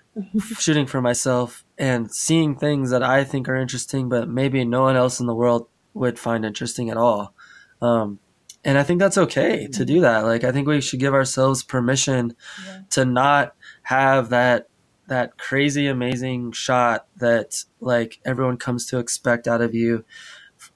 shooting 0.58 0.86
for 0.86 1.00
myself 1.00 1.63
and 1.78 2.12
seeing 2.12 2.56
things 2.56 2.90
that 2.90 3.02
I 3.02 3.24
think 3.24 3.48
are 3.48 3.56
interesting, 3.56 4.08
but 4.08 4.28
maybe 4.28 4.64
no 4.64 4.82
one 4.82 4.96
else 4.96 5.20
in 5.20 5.26
the 5.26 5.34
world 5.34 5.68
would 5.92 6.18
find 6.18 6.44
interesting 6.44 6.90
at 6.90 6.96
all. 6.96 7.34
Um, 7.82 8.18
and 8.64 8.78
I 8.78 8.82
think 8.82 9.00
that's 9.00 9.18
okay 9.18 9.66
to 9.68 9.84
do 9.84 10.00
that. 10.00 10.20
Like, 10.20 10.44
I 10.44 10.52
think 10.52 10.66
we 10.66 10.80
should 10.80 11.00
give 11.00 11.14
ourselves 11.14 11.62
permission 11.62 12.34
yeah. 12.66 12.80
to 12.90 13.04
not 13.04 13.54
have 13.82 14.30
that 14.30 14.68
that 15.06 15.36
crazy 15.36 15.86
amazing 15.86 16.50
shot 16.50 17.06
that 17.16 17.64
like 17.78 18.20
everyone 18.24 18.56
comes 18.56 18.86
to 18.86 18.98
expect 18.98 19.46
out 19.46 19.60
of 19.60 19.74
you. 19.74 20.02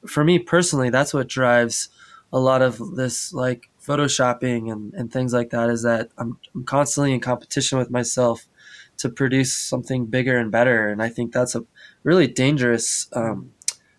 For 0.06 0.22
me 0.22 0.38
personally, 0.38 0.90
that's 0.90 1.14
what 1.14 1.28
drives 1.28 1.88
a 2.30 2.38
lot 2.38 2.60
of 2.60 2.96
this 2.96 3.32
like 3.32 3.70
photoshopping 3.82 4.70
and, 4.70 4.92
and 4.92 5.10
things 5.10 5.32
like 5.32 5.48
that 5.50 5.70
is 5.70 5.82
that 5.82 6.10
I'm, 6.18 6.38
I'm 6.54 6.64
constantly 6.64 7.14
in 7.14 7.20
competition 7.20 7.78
with 7.78 7.90
myself 7.90 8.46
to 8.98 9.08
produce 9.08 9.54
something 9.54 10.06
bigger 10.06 10.36
and 10.38 10.50
better. 10.50 10.88
And 10.88 11.02
I 11.02 11.08
think 11.08 11.32
that's 11.32 11.54
a 11.54 11.64
really 12.02 12.26
dangerous 12.26 13.08
um, 13.12 13.52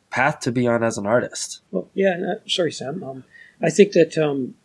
path 0.10 0.40
to 0.42 0.52
be 0.52 0.68
on 0.68 0.84
as 0.84 0.98
an 0.98 1.06
artist. 1.06 1.62
Well, 1.72 1.90
yeah. 1.94 2.18
Uh, 2.32 2.48
sorry, 2.48 2.72
Sam. 2.72 3.04
Um, 3.04 3.24
I 3.62 3.70
think 3.70 3.94
that 3.94 4.18
um, 4.18 4.56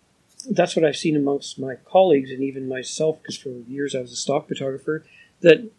that's 0.50 0.76
what 0.76 0.84
I've 0.84 0.96
seen 0.96 1.16
amongst 1.16 1.58
my 1.58 1.76
colleagues 1.84 2.30
and 2.30 2.42
even 2.42 2.68
myself, 2.68 3.20
because 3.22 3.36
for 3.36 3.50
years 3.50 3.94
I 3.94 4.00
was 4.00 4.12
a 4.12 4.16
stock 4.16 4.48
photographer. 4.48 5.04
That 5.40 5.70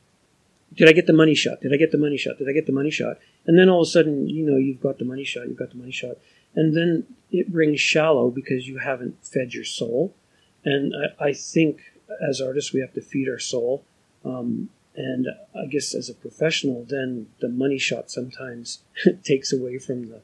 did 0.74 0.89
I 0.89 0.91
get 0.91 1.08
the 1.08 1.14
money 1.14 1.36
shot? 1.36 1.62
Did 1.62 1.74
I 1.74 1.78
get 1.78 1.91
the 1.91 1.97
money 1.97 2.18
shot? 2.18 2.38
Did 2.38 2.49
I 2.49 2.51
get 2.51 2.66
the 2.66 2.74
money 2.74 2.91
shot? 2.91 3.18
And 3.45 3.58
then 3.58 3.70
all 3.70 3.82
of 3.82 3.88
a 3.88 3.91
sudden, 3.91 4.28
you 4.28 4.45
know, 4.45 4.58
you've 4.58 4.82
got 4.82 4.99
the 4.99 5.06
money 5.06 5.24
shot. 5.24 5.47
You've 5.47 5.58
got 5.58 5.70
the 5.70 5.78
money 5.78 5.91
shot 5.91 6.18
and 6.56 6.76
then 6.76 7.06
it 7.32 7.51
rings 7.51 7.82
shallow 7.82 8.30
because 8.30 8.68
you 8.68 8.80
haven't 8.80 9.24
fed 9.26 9.53
your 9.53 9.66
soul. 9.66 10.16
And 10.64 10.93
I, 10.95 11.28
I 11.28 11.34
think 11.34 11.82
as 12.28 12.41
artists, 12.41 12.74
we 12.74 12.80
have 12.80 12.93
to 12.93 13.01
feed 13.01 13.30
our 13.30 13.39
soul. 13.39 13.84
Um, 14.26 14.69
and 14.95 15.28
I 15.53 15.65
guess 15.65 15.93
as 15.93 16.09
a 16.09 16.13
professional, 16.13 16.86
then 16.88 17.28
the 17.39 17.49
money 17.49 17.78
shot 17.78 18.09
sometimes 18.09 18.80
takes 19.23 19.51
away 19.51 19.78
from 19.78 20.09
the, 20.09 20.21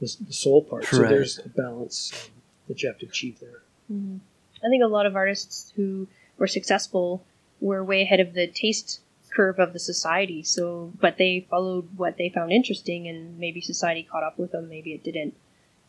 the, 0.00 0.16
the 0.26 0.32
soul 0.32 0.62
part. 0.62 0.84
So 0.86 1.02
there's 1.02 1.38
a 1.38 1.48
balance 1.48 2.12
um, 2.12 2.42
that 2.68 2.82
you 2.82 2.88
have 2.88 2.98
to 2.98 3.06
achieve 3.06 3.40
there. 3.40 3.62
Mm-hmm. 3.92 4.16
I 4.64 4.68
think 4.68 4.82
a 4.82 4.88
lot 4.88 5.06
of 5.06 5.14
artists 5.14 5.72
who 5.76 6.08
were 6.38 6.46
successful 6.46 7.24
were 7.60 7.84
way 7.84 8.02
ahead 8.02 8.20
of 8.20 8.32
the 8.32 8.46
taste 8.46 9.00
curve 9.34 9.58
of 9.58 9.72
the 9.72 9.78
society. 9.78 10.42
So, 10.42 10.92
but 11.00 11.18
they 11.18 11.46
followed 11.50 11.88
what 11.96 12.16
they 12.16 12.28
found 12.28 12.52
interesting, 12.52 13.08
and 13.08 13.38
maybe 13.38 13.60
society 13.60 14.02
caught 14.02 14.22
up 14.22 14.38
with 14.38 14.52
them, 14.52 14.68
maybe 14.68 14.92
it 14.92 15.04
didn't. 15.04 15.34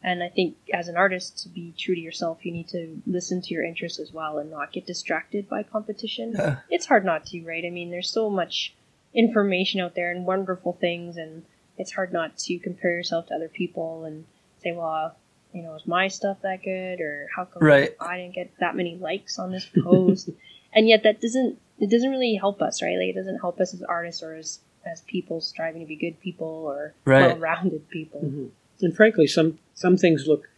And 0.06 0.22
I 0.22 0.30
think 0.30 0.56
as 0.72 0.88
an 0.88 0.98
artist, 0.98 1.42
to 1.44 1.50
be 1.50 1.74
true 1.76 1.96
to 1.96 2.00
yourself, 2.00 2.46
you 2.46 2.52
need 2.52 2.68
to 2.70 3.02
listen 3.08 3.42
to 3.42 3.54
your 3.56 3.64
interests 3.64 4.00
as 4.00 4.14
well 4.14 4.38
and 4.38 4.52
not 4.52 4.72
get 4.72 4.86
distracted 4.86 5.50
by 5.50 5.64
competition. 5.64 6.36
Yeah. 6.38 6.58
It's 6.70 6.86
hard 6.86 7.04
not 7.04 7.26
to, 7.28 7.42
right? 7.42 7.66
I 7.66 7.72
mean, 7.72 7.90
there's 7.90 8.12
so 8.12 8.30
much 8.30 8.76
information 9.16 9.82
out 9.82 9.96
there 9.96 10.12
and 10.12 10.28
wonderful 10.28 10.74
things, 10.74 11.18
and 11.18 11.44
it's 11.80 11.92
hard 11.92 12.14
not 12.14 12.38
to 12.38 12.60
compare 12.60 12.92
yourself 12.92 13.26
to 13.28 13.34
other 13.34 13.48
people 13.48 14.06
and 14.06 14.26
say, 14.62 14.74
well, 14.74 15.16
you 15.54 15.64
know, 15.64 15.74
is 15.74 15.88
my 15.88 16.08
stuff 16.08 16.38
that 16.44 16.62
good, 16.62 17.02
or 17.02 17.28
how 17.36 17.46
come 17.46 17.64
right. 17.64 17.96
I 18.00 18.18
didn't 18.18 18.36
get 18.36 18.52
that 18.60 18.76
many 18.76 18.98
likes 18.98 19.40
on 19.40 19.52
this 19.52 19.68
post? 19.84 20.30
and 20.74 20.88
yet, 20.88 21.02
that 21.02 21.20
doesn't 21.20 21.58
it 21.80 21.90
doesn't 21.90 22.12
really 22.12 22.36
help 22.36 22.62
us, 22.62 22.84
right? 22.84 22.96
Like, 22.96 23.08
it 23.08 23.16
doesn't 23.16 23.40
help 23.40 23.60
us 23.60 23.74
as 23.74 23.82
artists 23.82 24.22
or 24.22 24.36
as 24.36 24.60
as 24.86 25.02
people 25.02 25.42
striving 25.42 25.82
to 25.82 25.88
be 25.88 25.96
good 25.96 26.20
people 26.20 26.48
or 26.68 26.94
right. 27.06 27.26
well-rounded 27.26 27.90
people. 27.90 28.22
Mm-hmm. 28.22 28.48
And 28.82 28.96
frankly, 28.96 29.28
some 29.28 29.60
some 29.74 29.98
things 29.98 30.28
look 30.28 30.50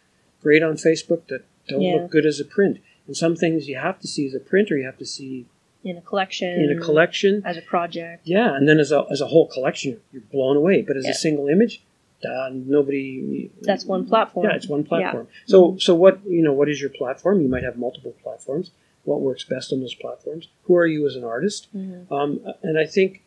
great 0.42 0.64
on 0.64 0.74
Facebook 0.74 1.28
that 1.28 1.46
don't 1.68 1.82
yeah. 1.82 1.94
look 1.94 2.12
good 2.12 2.26
as 2.26 2.40
a 2.40 2.46
print, 2.46 2.80
and 3.06 3.16
some 3.16 3.36
things 3.36 3.68
you 3.68 3.78
have 3.78 4.00
to 4.00 4.08
see 4.08 4.26
as 4.28 4.34
a 4.34 4.40
print, 4.40 4.72
or 4.72 4.78
you 4.78 4.86
have 4.86 4.98
to 4.98 5.06
see 5.06 5.46
in 5.84 5.98
a 5.98 6.02
collection, 6.02 6.50
in 6.50 6.78
a 6.78 6.82
collection 6.82 7.42
as 7.46 7.58
a 7.58 7.62
project. 7.62 8.28
Yeah, 8.28 8.56
and 8.56 8.68
then 8.68 8.80
as 8.80 8.92
a 8.92 9.06
as 9.12 9.22
a 9.22 9.28
whole 9.28 9.48
collection, 9.48 10.00
you're 10.12 10.22
blown 10.32 10.58
away. 10.58 10.82
But 10.82 10.98
as 10.98 11.06
yeah. 11.06 11.12
a 11.12 11.16
single 11.16 11.48
image, 11.48 11.82
uh, 12.28 12.50
nobody. 12.52 13.52
That's 13.62 13.86
one 13.86 14.06
platform. 14.06 14.48
Yeah, 14.48 14.56
it's 14.56 14.68
one 14.68 14.84
platform. 14.84 15.28
Yeah. 15.30 15.44
So 15.46 15.78
so 15.80 15.96
what 15.96 16.26
you 16.26 16.42
know? 16.42 16.54
What 16.54 16.70
is 16.70 16.82
your 16.82 16.90
platform? 16.90 17.42
You 17.42 17.50
might 17.50 17.64
have 17.64 17.78
multiple 17.78 18.16
platforms. 18.24 18.72
What 19.04 19.22
works 19.22 19.46
best 19.46 19.72
on 19.72 19.80
those 19.80 19.96
platforms? 19.96 20.50
Who 20.64 20.76
are 20.76 20.86
you 20.86 21.08
as 21.08 21.16
an 21.16 21.24
artist? 21.24 21.70
Mm-hmm. 21.74 22.14
Um, 22.14 22.42
and 22.62 22.78
I 22.78 22.86
think 22.86 23.22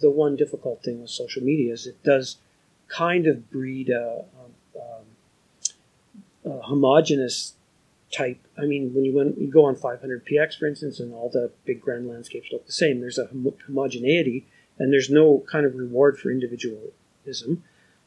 the 0.00 0.10
one 0.10 0.36
difficult 0.36 0.82
thing 0.82 1.02
with 1.02 1.10
social 1.10 1.42
media 1.42 1.72
is 1.72 1.86
it 1.86 2.02
does 2.02 2.36
kind 2.88 3.26
of 3.26 3.50
breed 3.50 3.90
a, 3.90 4.24
a, 4.74 4.80
um, 4.80 6.52
a 6.52 6.62
homogenous 6.62 7.54
type. 8.12 8.38
I 8.56 8.62
mean, 8.62 8.94
when 8.94 9.04
you 9.04 9.14
went, 9.14 9.38
you 9.38 9.48
go 9.48 9.64
on 9.64 9.76
500px, 9.76 10.58
for 10.58 10.66
instance, 10.66 11.00
and 11.00 11.12
all 11.12 11.28
the 11.28 11.50
big 11.64 11.80
grand 11.80 12.08
landscapes 12.08 12.48
look 12.52 12.66
the 12.66 12.72
same. 12.72 13.00
There's 13.00 13.18
a 13.18 13.26
hom- 13.26 13.54
homogeneity, 13.66 14.46
and 14.78 14.92
there's 14.92 15.10
no 15.10 15.44
kind 15.50 15.66
of 15.66 15.74
reward 15.74 16.18
for 16.18 16.30
individualism. 16.30 17.64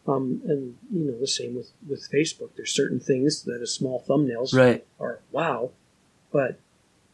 Um, 0.07 0.41
and 0.45 0.77
you 0.89 1.11
know 1.11 1.19
the 1.19 1.27
same 1.27 1.53
with 1.53 1.71
with 1.87 2.09
Facebook. 2.09 2.51
There's 2.55 2.73
certain 2.73 2.99
things 3.01 3.43
that 3.43 3.59
as 3.61 3.73
small 3.73 4.05
thumbnails 4.07 4.53
right. 4.53 4.85
are 5.01 5.19
wow, 5.31 5.71
but 6.31 6.59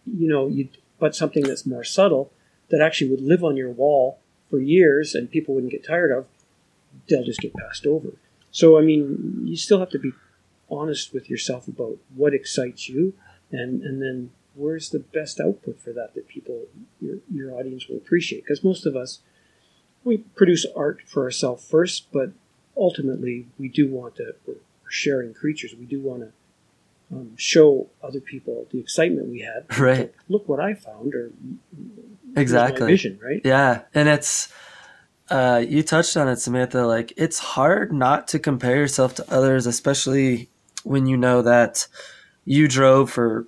you 0.05 0.29
know 0.29 0.47
you 0.47 0.69
but 0.99 1.15
something 1.15 1.43
that's 1.43 1.65
more 1.65 1.83
subtle 1.83 2.31
that 2.69 2.81
actually 2.81 3.09
would 3.09 3.21
live 3.21 3.43
on 3.43 3.57
your 3.57 3.71
wall 3.71 4.19
for 4.49 4.59
years 4.59 5.15
and 5.15 5.31
people 5.31 5.55
wouldn't 5.55 5.71
get 5.71 5.83
tired 5.83 6.11
of 6.11 6.27
they'll 7.09 7.23
just 7.23 7.41
get 7.41 7.53
passed 7.53 7.85
over. 7.85 8.13
So, 8.51 8.77
I 8.77 8.81
mean, 8.81 9.43
you 9.45 9.57
still 9.57 9.79
have 9.79 9.89
to 9.91 9.99
be 9.99 10.11
honest 10.69 11.13
with 11.13 11.29
yourself 11.29 11.67
about 11.67 11.97
what 12.15 12.33
excites 12.33 12.89
you, 12.89 13.13
and 13.51 13.81
and 13.81 14.01
then 14.01 14.31
where's 14.55 14.89
the 14.89 14.99
best 14.99 15.39
output 15.39 15.79
for 15.79 15.91
that 15.93 16.13
that 16.15 16.27
people 16.27 16.65
your 17.01 17.17
your 17.31 17.53
audience 17.53 17.87
will 17.87 17.97
appreciate. 17.97 18.43
Because 18.43 18.63
most 18.63 18.85
of 18.85 18.95
us 18.95 19.19
we 20.03 20.17
produce 20.17 20.65
art 20.75 21.01
for 21.05 21.23
ourselves 21.23 21.67
first, 21.67 22.11
but 22.11 22.31
ultimately 22.75 23.47
we 23.57 23.67
do 23.67 23.87
want 23.87 24.15
to. 24.17 24.35
We're, 24.45 24.55
sharing 24.93 25.33
creatures. 25.33 25.73
We 25.77 25.85
do 25.85 25.99
want 25.99 26.21
to 26.21 27.15
um, 27.15 27.35
show 27.35 27.87
other 28.03 28.19
people 28.19 28.67
the 28.71 28.79
excitement 28.79 29.27
we 29.27 29.39
had. 29.39 29.65
Right. 29.79 30.13
Look 30.29 30.47
what 30.47 30.59
I 30.59 30.75
found, 30.75 31.15
or 31.15 31.31
exactly 32.37 32.87
vision. 32.87 33.19
Right. 33.21 33.41
Yeah, 33.43 33.81
and 33.93 34.07
it's 34.07 34.53
uh, 35.33 35.57
you 35.57 35.81
touched 35.81 36.15
on 36.15 36.27
it, 36.27 36.37
Samantha. 36.37 36.85
Like, 36.85 37.11
it's 37.17 37.39
hard 37.39 37.91
not 37.91 38.27
to 38.29 38.39
compare 38.39 38.75
yourself 38.75 39.15
to 39.15 39.33
others, 39.33 39.65
especially 39.65 40.49
when 40.83 41.07
you 41.07 41.17
know 41.17 41.41
that 41.41 41.87
you 42.45 42.67
drove 42.67 43.09
for 43.09 43.47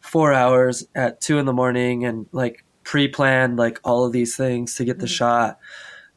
four 0.00 0.34
hours 0.34 0.86
at 0.94 1.22
two 1.22 1.38
in 1.38 1.46
the 1.46 1.52
morning 1.52 2.04
and 2.04 2.26
like 2.32 2.64
pre-planned 2.84 3.56
like 3.56 3.80
all 3.82 4.04
of 4.04 4.12
these 4.12 4.36
things 4.36 4.74
to 4.74 4.84
get 4.84 4.98
the 4.98 5.06
mm-hmm. 5.06 5.12
shot 5.12 5.58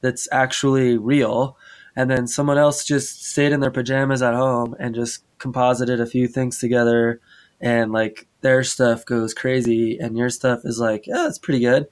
that's 0.01 0.27
actually 0.31 0.97
real 0.97 1.55
and 1.95 2.09
then 2.09 2.27
someone 2.27 2.57
else 2.57 2.83
just 2.83 3.23
stayed 3.23 3.51
in 3.51 3.59
their 3.59 3.71
pajamas 3.71 4.21
at 4.21 4.33
home 4.33 4.75
and 4.79 4.95
just 4.95 5.23
composited 5.37 6.01
a 6.01 6.07
few 6.07 6.27
things 6.27 6.57
together 6.57 7.21
and 7.61 7.91
like 7.91 8.27
their 8.41 8.63
stuff 8.63 9.05
goes 9.05 9.33
crazy 9.35 9.97
and 9.99 10.17
your 10.17 10.29
stuff 10.29 10.61
is 10.63 10.79
like 10.79 11.05
yeah 11.05 11.27
it's 11.27 11.37
pretty 11.37 11.59
good 11.59 11.87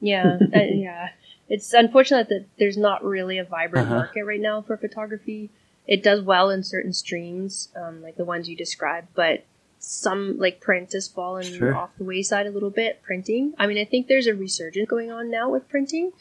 yeah 0.00 0.36
yeah 0.52 1.08
it's 1.48 1.72
unfortunate 1.72 2.28
that 2.28 2.46
there's 2.58 2.76
not 2.76 3.04
really 3.04 3.38
a 3.38 3.44
vibrant 3.44 3.86
uh-huh. 3.86 3.96
market 3.96 4.24
right 4.24 4.40
now 4.40 4.62
for 4.62 4.76
photography. 4.76 5.50
it 5.86 6.02
does 6.02 6.20
well 6.20 6.50
in 6.50 6.62
certain 6.62 6.92
streams, 6.92 7.68
um, 7.74 8.02
like 8.02 8.16
the 8.16 8.24
ones 8.24 8.46
you 8.48 8.54
described, 8.54 9.08
but 9.14 9.44
some 9.78 10.36
like 10.38 10.60
print 10.60 10.92
has 10.92 11.08
fallen 11.08 11.44
Sure. 11.44 11.74
off 11.74 11.90
the 11.96 12.04
wayside 12.04 12.46
a 12.46 12.50
little 12.50 12.68
bit. 12.70 13.00
Printing. 13.02 13.54
I 13.58 13.66
mean, 13.66 13.78
I 13.78 13.84
think 13.84 14.06
there's 14.06 14.26
a 14.26 14.34
resurgence 14.34 14.88
going 14.88 15.10
on 15.10 15.30
now 15.30 15.48
with 15.48 15.68
printing, 15.68 16.12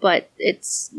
but 0.00 0.30
it's 0.38 0.90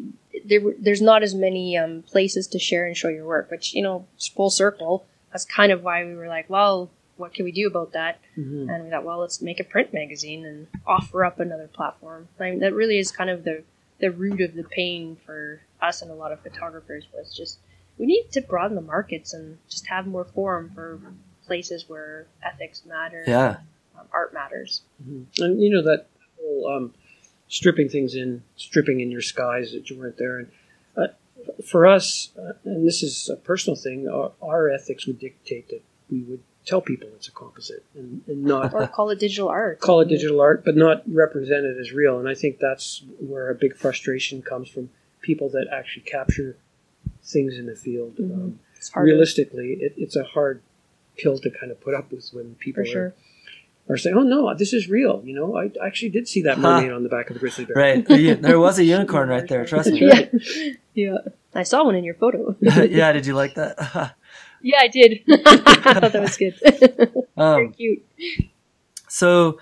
there. 0.43 0.59
There's 0.77 1.01
not 1.01 1.23
as 1.23 1.33
many 1.33 1.77
um, 1.77 2.01
places 2.03 2.47
to 2.47 2.59
share 2.59 2.85
and 2.85 2.97
show 2.97 3.07
your 3.09 3.25
work, 3.25 3.49
which 3.51 3.73
you 3.73 3.81
know, 3.83 4.05
full 4.35 4.49
circle. 4.49 5.05
That's 5.31 5.45
kind 5.45 5.71
of 5.71 5.83
why 5.83 6.03
we 6.03 6.15
were 6.15 6.27
like, 6.27 6.49
well, 6.49 6.89
what 7.17 7.33
can 7.33 7.45
we 7.45 7.51
do 7.51 7.67
about 7.67 7.93
that? 7.93 8.19
Mhm. 8.37 8.69
And 8.73 8.83
we 8.83 8.89
thought, 8.89 9.03
well, 9.05 9.19
let's 9.19 9.41
make 9.41 9.59
a 9.59 9.63
print 9.63 9.93
magazine 9.93 10.45
and 10.45 10.67
offer 10.85 11.23
up 11.23 11.39
another 11.39 11.67
platform. 11.67 12.27
I 12.39 12.49
mean, 12.49 12.59
that 12.59 12.73
really 12.73 12.97
is 12.97 13.11
kind 13.11 13.29
of 13.29 13.43
the 13.43 13.63
the 13.99 14.11
root 14.11 14.41
of 14.41 14.53
the 14.53 14.63
pain 14.63 15.17
for 15.25 15.61
us 15.81 16.01
and 16.01 16.11
a 16.11 16.13
lot 16.13 16.31
of 16.31 16.39
photographers 16.41 17.05
was 17.13 17.35
just 17.35 17.59
we 17.97 18.05
need 18.05 18.31
to 18.31 18.41
broaden 18.41 18.75
the 18.75 18.81
markets 18.81 19.33
and 19.33 19.57
just 19.69 19.87
have 19.87 20.05
more 20.05 20.25
forum 20.25 20.71
for 20.75 20.99
places 21.47 21.87
where 21.89 22.27
ethics 22.43 22.83
matter, 22.85 23.23
Yeah. 23.25 23.57
um, 23.97 24.05
art 24.11 24.33
matters. 24.33 24.81
Mhm. 25.03 25.25
And 25.39 25.61
you 25.61 25.69
know 25.71 25.81
that 25.81 26.07
whole 26.39 26.67
um, 26.67 26.93
stripping 27.47 27.89
things 27.89 28.13
in, 28.13 28.43
stripping 28.55 28.99
in 28.99 29.09
your 29.09 29.21
skies 29.21 29.71
that 29.71 29.89
you 29.89 29.97
weren't 29.97 30.17
there. 30.17 30.37
And 30.39 30.51
uh, 30.95 31.07
for 31.65 31.87
us, 31.87 32.29
uh, 32.37 32.53
and 32.65 32.85
this 32.85 33.01
is 33.01 33.29
a 33.29 33.35
personal 33.37 33.75
thing, 33.75 34.07
our, 34.07 34.31
our 34.41 34.69
ethics 34.69 35.07
would 35.07 35.17
dictate 35.19 35.69
that 35.69 35.81
we 36.11 36.21
would 36.21 36.41
tell 36.65 36.81
people 36.81 37.07
it's 37.15 37.27
a 37.27 37.31
composite 37.31 37.83
and, 37.95 38.21
and 38.27 38.43
not 38.43 38.73
Or 38.73 38.87
call 38.87 39.09
it 39.09 39.19
digital 39.19 39.47
art. 39.49 39.79
call 39.79 40.01
it 40.01 40.09
digital 40.09 40.41
art, 40.41 40.63
but 40.65 40.75
not 40.75 41.03
represent 41.07 41.65
it 41.65 41.77
as 41.79 41.91
real. 41.93 42.19
And 42.19 42.27
I 42.27 42.33
think 42.35 42.59
that's 42.59 43.03
where 43.19 43.49
a 43.49 43.55
big 43.55 43.75
frustration 43.75 44.41
comes 44.41 44.67
from 44.69 44.89
people 45.21 45.49
that 45.49 45.67
actually 45.71 46.03
capture 46.03 46.57
things 47.23 47.57
in 47.57 47.65
the 47.67 47.75
field. 47.75 48.17
Mhm. 48.17 48.33
Um, 48.33 48.59
It's 48.75 48.95
realistically, 48.95 49.73
it, 49.81 49.93
it's 49.97 50.15
a 50.15 50.23
hard 50.23 50.61
pill 51.17 51.37
to 51.39 51.49
kind 51.49 51.71
of 51.71 51.79
put 51.81 51.93
up 51.95 52.11
with 52.11 52.29
when 52.31 52.55
people 52.55 52.83
for 52.83 52.89
are 52.89 52.91
sure. 52.91 53.13
are 53.89 53.97
saying, 53.97 54.15
"Oh 54.15 54.21
no, 54.23 54.53
this 54.53 54.71
is 54.73 54.87
real." 54.89 55.23
You 55.25 55.33
know, 55.33 55.55
I 55.57 55.71
actually 55.83 56.09
did 56.09 56.27
see 56.27 56.41
that 56.43 56.59
mermaid 56.59 56.91
on 56.91 57.03
the 57.03 57.09
back 57.09 57.29
of 57.29 57.33
the 57.35 57.39
grizzly 57.39 57.65
bear. 57.65 57.75
Right. 57.75 58.05
There 58.07 58.59
was 58.59 58.77
a 58.77 58.83
unicorn 58.83 59.29
right 59.29 59.47
there. 59.47 59.65
Trust 59.65 59.91
me. 59.93 60.05
Yeah, 60.05 60.25
yeah. 60.93 61.17
I 61.55 61.63
saw 61.63 61.83
one 61.85 61.95
in 61.95 62.03
your 62.03 62.13
photo. 62.13 62.55
yeah. 62.61 63.11
Did 63.13 63.25
you 63.25 63.33
like 63.33 63.55
that? 63.55 64.15
Yeah, 64.61 64.79
I 64.81 64.87
did. 64.87 65.23
I 65.29 65.99
thought 65.99 66.11
that 66.13 66.21
was 66.21 66.37
good. 66.37 66.55
Very 67.35 67.65
um, 67.65 67.73
cute. 67.73 68.03
so, 69.07 69.59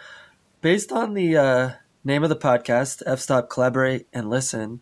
based 0.61 0.91
on 0.91 1.13
the 1.13 1.37
uh, 1.37 1.71
name 2.03 2.23
of 2.23 2.29
the 2.29 2.35
podcast, 2.35 3.01
F 3.05 3.19
Stop 3.19 3.49
Collaborate 3.49 4.07
and 4.13 4.29
Listen, 4.29 4.81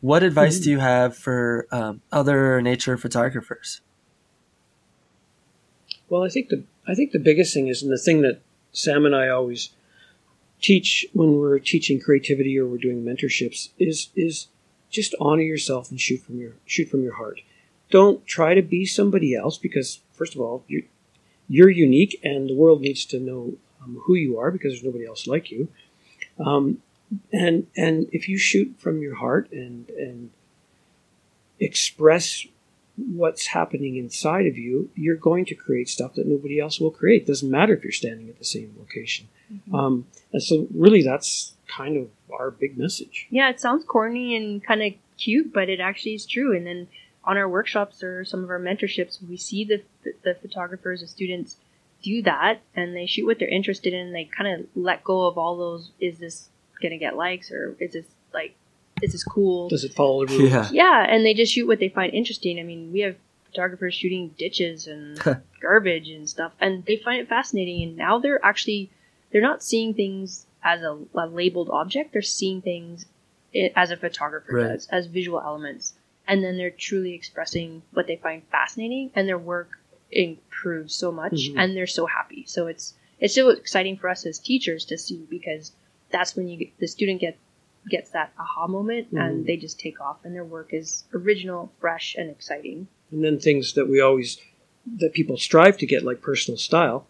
what 0.00 0.22
advice 0.22 0.58
do 0.58 0.70
you 0.70 0.80
have 0.80 1.16
for 1.16 1.66
um, 1.72 2.02
other 2.12 2.60
nature 2.60 2.98
photographers? 2.98 3.80
Well, 6.08 6.22
I 6.22 6.28
think 6.28 6.50
the 6.50 6.64
I 6.86 6.94
think 6.94 7.12
the 7.12 7.18
biggest 7.18 7.54
thing 7.54 7.68
is, 7.68 7.82
and 7.82 7.90
the 7.90 7.98
thing 7.98 8.20
that 8.20 8.40
Sam 8.72 9.06
and 9.06 9.16
I 9.16 9.28
always 9.28 9.70
teach 10.60 11.06
when 11.12 11.38
we're 11.38 11.58
teaching 11.58 12.00
creativity 12.00 12.58
or 12.58 12.66
we're 12.66 12.78
doing 12.78 13.02
mentorships 13.02 13.70
is 13.78 14.10
is 14.14 14.48
just 14.90 15.14
honor 15.20 15.42
yourself 15.42 15.90
and 15.90 16.00
shoot 16.00 16.20
from 16.20 16.38
your 16.38 16.52
shoot 16.66 16.88
from 16.88 17.02
your 17.02 17.14
heart. 17.14 17.40
Don't 17.94 18.26
try 18.26 18.54
to 18.54 18.62
be 18.62 18.84
somebody 18.84 19.36
else 19.36 19.56
because 19.56 20.00
first 20.12 20.34
of 20.34 20.40
all, 20.40 20.64
you're 20.66 20.88
you're 21.48 21.70
unique, 21.70 22.18
and 22.24 22.50
the 22.50 22.54
world 22.54 22.80
needs 22.80 23.04
to 23.12 23.20
know 23.20 23.54
um, 23.80 24.00
who 24.04 24.14
you 24.14 24.36
are 24.40 24.50
because 24.50 24.72
there's 24.72 24.82
nobody 24.90 25.06
else 25.06 25.28
like 25.28 25.52
you. 25.52 25.68
Um, 26.44 26.82
and 27.32 27.68
and 27.76 28.08
if 28.10 28.28
you 28.28 28.36
shoot 28.36 28.74
from 28.78 29.00
your 29.00 29.14
heart 29.14 29.48
and 29.52 29.88
and 29.90 30.30
express 31.60 32.44
what's 32.96 33.46
happening 33.58 33.96
inside 33.96 34.46
of 34.46 34.58
you, 34.58 34.90
you're 34.96 35.16
going 35.30 35.44
to 35.44 35.54
create 35.54 35.88
stuff 35.88 36.14
that 36.14 36.26
nobody 36.26 36.58
else 36.58 36.80
will 36.80 36.90
create. 36.90 37.28
Doesn't 37.28 37.50
matter 37.50 37.74
if 37.74 37.84
you're 37.84 37.92
standing 37.92 38.28
at 38.28 38.38
the 38.38 38.44
same 38.44 38.74
location. 38.78 39.28
Um, 39.72 40.06
and 40.32 40.42
so, 40.42 40.66
really, 40.74 41.02
that's 41.02 41.54
kind 41.68 41.96
of 41.96 42.08
our 42.36 42.50
big 42.50 42.76
message. 42.76 43.28
Yeah, 43.30 43.50
it 43.50 43.60
sounds 43.60 43.84
corny 43.84 44.34
and 44.36 44.64
kind 44.64 44.82
of 44.82 44.94
cute, 45.16 45.52
but 45.52 45.68
it 45.68 45.78
actually 45.78 46.14
is 46.14 46.26
true. 46.26 46.56
And 46.56 46.66
then 46.66 46.88
on 47.26 47.36
our 47.38 47.48
workshops 47.48 48.02
or 48.02 48.24
some 48.24 48.44
of 48.44 48.50
our 48.50 48.58
mentorships, 48.60 49.18
we 49.26 49.36
see 49.36 49.64
the 49.64 49.82
the 50.22 50.34
photographers, 50.34 51.00
the 51.00 51.06
students 51.06 51.56
do 52.02 52.20
that, 52.22 52.60
and 52.76 52.94
they 52.94 53.06
shoot 53.06 53.26
what 53.26 53.38
they're 53.38 53.48
interested 53.48 53.92
in. 53.94 54.12
They 54.12 54.24
kind 54.24 54.60
of 54.60 54.66
let 54.74 55.02
go 55.04 55.26
of 55.26 55.38
all 55.38 55.56
those. 55.56 55.90
Is 56.00 56.18
this 56.18 56.48
gonna 56.82 56.98
get 56.98 57.16
likes, 57.16 57.50
or 57.50 57.76
is 57.80 57.92
this 57.94 58.06
like, 58.34 58.54
is 59.02 59.12
this 59.12 59.24
cool? 59.24 59.68
Does 59.68 59.84
it 59.84 59.94
follow 59.94 60.26
the 60.26 60.36
rules? 60.36 60.50
Yeah. 60.52 60.68
Yeah, 60.70 61.06
and 61.08 61.24
they 61.24 61.34
just 61.34 61.52
shoot 61.54 61.66
what 61.66 61.78
they 61.78 61.88
find 61.88 62.12
interesting. 62.12 62.58
I 62.60 62.62
mean, 62.62 62.92
we 62.92 63.00
have 63.00 63.16
photographers 63.46 63.94
shooting 63.94 64.34
ditches 64.36 64.86
and 64.86 65.18
garbage 65.62 66.08
and 66.08 66.28
stuff, 66.28 66.52
and 66.60 66.84
they 66.84 66.96
find 66.96 67.20
it 67.20 67.28
fascinating. 67.28 67.82
And 67.82 67.96
now 67.96 68.18
they're 68.18 68.44
actually 68.44 68.90
they're 69.32 69.40
not 69.40 69.62
seeing 69.62 69.94
things 69.94 70.46
as 70.62 70.82
a, 70.82 70.98
a 71.14 71.26
labeled 71.26 71.70
object; 71.70 72.12
they're 72.12 72.20
seeing 72.22 72.60
things 72.60 73.06
as 73.76 73.90
a 73.90 73.96
photographer 73.96 74.52
Right. 74.52 74.68
does, 74.72 74.88
as 74.88 75.06
visual 75.06 75.40
elements, 75.40 75.94
and 76.26 76.42
then 76.42 76.56
they're 76.56 76.70
truly 76.70 77.12
expressing 77.14 77.82
what 77.92 78.06
they 78.06 78.16
find 78.16 78.42
fascinating, 78.50 79.10
and 79.14 79.28
their 79.28 79.38
work 79.38 79.78
improves 80.10 80.94
so 80.94 81.10
much, 81.12 81.32
Mhm. 81.50 81.54
and 81.56 81.76
they're 81.76 81.86
so 81.86 82.06
happy. 82.06 82.44
So 82.46 82.66
it's 82.66 82.94
it's 83.20 83.34
so 83.34 83.48
exciting 83.50 83.96
for 83.96 84.08
us 84.10 84.26
as 84.26 84.38
teachers 84.38 84.84
to 84.86 84.98
see 84.98 85.24
because 85.30 85.72
that's 86.10 86.36
when 86.36 86.48
you 86.48 86.58
get, 86.58 86.78
the 86.78 86.88
student 86.88 87.20
get 87.20 87.36
gets 87.88 88.10
that 88.10 88.32
aha 88.38 88.66
moment 88.66 89.12
Mhm. 89.12 89.20
and 89.20 89.46
they 89.46 89.56
just 89.56 89.78
take 89.78 90.00
off 90.00 90.24
and 90.24 90.34
their 90.34 90.44
work 90.44 90.72
is 90.72 91.04
original, 91.14 91.70
fresh, 91.80 92.14
and 92.16 92.30
exciting. 92.30 92.88
And 93.10 93.22
then 93.24 93.38
things 93.38 93.74
that 93.74 93.88
we 93.88 94.00
always 94.00 94.40
that 94.98 95.12
people 95.12 95.36
strive 95.36 95.78
to 95.78 95.86
get, 95.86 96.02
like 96.02 96.20
personal 96.20 96.58
style, 96.58 97.06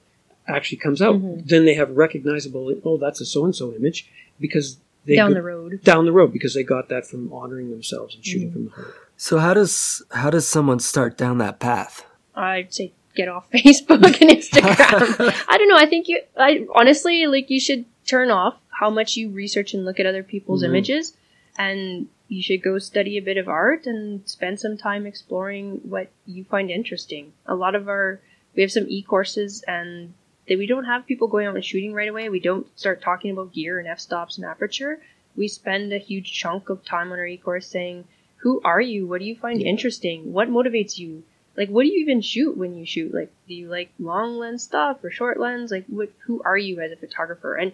actually 0.46 0.78
comes 0.78 1.00
out. 1.02 1.16
Mhm. 1.16 1.46
Then 1.48 1.64
they 1.64 1.74
have 1.74 1.90
recognizable. 1.96 2.72
Oh, 2.84 2.96
that's 2.98 3.20
a 3.20 3.24
so 3.26 3.44
and 3.44 3.54
so 3.56 3.72
image 3.74 4.08
because 4.38 4.78
they 5.06 5.16
Down 5.16 5.30
go- 5.30 5.34
the 5.34 5.42
road. 5.42 5.82
down 5.82 6.04
the 6.04 6.12
road 6.12 6.32
because 6.32 6.54
they 6.54 6.62
got 6.62 6.88
that 6.90 7.06
from 7.06 7.32
honoring 7.32 7.70
themselves 7.70 8.14
and 8.14 8.24
shooting 8.24 8.50
Mhm. 8.50 8.52
from 8.52 8.64
the 8.66 8.70
heart. 8.72 8.94
So 9.16 9.38
how 9.38 9.54
does 9.54 10.02
how 10.10 10.30
does 10.30 10.46
someone 10.46 10.80
start 10.80 11.16
down 11.16 11.38
that 11.38 11.60
path? 11.60 12.04
I'd 12.34 12.72
say 12.74 12.92
get 13.14 13.28
off 13.28 13.48
Facebook 13.52 14.20
and 14.20 14.30
Instagram. 14.30 15.44
I 15.48 15.56
don't 15.58 15.68
know. 15.68 15.76
I 15.76 15.86
think 15.86 16.08
you, 16.08 16.20
I 16.36 16.66
honestly, 16.74 17.26
like, 17.26 17.48
you 17.48 17.60
should 17.60 17.84
turn 18.06 18.30
off 18.30 18.56
how 18.70 18.90
much 18.90 19.16
you 19.16 19.30
research 19.30 19.72
and 19.72 19.84
look 19.84 20.00
at 20.00 20.06
other 20.06 20.22
people's 20.24 20.62
Mhm. 20.62 20.66
images, 20.66 21.16
and 21.56 22.08
you 22.28 22.42
should 22.42 22.62
go 22.62 22.78
study 22.78 23.16
a 23.16 23.22
bit 23.22 23.36
of 23.36 23.48
art 23.48 23.86
and 23.86 24.28
spend 24.28 24.58
some 24.58 24.76
time 24.76 25.06
exploring 25.06 25.80
what 25.84 26.08
you 26.26 26.42
find 26.44 26.70
interesting. 26.70 27.32
A 27.46 27.54
lot 27.54 27.74
of 27.76 27.88
our, 27.88 28.20
we 28.56 28.62
have 28.62 28.72
some 28.72 28.86
e 28.88 29.00
courses, 29.02 29.62
and 29.68 30.12
that 30.48 30.58
we 30.58 30.66
don't 30.66 30.84
have 30.86 31.06
people 31.06 31.28
going 31.28 31.46
out 31.46 31.54
and 31.54 31.64
shooting 31.64 31.92
right 31.94 32.08
away. 32.08 32.28
We 32.28 32.40
don't 32.40 32.66
start 32.78 33.00
talking 33.00 33.30
about 33.30 33.52
gear 33.52 33.78
and 33.78 33.86
f 33.86 34.00
stops 34.00 34.36
and 34.38 34.44
aperture. 34.44 35.00
We 35.36 35.46
spend 35.48 35.92
a 35.92 35.98
huge 35.98 36.32
chunk 36.32 36.68
of 36.68 36.84
time 36.84 37.12
on 37.12 37.18
our 37.20 37.26
e 37.26 37.36
course 37.36 37.66
saying, 37.68 38.04
"Who 38.45 38.61
are 38.64 38.80
you? 38.80 39.07
What 39.09 39.20
do 39.20 39.26
you 39.26 39.36
find 39.36 39.61
interesting? 39.61 40.32
What 40.32 40.49
motivates 40.49 40.99
you?" 40.99 41.24
like 41.57 41.68
what 41.68 41.82
do 41.82 41.88
you 41.88 42.01
even 42.01 42.20
shoot 42.20 42.57
when 42.57 42.74
you 42.74 42.84
shoot 42.84 43.14
like 43.14 43.32
do 43.49 43.55
you 43.55 43.68
like 43.68 43.90
long 43.99 44.38
lens 44.38 44.62
stuff 44.62 45.03
or 45.05 45.11
short 45.11 45.38
lens 45.38 45.70
like 45.70 45.84
what 45.86 46.11
who 46.26 46.42
are 46.45 46.59
you 46.59 46.80
as 46.80 46.92
a 46.92 46.97
photographer 46.97 47.55
and 47.55 47.72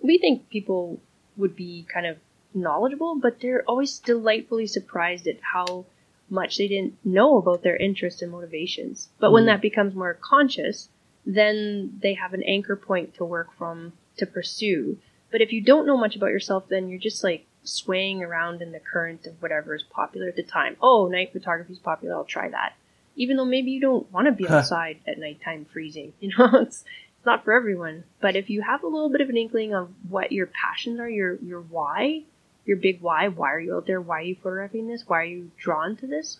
we 0.00 0.18
think 0.18 0.48
people 0.48 1.00
would 1.36 1.56
be 1.56 1.86
kind 1.92 2.06
of 2.06 2.16
knowledgeable 2.54 3.16
but 3.16 3.40
they're 3.40 3.64
always 3.66 3.98
delightfully 3.98 4.66
surprised 4.66 5.26
at 5.26 5.38
how 5.54 5.84
much 6.30 6.56
they 6.56 6.68
didn't 6.68 6.94
know 7.04 7.36
about 7.36 7.62
their 7.62 7.76
interests 7.76 8.22
and 8.22 8.32
motivations 8.32 9.08
but 9.18 9.32
when 9.32 9.44
Mhm. 9.44 9.46
that 9.46 9.60
becomes 9.60 9.94
more 9.94 10.14
conscious 10.14 10.88
then 11.24 11.98
they 12.00 12.14
have 12.14 12.32
an 12.32 12.42
anchor 12.44 12.76
point 12.76 13.14
to 13.14 13.24
work 13.24 13.52
from 13.54 13.92
to 14.16 14.26
pursue 14.26 14.98
but 15.30 15.40
if 15.40 15.52
you 15.52 15.60
don't 15.60 15.86
know 15.86 15.96
much 15.96 16.16
about 16.16 16.30
yourself 16.30 16.68
then 16.68 16.88
you're 16.88 16.98
just 16.98 17.24
like 17.24 17.45
swaying 17.66 18.22
around 18.22 18.62
in 18.62 18.72
the 18.72 18.80
current 18.80 19.26
of 19.26 19.40
whatever 19.42 19.74
is 19.74 19.82
popular 19.82 20.28
at 20.28 20.36
the 20.36 20.42
time 20.42 20.76
oh 20.80 21.08
night 21.08 21.32
photography 21.32 21.72
is 21.72 21.78
popular 21.78 22.14
i'll 22.14 22.24
try 22.24 22.48
that 22.48 22.74
even 23.16 23.36
though 23.36 23.44
maybe 23.44 23.70
you 23.70 23.80
don't 23.80 24.10
want 24.12 24.26
to 24.26 24.32
be 24.32 24.48
outside 24.48 24.98
at 25.06 25.18
nighttime 25.18 25.66
freezing. 25.72 26.12
You 26.20 26.30
know, 26.38 26.50
it's 26.60 26.84
it's 27.16 27.26
not 27.26 27.44
for 27.44 27.52
everyone. 27.52 28.04
But 28.20 28.36
if 28.36 28.50
you 28.50 28.62
have 28.62 28.82
a 28.82 28.86
little 28.86 29.08
bit 29.08 29.20
of 29.20 29.28
an 29.28 29.36
inkling 29.36 29.74
of 29.74 29.90
what 30.08 30.32
your 30.32 30.46
passions 30.46 31.00
are, 31.00 31.08
your 31.08 31.36
your 31.36 31.60
why, 31.60 32.22
your 32.64 32.76
big 32.76 33.00
why, 33.00 33.28
why 33.28 33.52
are 33.52 33.60
you 33.60 33.76
out 33.76 33.86
there? 33.86 34.00
Why 34.00 34.18
are 34.18 34.22
you 34.22 34.36
photographing 34.36 34.86
this? 34.86 35.04
Why 35.06 35.20
are 35.20 35.24
you 35.24 35.50
drawn 35.58 35.96
to 35.96 36.06
this? 36.06 36.38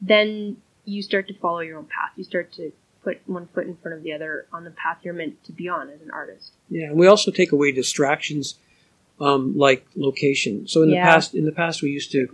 Then 0.00 0.58
you 0.84 1.02
start 1.02 1.28
to 1.28 1.34
follow 1.34 1.60
your 1.60 1.78
own 1.78 1.86
path. 1.86 2.10
You 2.16 2.24
start 2.24 2.52
to 2.54 2.72
put 3.02 3.20
one 3.26 3.48
foot 3.54 3.66
in 3.66 3.76
front 3.76 3.96
of 3.96 4.02
the 4.02 4.12
other 4.12 4.46
on 4.52 4.64
the 4.64 4.70
path 4.70 4.98
you're 5.02 5.14
meant 5.14 5.42
to 5.44 5.52
be 5.52 5.68
on 5.68 5.88
as 5.90 6.02
an 6.02 6.10
artist. 6.10 6.52
Yeah, 6.68 6.86
and 6.86 6.98
we 6.98 7.06
also 7.06 7.30
take 7.30 7.52
away 7.52 7.72
distractions 7.72 8.56
um, 9.20 9.56
like 9.56 9.86
location. 9.96 10.66
So 10.68 10.82
in 10.82 10.90
Yeah. 10.90 11.04
the 11.04 11.10
past, 11.10 11.34
in 11.34 11.44
the 11.44 11.52
past, 11.52 11.82
we 11.82 11.90
used 11.90 12.10
to 12.12 12.28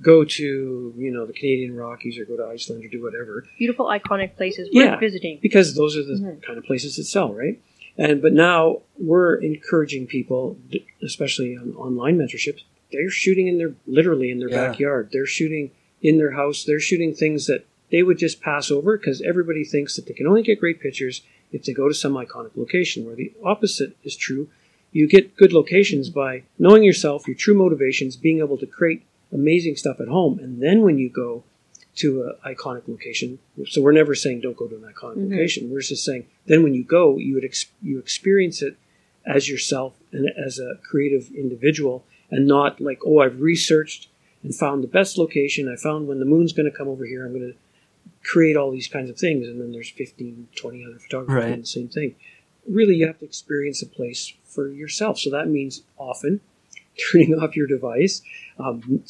go 0.00 0.24
to 0.24 0.94
you 0.96 1.10
know 1.12 1.26
the 1.26 1.32
Canadian 1.32 1.76
Rockies 1.76 2.18
or 2.18 2.24
go 2.24 2.36
to 2.36 2.44
Iceland 2.44 2.84
or 2.84 2.88
do 2.88 3.02
whatever 3.02 3.44
Beautiful, 3.58 3.86
iconic 3.86 4.36
places 4.36 4.68
Yeah. 4.72 4.98
visiting. 4.98 5.38
because 5.40 5.74
those 5.74 5.96
are 5.96 6.02
the 6.02 6.14
Mhm. 6.14 6.42
kind 6.42 6.58
of 6.58 6.64
places 6.64 6.96
that 6.96 7.04
sell, 7.04 7.32
right? 7.32 7.58
And 7.98 8.20
but 8.22 8.32
now 8.32 8.80
we're 8.98 9.34
encouraging 9.36 10.06
people, 10.06 10.56
especially 11.02 11.56
on 11.56 11.74
online 11.76 12.16
mentorships. 12.18 12.62
They're 12.90 13.10
shooting 13.10 13.46
in 13.48 13.58
their 13.58 13.74
literally 13.86 14.30
in 14.30 14.38
their 14.38 14.50
Yeah. 14.50 14.68
backyard. 14.68 15.10
They're 15.12 15.26
shooting 15.26 15.70
in 16.02 16.18
their 16.18 16.32
house. 16.32 16.64
They're 16.64 16.80
shooting 16.80 17.14
things 17.14 17.46
that 17.46 17.64
they 17.90 18.02
would 18.02 18.18
just 18.18 18.40
pass 18.40 18.70
over 18.70 18.96
because 18.96 19.20
everybody 19.22 19.64
thinks 19.64 19.94
that 19.96 20.06
they 20.06 20.14
can 20.14 20.26
only 20.26 20.42
get 20.42 20.58
great 20.58 20.80
pictures 20.80 21.22
if 21.52 21.64
they 21.64 21.72
go 21.74 21.86
to 21.88 21.94
some 21.94 22.14
iconic 22.14 22.56
location. 22.56 23.04
Where 23.04 23.14
the 23.14 23.32
opposite 23.44 23.92
is 24.02 24.16
true, 24.16 24.48
you 24.92 25.08
get 25.08 25.36
good 25.36 25.52
locations 25.52 26.10
by 26.10 26.42
knowing 26.58 26.82
yourself, 26.84 27.26
your 27.26 27.36
true 27.36 27.54
motivations, 27.54 28.16
being 28.16 28.38
able 28.40 28.58
to 28.58 28.66
create 28.66 29.02
amazing 29.32 29.76
stuff 29.76 30.00
at 30.00 30.08
home, 30.08 30.38
and 30.38 30.62
then 30.62 30.82
when 30.82 30.98
you 30.98 31.08
go 31.08 31.44
to 31.96 32.22
an 32.22 32.54
iconic 32.54 32.88
location. 32.88 33.38
So 33.68 33.82
we're 33.82 33.92
never 33.92 34.14
saying 34.14 34.40
don't 34.40 34.56
go 34.56 34.66
to 34.66 34.76
an 34.76 34.82
iconic 34.82 35.16
Mhm. 35.18 35.30
location. 35.30 35.70
We're 35.70 35.80
just 35.82 36.04
saying 36.04 36.24
then 36.46 36.62
when 36.62 36.72
you 36.74 36.84
go, 36.84 37.18
you 37.18 37.34
would 37.34 37.44
ex- 37.44 37.66
you 37.82 37.98
experience 37.98 38.62
it 38.62 38.76
as 39.26 39.48
yourself 39.48 39.98
and 40.10 40.28
as 40.30 40.58
a 40.58 40.78
creative 40.82 41.30
individual, 41.34 42.04
and 42.30 42.46
not 42.46 42.80
like 42.80 43.00
oh 43.06 43.18
I've 43.18 43.40
researched 43.40 44.08
and 44.42 44.54
found 44.54 44.82
the 44.82 44.88
best 44.88 45.16
location. 45.18 45.68
I 45.68 45.76
found 45.76 46.08
when 46.08 46.18
the 46.18 46.24
moon's 46.24 46.52
going 46.52 46.70
to 46.70 46.76
come 46.76 46.88
over 46.88 47.04
here. 47.04 47.24
I'm 47.26 47.32
going 47.38 47.52
to 47.52 47.58
create 48.24 48.56
all 48.56 48.70
these 48.70 48.88
kinds 48.88 49.10
of 49.10 49.18
things, 49.18 49.46
and 49.46 49.60
then 49.60 49.72
there's 49.72 49.90
15, 49.90 50.48
20 50.54 50.84
other 50.84 50.98
photographers 50.98 51.34
Right. 51.42 51.48
doing 51.48 51.60
the 51.60 51.66
same 51.66 51.88
thing. 51.88 52.14
Really, 52.68 52.96
you 52.96 53.06
have 53.06 53.18
to 53.18 53.24
experience 53.24 53.82
a 53.82 53.86
place 53.86 54.32
for 54.52 54.68
yourself. 54.68 55.18
So 55.18 55.30
that 55.30 55.48
means 55.48 55.82
often 55.98 56.40
turning 57.12 57.34
off 57.34 57.56
your 57.56 57.66
device. 57.66 58.22
Um, 58.58 59.02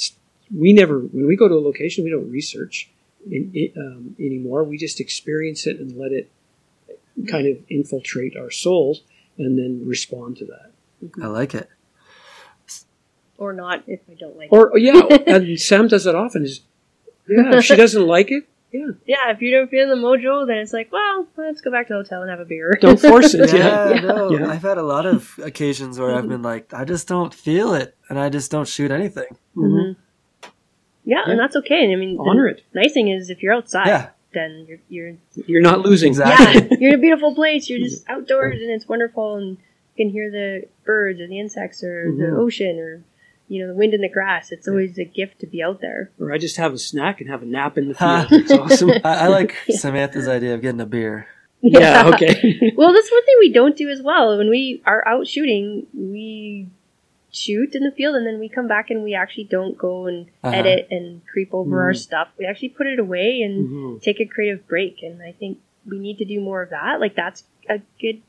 we 0.54 0.72
never, 0.72 0.98
when 0.98 1.26
we 1.26 1.36
go 1.36 1.48
to 1.48 1.54
a 1.54 1.56
location, 1.56 2.04
we 2.04 2.10
don't 2.10 2.30
research 2.30 2.90
in, 3.30 3.50
in, 3.54 3.72
um, 3.76 4.16
anymore. 4.18 4.64
We 4.64 4.76
just 4.78 5.00
experience 5.00 5.66
it 5.66 5.78
and 5.78 5.96
let 5.96 6.12
it 6.12 6.30
kind 7.28 7.46
of 7.46 7.58
infiltrate 7.68 8.36
our 8.36 8.50
souls, 8.50 9.02
and 9.38 9.58
then 9.58 9.86
respond 9.86 10.36
to 10.38 10.46
that. 10.46 10.72
I 11.22 11.26
like 11.26 11.54
it. 11.54 11.68
Or 13.38 13.52
not 13.52 13.82
if 13.86 14.00
I 14.10 14.14
don't 14.14 14.36
like 14.36 14.46
it. 14.52 14.54
Or 14.54 14.78
yeah, 14.78 15.02
and 15.26 15.58
Sam 15.58 15.88
does 15.88 16.04
that 16.04 16.14
often. 16.14 16.44
Is 16.44 16.60
yeah, 17.28 17.56
if 17.56 17.64
she 17.64 17.76
doesn't 17.84 18.06
like 18.06 18.30
it, 18.30 18.48
yeah, 18.72 18.86
Yeah, 19.06 19.30
if 19.30 19.40
you 19.42 19.50
don't 19.50 19.70
feel 19.70 19.88
the 19.88 19.94
mojo, 19.96 20.46
then 20.46 20.58
it's 20.58 20.72
like, 20.72 20.90
well, 20.92 21.26
let's 21.36 21.60
go 21.60 21.70
back 21.70 21.88
to 21.88 21.92
the 21.94 21.98
hotel 22.02 22.22
and 22.22 22.30
have 22.30 22.40
a 22.40 22.44
beer. 22.44 22.76
don't 22.80 22.98
force 23.00 23.34
it. 23.34 23.52
Yeah, 23.54 23.90
Yeah, 23.90 24.00
no, 24.00 24.30
Yeah. 24.30 24.50
I've 24.50 24.62
had 24.62 24.78
a 24.78 24.82
lot 24.82 25.06
of 25.06 25.38
occasions 25.42 25.98
where 25.98 26.14
I've 26.14 26.28
been 26.28 26.42
like, 26.42 26.72
I 26.74 26.84
just 26.84 27.06
don't 27.08 27.32
feel 27.34 27.74
it, 27.74 27.96
and 28.08 28.18
I 28.18 28.28
just 28.30 28.50
don't 28.50 28.66
shoot 28.68 28.90
anything. 28.90 29.26
Mhm. 29.56 29.96
Yeah, 31.04 31.18
Yeah. 31.26 31.30
and 31.30 31.38
that's 31.38 31.56
okay. 31.56 31.84
And 31.84 31.92
I 31.92 31.96
mean, 31.96 32.16
the 32.16 32.22
honor 32.22 32.46
it. 32.48 32.62
nice 32.74 32.92
thing 32.92 33.08
is 33.08 33.30
if 33.30 33.42
you're 33.42 33.54
outside, 33.54 33.86
Yeah. 33.88 34.08
then 34.32 34.66
you're 34.68 34.78
you're 34.88 35.16
You're 35.46 35.60
not 35.62 35.80
losing. 35.80 36.08
Exactly. 36.08 36.68
yeah, 36.70 36.76
you're 36.80 36.92
in 36.94 36.98
a 36.98 37.02
beautiful 37.02 37.34
place. 37.34 37.68
You're 37.68 37.80
just 37.80 38.08
outdoors 38.08 38.60
and 38.60 38.70
it's 38.70 38.88
wonderful, 38.88 39.36
and 39.36 39.58
you 39.96 40.04
can 40.06 40.08
hear 40.10 40.30
the 40.30 40.64
birds 40.84 41.20
or 41.20 41.26
the 41.26 41.38
insects 41.38 41.82
or 41.84 42.04
the 42.16 42.24
Mhm. 42.32 42.38
ocean 42.38 42.78
or 42.78 43.02
you 43.52 43.60
know 43.60 43.68
the 43.72 43.78
wind 43.78 43.92
in 43.94 44.00
the 44.00 44.08
grass. 44.08 44.50
It's 44.50 44.66
always 44.66 44.98
a 44.98 45.04
gift 45.04 45.40
to 45.40 45.46
be 45.46 45.62
out 45.62 45.80
there. 45.80 46.10
Or 46.18 46.32
I 46.32 46.38
just 46.38 46.56
have 46.56 46.72
a 46.72 46.78
snack 46.78 47.20
and 47.20 47.28
have 47.28 47.42
a 47.42 47.46
nap 47.46 47.76
in 47.76 47.88
the 47.88 47.94
Ha. 47.94 48.26
field. 48.28 48.42
It's 48.42 48.52
awesome. 48.52 48.90
I, 49.04 49.24
I 49.24 49.28
like 49.28 49.54
Samantha's 49.68 50.26
idea 50.28 50.54
of 50.54 50.62
getting 50.62 50.80
a 50.80 50.86
beer. 50.86 51.26
yeah. 51.60 52.10
Okay. 52.12 52.72
well, 52.76 52.92
that's 52.92 53.10
one 53.10 53.24
thing 53.26 53.36
we 53.40 53.52
don't 53.52 53.76
do 53.76 53.88
as 53.90 54.00
well. 54.02 54.36
When 54.38 54.48
we 54.50 54.82
are 54.86 55.06
out 55.06 55.26
shooting, 55.28 55.86
we 55.94 56.68
shoot 57.30 57.74
in 57.74 57.82
the 57.84 57.90
field 57.92 58.14
and 58.16 58.26
then 58.26 58.38
we 58.38 58.48
come 58.48 58.68
back 58.68 58.90
and 58.90 59.02
we 59.02 59.14
actually 59.14 59.44
don't 59.44 59.76
go 59.78 60.06
and 60.06 60.26
Uh-huh. 60.42 60.56
edit 60.56 60.88
and 60.90 61.20
creep 61.26 61.52
over 61.54 61.82
our 61.82 61.92
Mhm. 61.92 61.96
stuff. 61.96 62.28
We 62.38 62.46
actually 62.46 62.70
put 62.70 62.86
it 62.86 62.98
away 62.98 63.42
and 63.42 63.68
Mhm. 63.68 64.02
take 64.02 64.20
a 64.20 64.26
creative 64.26 64.66
break. 64.66 65.02
And 65.02 65.22
I 65.22 65.32
think 65.32 65.58
we 65.86 65.98
need 65.98 66.18
to 66.18 66.24
do 66.24 66.40
more 66.40 66.62
of 66.62 66.70
that. 66.70 67.00
Like 67.00 67.14
that's 67.14 67.44
a 67.68 67.80
good 68.00 68.20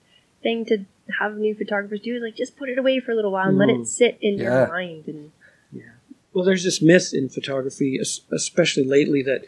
thing 0.41 0.65
to 0.65 0.86
have 1.20 1.36
new 1.38 1.54
photographers 1.56 1.99
do 2.01 2.16
is 2.16 2.22
like 2.22 2.36
just 2.36 2.56
put 2.58 2.70
it 2.70 2.78
away 2.78 2.99
for 2.99 3.12
a 3.12 3.16
little 3.16 3.32
while 3.32 3.49
and 3.49 3.58
let 3.58 3.70
it 3.70 3.82
Mhm. 3.82 3.88
sit 3.88 4.18
in 4.22 4.38
Yeah. 4.38 4.43
your 4.60 4.68
mind. 4.68 5.04
And 5.08 5.32
yeah, 5.72 5.84
Well, 6.34 6.45
there's 6.45 6.64
this 6.64 6.82
myth 6.82 7.14
in 7.14 7.30
photography, 7.30 7.97
especially 7.97 8.84
lately, 8.86 9.22
that 9.24 9.45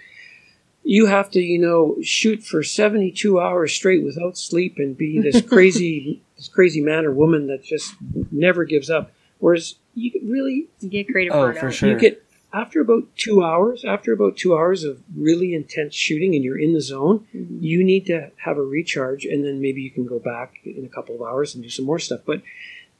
you 0.83 1.07
have 1.07 1.31
to, 1.31 1.39
you 1.41 1.57
know, 1.57 1.97
shoot 2.03 2.43
for 2.43 2.61
72 2.61 3.39
hours 3.39 3.73
straight 3.73 4.03
without 4.03 4.37
sleep 4.37 4.77
and 4.77 4.95
be 4.97 5.19
this 5.19 5.41
crazy, 5.49 6.21
this 6.35 6.47
crazy 6.47 6.81
man 6.81 7.05
or 7.05 7.11
woman 7.11 7.47
that 7.47 7.63
just 7.63 7.95
never 8.31 8.65
gives 8.65 8.89
up. 8.89 9.11
Whereas 9.39 9.75
you 9.95 10.11
could 10.11 10.29
really, 10.29 10.67
you 10.81 10.89
get 10.89 11.07
creative 11.07 11.33
Oh, 11.33 11.37
burnout. 11.37 11.59
for 11.59 11.71
sure. 11.71 11.89
you 11.89 11.97
get 11.99 12.23
after 12.53 12.79
about 12.81 13.03
two 13.15 13.43
hours, 13.43 13.83
after 13.83 14.13
about 14.13 14.37
two 14.37 14.55
hours 14.55 14.83
of 14.83 15.01
really 15.15 15.53
intense 15.53 15.93
shooting, 15.93 16.35
and 16.35 16.43
you're 16.43 16.59
in 16.59 16.73
the 16.73 16.81
zone. 16.81 17.25
Mhm. 17.35 17.61
You 17.61 17.83
need 17.83 18.05
to 18.07 18.31
have 18.37 18.57
a 18.57 18.63
recharge, 18.63 19.25
and 19.25 19.43
then 19.43 19.59
maybe 19.59 19.81
you 19.81 19.91
can 19.91 20.05
go 20.05 20.19
back 20.19 20.59
in 20.63 20.85
a 20.85 20.89
couple 20.89 21.15
of 21.15 21.21
hours 21.21 21.53
and 21.53 21.63
do 21.63 21.69
some 21.69 21.85
more 21.85 21.99
stuff. 21.99 22.21
But 22.25 22.41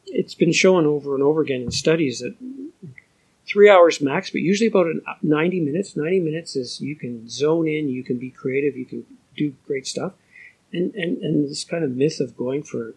it's 0.08 0.36
been 0.36 0.52
shown 0.52 0.86
over 0.86 1.14
and 1.14 1.24
over 1.24 1.41
again 1.41 1.62
in 1.62 1.72
studies 1.72 2.20
that 2.20 2.36
three 3.46 3.70
hours 3.70 4.02
max, 4.02 4.30
but 4.30 4.41
usually 4.41 4.68
about 4.68 4.88
90 5.22 5.60
minutes. 5.60 5.96
90 5.96 6.20
minutes 6.20 6.56
is 6.56 6.82
you 6.82 6.96
can 6.96 7.30
zone 7.30 7.68
in, 7.68 7.89
you 7.89 8.04
can 8.04 8.18
be 8.18 8.30
creative, 8.30 8.76
you 8.76 8.86
can 8.86 9.06
do 9.36 9.54
great 9.68 9.88
stuff. 9.88 10.14
And, 10.74 10.93
and, 10.96 11.18
and 11.20 11.50
this 11.50 11.64
kind 11.64 11.84
of 11.84 11.91
myth 11.91 12.20
of 12.20 12.36
going 12.36 12.64
for 12.64 12.96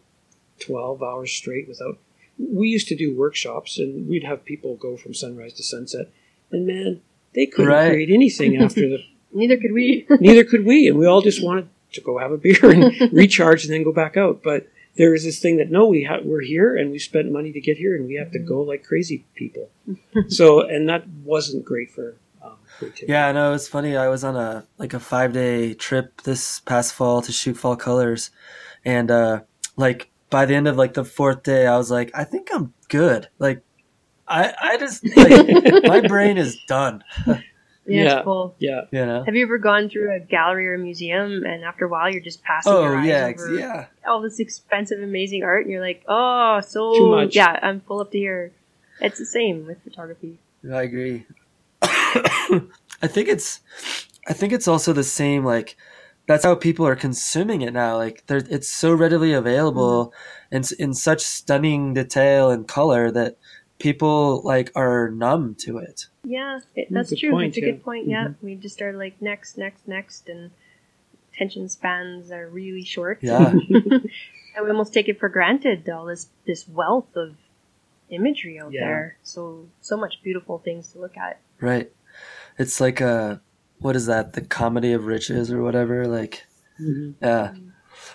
12 0.60 1.02
hours 1.02 1.30
straight 1.30 1.68
without. 1.68 1.98
We 2.38 2.68
used 2.68 2.88
to 2.88 2.96
do 2.96 3.14
workshops 3.14 3.78
and 3.78 4.08
we'd 4.08 4.24
have 4.24 4.44
people 4.44 4.76
go 4.76 4.96
from 4.96 5.14
sunrise 5.14 5.52
to 5.54 5.62
sunset. 5.62 6.10
And 6.50 6.66
man, 6.66 7.00
they 7.34 7.46
couldn't 7.46 7.70
Right. 7.70 7.90
create 7.90 8.10
anything 8.10 8.56
after 8.56 8.80
the. 8.88 8.98
Neither 9.32 9.56
could 9.58 9.72
we. 9.72 10.06
Neither 10.20 10.44
could 10.44 10.64
we. 10.64 10.88
And 10.88 10.98
we 10.98 11.06
all 11.06 11.20
just 11.20 11.42
wanted 11.44 11.68
to 11.92 12.00
go 12.00 12.18
have 12.18 12.32
a 12.32 12.38
beer 12.38 12.58
and 12.70 13.12
recharge 13.12 13.64
and 13.64 13.72
then 13.74 13.82
go 13.84 13.92
back 13.92 14.16
out. 14.16 14.42
But 14.42 14.68
there 14.96 15.14
is 15.14 15.24
this 15.24 15.38
thing 15.38 15.58
that 15.58 15.70
no, 15.70 15.86
we 15.86 16.04
ha- 16.04 16.20
we're 16.24 16.40
here 16.42 16.74
and 16.76 16.90
we 16.90 16.98
spent 16.98 17.30
money 17.30 17.52
to 17.52 17.60
get 17.60 17.76
here 17.76 17.94
and 17.94 18.06
we 18.06 18.14
have 18.14 18.32
to 18.32 18.38
go 18.38 18.62
like 18.62 18.84
crazy 18.84 19.24
people. 19.34 19.68
so, 20.28 20.60
and 20.62 20.88
that 20.88 21.06
wasn't 21.24 21.64
great 21.64 21.90
for 21.90 22.16
um. 22.42 22.56
Yeah, 23.06 23.26
I 23.28 23.32
know 23.32 23.52
it's 23.54 23.68
funny. 23.68 23.96
I 23.96 24.08
was 24.08 24.24
on 24.24 24.36
a 24.36 24.66
like 24.78 24.94
a 24.94 25.00
five 25.00 25.32
day 25.32 25.74
trip 25.74 26.22
this 26.22 26.60
past 26.60 26.94
fall 26.94 27.20
to 27.22 27.32
shoot 27.32 27.54
fall 27.56 27.76
colors, 27.76 28.30
and 28.84 29.10
uh 29.10 29.40
like 29.76 30.10
by 30.30 30.44
the 30.46 30.54
end 30.54 30.68
of 30.68 30.76
like 30.76 30.94
the 30.94 31.04
fourth 31.04 31.42
day, 31.42 31.66
I 31.66 31.76
was 31.76 31.90
like, 31.90 32.10
I 32.14 32.24
think 32.24 32.48
I'm 32.52 32.74
good. 32.88 33.28
Like, 33.38 33.62
I 34.28 34.54
I 34.60 34.76
just 34.78 35.04
like 35.16 35.84
my 35.84 36.00
brain 36.06 36.36
is 36.38 36.58
done. 36.66 37.02
yeah, 37.26 37.40
Yeah. 37.86 38.16
it's 38.16 38.24
full. 38.24 38.54
Yeah. 38.58 38.82
You 38.90 39.06
know. 39.06 39.24
Have 39.24 39.34
you 39.34 39.42
ever 39.44 39.58
gone 39.58 39.88
through 39.88 40.14
a 40.14 40.20
gallery 40.20 40.68
or 40.68 40.74
a 40.74 40.78
museum 40.78 41.44
and 41.44 41.64
after 41.64 41.86
a 41.86 41.88
while 41.88 42.10
you're 42.10 42.20
just 42.20 42.42
passing 42.42 42.72
Oh 42.72 42.82
your 42.82 42.96
eyes 42.98 43.06
yeah, 43.06 43.24
ex- 43.26 43.42
over 43.42 43.58
yeah. 43.58 43.86
all 44.06 44.20
this 44.20 44.38
expensive, 44.38 45.02
amazing 45.02 45.42
art 45.44 45.62
and 45.64 45.72
you're 45.72 45.80
like, 45.80 46.02
oh, 46.08 46.60
so 46.60 46.94
Too 46.94 47.10
much. 47.10 47.34
yeah, 47.34 47.58
I'm 47.62 47.80
full 47.80 48.00
up 48.00 48.10
to 48.12 48.18
here. 48.18 48.52
It's 49.00 49.18
the 49.18 49.26
same 49.26 49.66
with 49.66 49.82
photography. 49.82 50.38
I 50.70 50.82
agree. 50.82 51.24
I 51.82 53.06
think 53.06 53.28
it's, 53.28 53.60
I 54.28 54.32
think 54.32 54.52
it's 54.52 54.66
also 54.68 54.92
the 54.92 55.04
same. 55.04 55.44
Like, 55.44 55.76
that's 56.26 56.44
how 56.44 56.54
people 56.56 56.86
are 56.86 56.96
consuming 56.96 57.62
it 57.62 57.72
now. 57.72 57.96
Like, 57.96 58.24
there, 58.26 58.42
it's 58.50 58.68
so 58.68 58.92
readily 58.92 59.32
available 59.32 60.06
mm-hmm. 60.08 60.56
and 60.56 60.72
in 60.80 60.94
such 60.94 61.22
stunning 61.22 61.94
detail 61.94 62.50
and 62.50 62.66
color 62.66 63.10
that 63.12 63.36
people 63.78 64.42
like 64.44 64.70
are 64.74 65.10
numb 65.10 65.54
to 65.60 65.78
it. 65.78 66.06
Yeah, 66.24 66.60
it, 66.74 66.90
Mm, 66.90 66.94
that's 66.94 67.18
true. 67.18 67.30
point, 67.30 67.52
That's 67.54 67.58
a 67.58 67.66
yeah. 67.66 67.72
good 67.72 67.82
point. 67.84 68.08
Yeah, 68.08 68.28
we 68.42 68.54
just 68.54 68.80
are 68.82 68.92
like 68.92 69.20
next, 69.22 69.56
next, 69.56 69.86
next, 69.88 70.28
and 70.28 70.50
attention 71.32 71.68
spans 71.68 72.30
are 72.30 72.48
really 72.48 72.84
short. 72.84 73.18
Yeah. 73.22 73.50
and 73.70 74.10
we 74.64 74.70
almost 74.70 74.92
take 74.92 75.08
it 75.08 75.18
for 75.20 75.28
granted 75.28 75.88
all 75.88 76.06
this 76.06 76.28
this 76.46 76.66
wealth 76.68 77.14
of 77.16 77.36
imagery 78.10 78.58
out 78.58 78.72
Yeah. 78.72 78.80
there. 78.84 79.16
So 79.22 79.68
so 79.80 79.96
much 79.96 80.22
beautiful 80.22 80.58
things 80.58 80.92
to 80.92 80.98
look 80.98 81.16
at. 81.16 81.40
Right. 81.60 81.92
It's 82.58 82.80
like 82.80 83.00
a, 83.00 83.40
what 83.78 83.94
is 83.94 84.06
that? 84.06 84.32
The 84.32 84.40
comedy 84.40 84.92
of 84.92 85.06
riches 85.06 85.52
or 85.52 85.62
whatever. 85.62 86.06
Like, 86.08 86.44
Mhm. 86.80 87.14
yeah. 87.22 87.54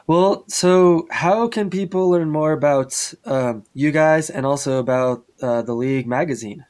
Well, 0.06 0.43
so 0.47 1.08
how 1.12 1.47
can 1.47 1.70
people 1.70 2.10
learn 2.10 2.30
more 2.30 2.51
about 2.51 3.14
um, 3.26 3.64
you 3.74 3.91
guys 3.91 4.30
and 4.30 4.45
also 4.45 4.80
about 4.80 5.24
uh, 5.41 5.62
the 5.62 5.74
League 5.74 6.08
magazine? 6.08 6.66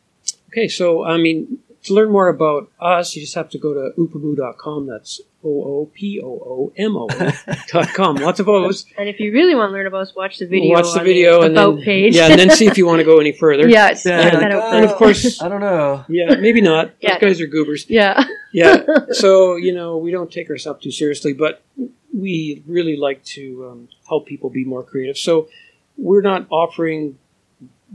Okay, 0.50 0.68
so 0.68 1.04
I 1.04 1.18
mean, 1.18 1.60
to 1.84 1.94
learn 1.94 2.12
more 2.12 2.30
about 2.30 2.72
us, 2.80 3.16
you 3.16 3.22
just 3.22 3.36
have 3.36 3.50
to 3.50 3.58
go 3.58 3.74
to 3.74 3.92
oopoomoo.com. 3.98 4.88
That's 4.88 5.20
O 5.44 5.50
O 5.50 5.92
P 5.94 6.22
O 6.24 6.28
O 6.28 6.74
M 6.78 6.96
O 6.96 7.08
dot 7.68 7.90
com. 7.94 8.16
Lots 8.16 8.40
of 8.40 8.48
O's. 8.48 8.86
And 8.98 9.10
if 9.10 9.20
you 9.20 9.34
really 9.34 9.56
want 9.56 9.70
to 9.72 9.74
learn 9.74 9.88
about 9.88 10.02
us, 10.02 10.16
watch 10.16 10.38
the 10.38 10.46
video. 10.48 10.74
Watch 10.76 10.94
the 10.94 11.00
on 11.00 11.06
video 11.06 11.40
the 11.40 11.48
and 11.48 11.58
about 11.58 11.76
then 11.76 11.84
page. 11.84 12.16
yeah, 12.16 12.28
and 12.28 12.40
then 12.40 12.50
see 12.52 12.68
if 12.68 12.78
you 12.78 12.86
want 12.86 13.00
to 13.00 13.04
go 13.04 13.20
any 13.20 13.32
further. 13.34 13.68
yeah, 13.78 13.90
it's 13.90 14.06
Yeah, 14.06 14.22
check 14.24 14.34
like, 14.34 14.42
that 14.44 14.52
out 14.52 14.64
oh, 14.64 14.78
And 14.78 14.86
of 14.86 14.96
course, 14.96 15.42
I 15.42 15.50
don't 15.50 15.60
know. 15.60 16.06
yeah, 16.08 16.36
maybe 16.36 16.62
not. 16.62 16.94
Those 17.02 17.18
guys 17.20 17.42
are 17.42 17.48
goobers. 17.48 17.90
Yeah. 17.90 18.24
Yeah. 18.54 18.84
So 19.12 19.56
you 19.56 19.74
know, 19.74 19.98
we 19.98 20.12
don't 20.12 20.32
take 20.32 20.50
ourselves 20.50 20.84
too 20.84 20.92
seriously, 20.92 21.34
but 21.34 21.64
we 22.14 22.64
really 22.68 22.96
like 22.98 23.24
to 23.24 23.68
um, 23.70 23.90
help 24.08 24.26
people 24.28 24.50
be 24.50 24.64
more 24.64 24.84
creative. 24.84 25.18
So 25.18 25.50
we're 25.98 26.22
not 26.22 26.46
offering 26.50 27.18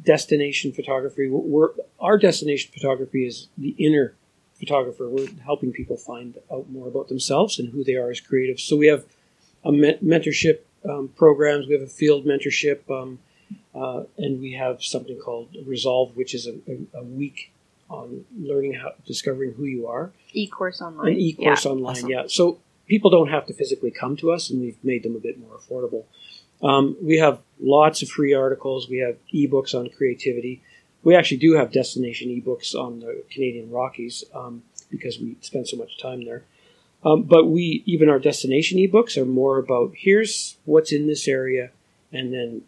destination 0.04 0.72
photography. 0.72 1.28
We're 1.28 1.70
our 2.00 2.18
destination 2.18 2.70
photography 2.72 3.26
is 3.26 3.48
the 3.56 3.74
inner 3.78 4.14
photographer. 4.54 5.08
We're 5.08 5.28
helping 5.44 5.72
people 5.72 5.96
find 5.96 6.36
out 6.52 6.70
more 6.70 6.88
about 6.88 7.08
themselves 7.08 7.58
and 7.58 7.70
who 7.70 7.84
they 7.84 7.94
are 7.94 8.10
as 8.10 8.20
creatives. 8.20 8.60
So 8.60 8.76
we 8.76 8.86
have 8.88 9.04
a 9.64 9.72
men- 9.72 9.98
mentorship 10.02 10.60
um, 10.88 11.08
programs. 11.16 11.66
We 11.66 11.74
have 11.74 11.82
a 11.82 11.86
field 11.86 12.24
mentorship, 12.24 12.88
um, 12.90 13.18
uh, 13.74 14.04
and 14.16 14.40
we 14.40 14.52
have 14.52 14.82
something 14.82 15.18
called 15.18 15.48
Resolve, 15.66 16.16
which 16.16 16.34
is 16.34 16.46
a, 16.46 16.54
a, 16.68 16.98
a 17.00 17.02
week 17.04 17.52
on 17.90 18.24
learning 18.38 18.74
how 18.74 18.92
discovering 19.06 19.52
who 19.54 19.64
you 19.64 19.86
are. 19.88 20.12
E-course 20.32 20.80
online. 20.80 21.12
An 21.14 21.18
e-course 21.18 21.64
Yeah. 21.64 21.70
online, 21.72 21.96
Awesome. 21.96 22.10
yeah. 22.10 22.24
So 22.28 22.58
people 22.88 23.10
don't 23.10 23.28
have 23.28 23.46
to 23.46 23.54
physically 23.54 23.90
come 23.90 24.16
to 24.16 24.32
us, 24.32 24.50
and 24.50 24.60
we've 24.60 24.82
made 24.82 25.02
them 25.02 25.14
a 25.14 25.20
bit 25.20 25.38
more 25.38 25.56
affordable. 25.56 26.04
Um, 26.62 26.96
we 27.00 27.18
have 27.18 27.40
lots 27.60 28.02
of 28.02 28.08
free 28.08 28.34
articles. 28.34 28.88
We 28.88 28.98
have 28.98 29.16
ebooks 29.32 29.74
on 29.74 29.88
creativity. 29.90 30.62
We 31.04 31.14
actually 31.14 31.36
do 31.36 31.52
have 31.52 31.70
destination 31.70 32.28
ebooks 32.30 32.74
on 32.74 33.00
the 33.00 33.22
Canadian 33.30 33.70
Rockies 33.70 34.24
um, 34.34 34.64
because 34.90 35.18
we 35.18 35.36
spend 35.40 35.68
so 35.68 35.76
much 35.76 35.98
time 35.98 36.24
there. 36.24 36.42
Um, 37.04 37.22
but 37.22 37.46
we 37.46 37.84
even 37.86 38.08
our 38.08 38.18
destination 38.18 38.78
ebooks 38.78 39.16
are 39.16 39.24
more 39.24 39.58
about 39.58 39.92
here's 39.94 40.56
what's 40.64 40.90
in 40.92 41.06
this 41.06 41.28
area, 41.28 41.70
and 42.12 42.32
then 42.32 42.62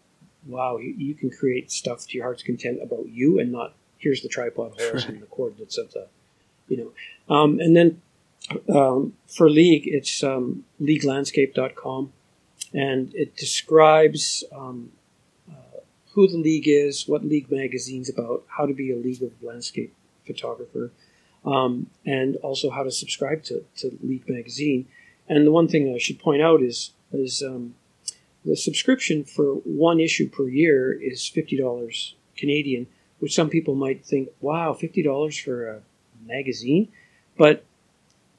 wow, 0.47 0.77
you, 0.77 0.95
you 0.97 1.15
can 1.15 1.31
create 1.31 1.73
stuff 1.73 2.07
to 2.07 2.17
your 2.17 2.25
heart's 2.25 2.45
content 2.45 2.81
about 2.81 3.09
you, 3.09 3.41
and 3.41 3.51
not 3.51 3.75
here's 3.99 4.23
the 4.23 4.29
tripod 4.29 4.81
horse 4.81 5.05
and 5.09 5.21
the 5.21 5.27
coordinates 5.27 5.79
of 5.79 5.91
the, 5.93 6.07
you 6.69 6.77
know. 6.77 7.35
Um, 7.35 7.59
and 7.59 7.75
then 7.75 8.01
um, 8.69 9.15
for 9.27 9.49
League, 9.49 9.85
it's 9.87 10.23
um, 10.23 10.65
leaguelandscape.com, 10.81 12.13
and 12.73 13.15
it 13.15 13.37
describes 13.37 14.45
um, 14.53 14.93
uh, 15.51 15.81
who 16.13 16.29
the 16.29 16.37
League 16.37 16.69
is, 16.69 17.07
what 17.07 17.25
League 17.25 17.51
magazine's 17.51 18.09
about, 18.09 18.45
how 18.57 18.67
to 18.67 18.75
be 18.75 18.93
a 18.93 18.97
League 18.97 19.23
of 19.23 19.33
Landscape 19.43 19.95
photographer, 20.27 20.93
um, 21.45 21.89
and 22.05 22.37
also 22.37 22.71
how 22.71 22.83
to 22.83 22.91
subscribe 22.91 23.43
to, 23.45 23.65
to 23.77 23.97
League 24.03 24.29
magazine. 24.29 24.87
And 25.29 25.47
the 25.47 25.53
one 25.53 25.69
thing 25.69 25.95
I 25.95 25.99
should 25.99 26.19
point 26.19 26.43
out 26.43 26.63
is 26.63 26.93
is 27.13 27.43
um, 27.43 27.75
the 28.45 28.57
subscription 28.57 29.25
for 29.25 29.55
one 29.65 30.01
issue 30.01 30.29
per 30.29 30.49
year 30.49 30.93
is 30.93 31.27
fifty 31.27 31.57
dollars 31.57 32.15
Canadian, 32.37 32.89
which 33.21 33.35
some 33.35 33.49
people 33.49 33.75
might 33.75 34.05
think, 34.05 34.31
wow, 34.41 34.73
fifty 34.73 35.03
dollars 35.03 35.39
for 35.39 35.69
a 35.69 35.81
magazine, 36.27 36.89
but 37.39 37.65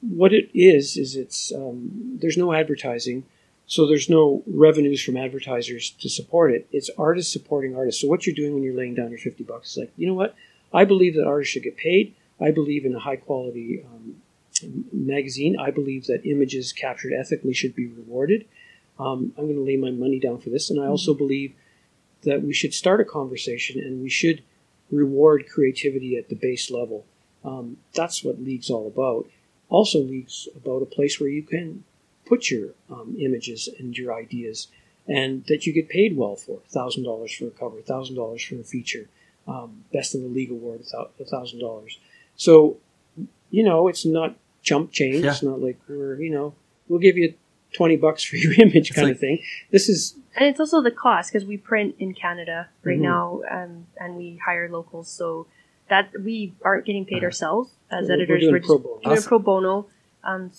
what 0.02 0.34
it 0.34 0.50
is 0.54 0.98
is 0.98 1.16
it's 1.16 1.52
um, 1.54 2.18
there's 2.20 2.38
no 2.38 2.54
advertising, 2.54 3.24
so 3.68 3.88
there's 3.88 4.10
no 4.10 4.44
revenues 4.48 5.04
from 5.04 5.18
advertisers 5.18 5.92
to 6.02 6.10
support 6.10 6.52
it. 6.52 6.68
It's 6.72 6.90
artists 6.98 7.32
supporting 7.32 7.76
artists. 7.76 8.02
So 8.02 8.08
what 8.08 8.26
you're 8.26 8.36
doing 8.36 8.54
when 8.54 8.64
you're 8.64 8.76
laying 8.76 8.96
down 8.96 9.10
your 9.10 9.20
fifty 9.20 9.44
bucks 9.44 9.72
is 9.72 9.78
like, 9.78 9.92
you 9.98 10.08
know 10.08 10.14
what? 10.14 10.36
I 10.74 10.86
believe 10.86 11.16
that 11.16 11.28
artists 11.28 11.54
should 11.54 11.64
get 11.64 11.78
paid. 11.78 12.16
I 12.40 12.52
believe 12.52 12.86
in 12.86 12.96
a 12.96 13.00
high 13.00 13.18
quality 13.18 13.84
um, 13.86 14.16
magazine. 14.92 15.58
I 15.60 15.70
believe 15.72 16.08
that 16.08 16.26
images 16.26 16.74
captured 16.74 17.14
ethically 17.14 17.54
should 17.54 17.76
be 17.76 17.88
rewarded. 17.88 18.46
Um, 19.00 19.34
I'm 19.38 19.46
going 19.46 19.56
to 19.56 19.62
lay 19.62 19.78
my 19.78 19.92
money 19.92 20.20
down 20.20 20.40
for 20.40 20.50
this, 20.50 20.70
and 20.70 20.80
I 20.82 20.88
also 20.88 21.14
believe 21.14 21.54
that 22.24 22.44
we 22.44 22.54
should 22.54 22.74
start 22.74 23.02
a 23.02 23.06
conversation 23.06 23.80
and 23.80 24.02
we 24.02 24.10
should 24.10 24.44
reward 24.92 25.48
creativity 25.48 26.18
at 26.18 26.30
the 26.30 26.36
base 26.36 26.70
level. 26.70 27.06
Um, 27.44 27.78
that's 27.94 28.24
what 28.24 28.42
League's 28.42 28.70
all 28.70 28.88
about. 28.88 29.28
Also, 29.72 30.00
League's 30.00 30.48
about 30.56 30.82
a 30.84 30.86
place 30.86 31.20
where 31.20 31.30
you 31.30 31.42
can 31.44 31.84
put 32.26 32.50
your 32.52 32.70
um, 32.90 33.16
images 33.20 33.68
and 33.80 33.98
your 33.98 34.14
ideas, 34.14 34.68
and 35.08 35.46
that 35.48 35.66
you 35.66 35.72
get 35.74 35.88
paid 35.90 36.16
well 36.16 36.36
for. 36.36 36.60
Thousand 36.70 37.04
dollars 37.04 37.34
for 37.34 37.48
a 37.48 37.52
cover, 37.52 37.82
thousand 37.82 38.16
dollars 38.16 38.44
for 38.44 38.56
a 38.60 38.64
feature, 38.64 39.08
um, 39.48 39.84
best 39.94 40.14
of 40.14 40.22
the 40.22 40.28
league 40.28 40.52
award, 40.52 40.82
a 41.20 41.26
thousand 41.26 41.60
dollars. 41.60 41.98
So, 42.36 42.78
you 43.50 43.64
know, 43.64 43.88
it's 43.88 44.06
not 44.06 44.36
chump 44.62 44.92
change. 44.92 45.24
Yeah. 45.24 45.32
It's 45.32 45.42
not 45.44 45.62
like 45.62 45.80
we're, 45.88 46.22
you 46.22 46.32
know, 46.32 46.54
we'll 46.88 47.00
give 47.00 47.18
you 47.18 47.34
twenty 47.74 47.96
bucks 47.96 48.24
for 48.24 48.36
your 48.36 48.54
image 48.60 48.90
It's 48.90 48.92
kind 48.92 49.08
like- 49.08 49.16
of 49.16 49.20
thing. 49.22 49.42
This 49.72 49.88
is 49.90 50.16
And 50.36 50.46
it's 50.50 50.60
also 50.60 50.82
the 50.82 50.92
cost 50.92 51.32
because 51.32 51.46
we 51.48 51.58
print 51.58 51.96
in 51.98 52.14
Canada 52.14 52.70
right 52.84 53.00
Mhm. 53.00 53.02
now, 53.14 53.42
um, 53.50 53.88
and 53.98 54.16
we 54.18 54.38
hire 54.46 54.68
locals, 54.70 55.10
so 55.10 55.48
that 55.92 56.10
we 56.24 56.54
aren't 56.64 56.86
getting 56.86 57.06
paid 57.06 57.24
ourselves 57.24 57.70
as 57.92 58.08
We're- 58.08 58.08
we're 58.08 58.14
editors. 58.24 58.42
doing 58.42 58.54
We're, 58.54 58.60
pro 58.62 58.78
bono. 58.80 59.00
doing 59.04 59.18
Awesome. 59.18 59.28
pro 59.30 59.40
bono. 59.40 59.76
Um, 60.24 60.52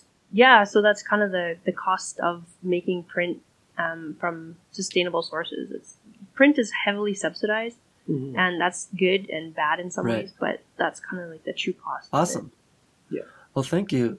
yeah, 0.42 0.64
so 0.64 0.76
that's 0.86 1.02
kind 1.02 1.22
of 1.26 1.30
the 1.38 1.46
the 1.68 1.72
cost 1.72 2.20
of 2.20 2.44
making 2.62 2.98
print 3.14 3.34
um, 3.78 4.16
from 4.20 4.56
sustainable 4.70 5.22
sources. 5.22 5.70
It's 5.76 5.96
print 6.34 6.58
is 6.58 6.70
heavily 6.84 7.14
subsidized, 7.14 7.78
mhm. 8.08 8.36
and 8.36 8.60
that's 8.60 8.88
good 9.06 9.22
and 9.30 9.54
bad 9.54 9.80
in 9.80 9.90
some 9.90 10.06
Right. 10.06 10.18
ways, 10.24 10.32
but 10.38 10.60
that's 10.80 11.00
kind 11.00 11.22
of 11.22 11.30
like 11.30 11.44
the 11.44 11.52
true 11.62 11.72
cost. 11.86 12.08
Awesome. 12.12 12.52
Yeah. 13.10 13.22
Well, 13.54 13.62
thank 13.74 13.90
you. 13.92 14.18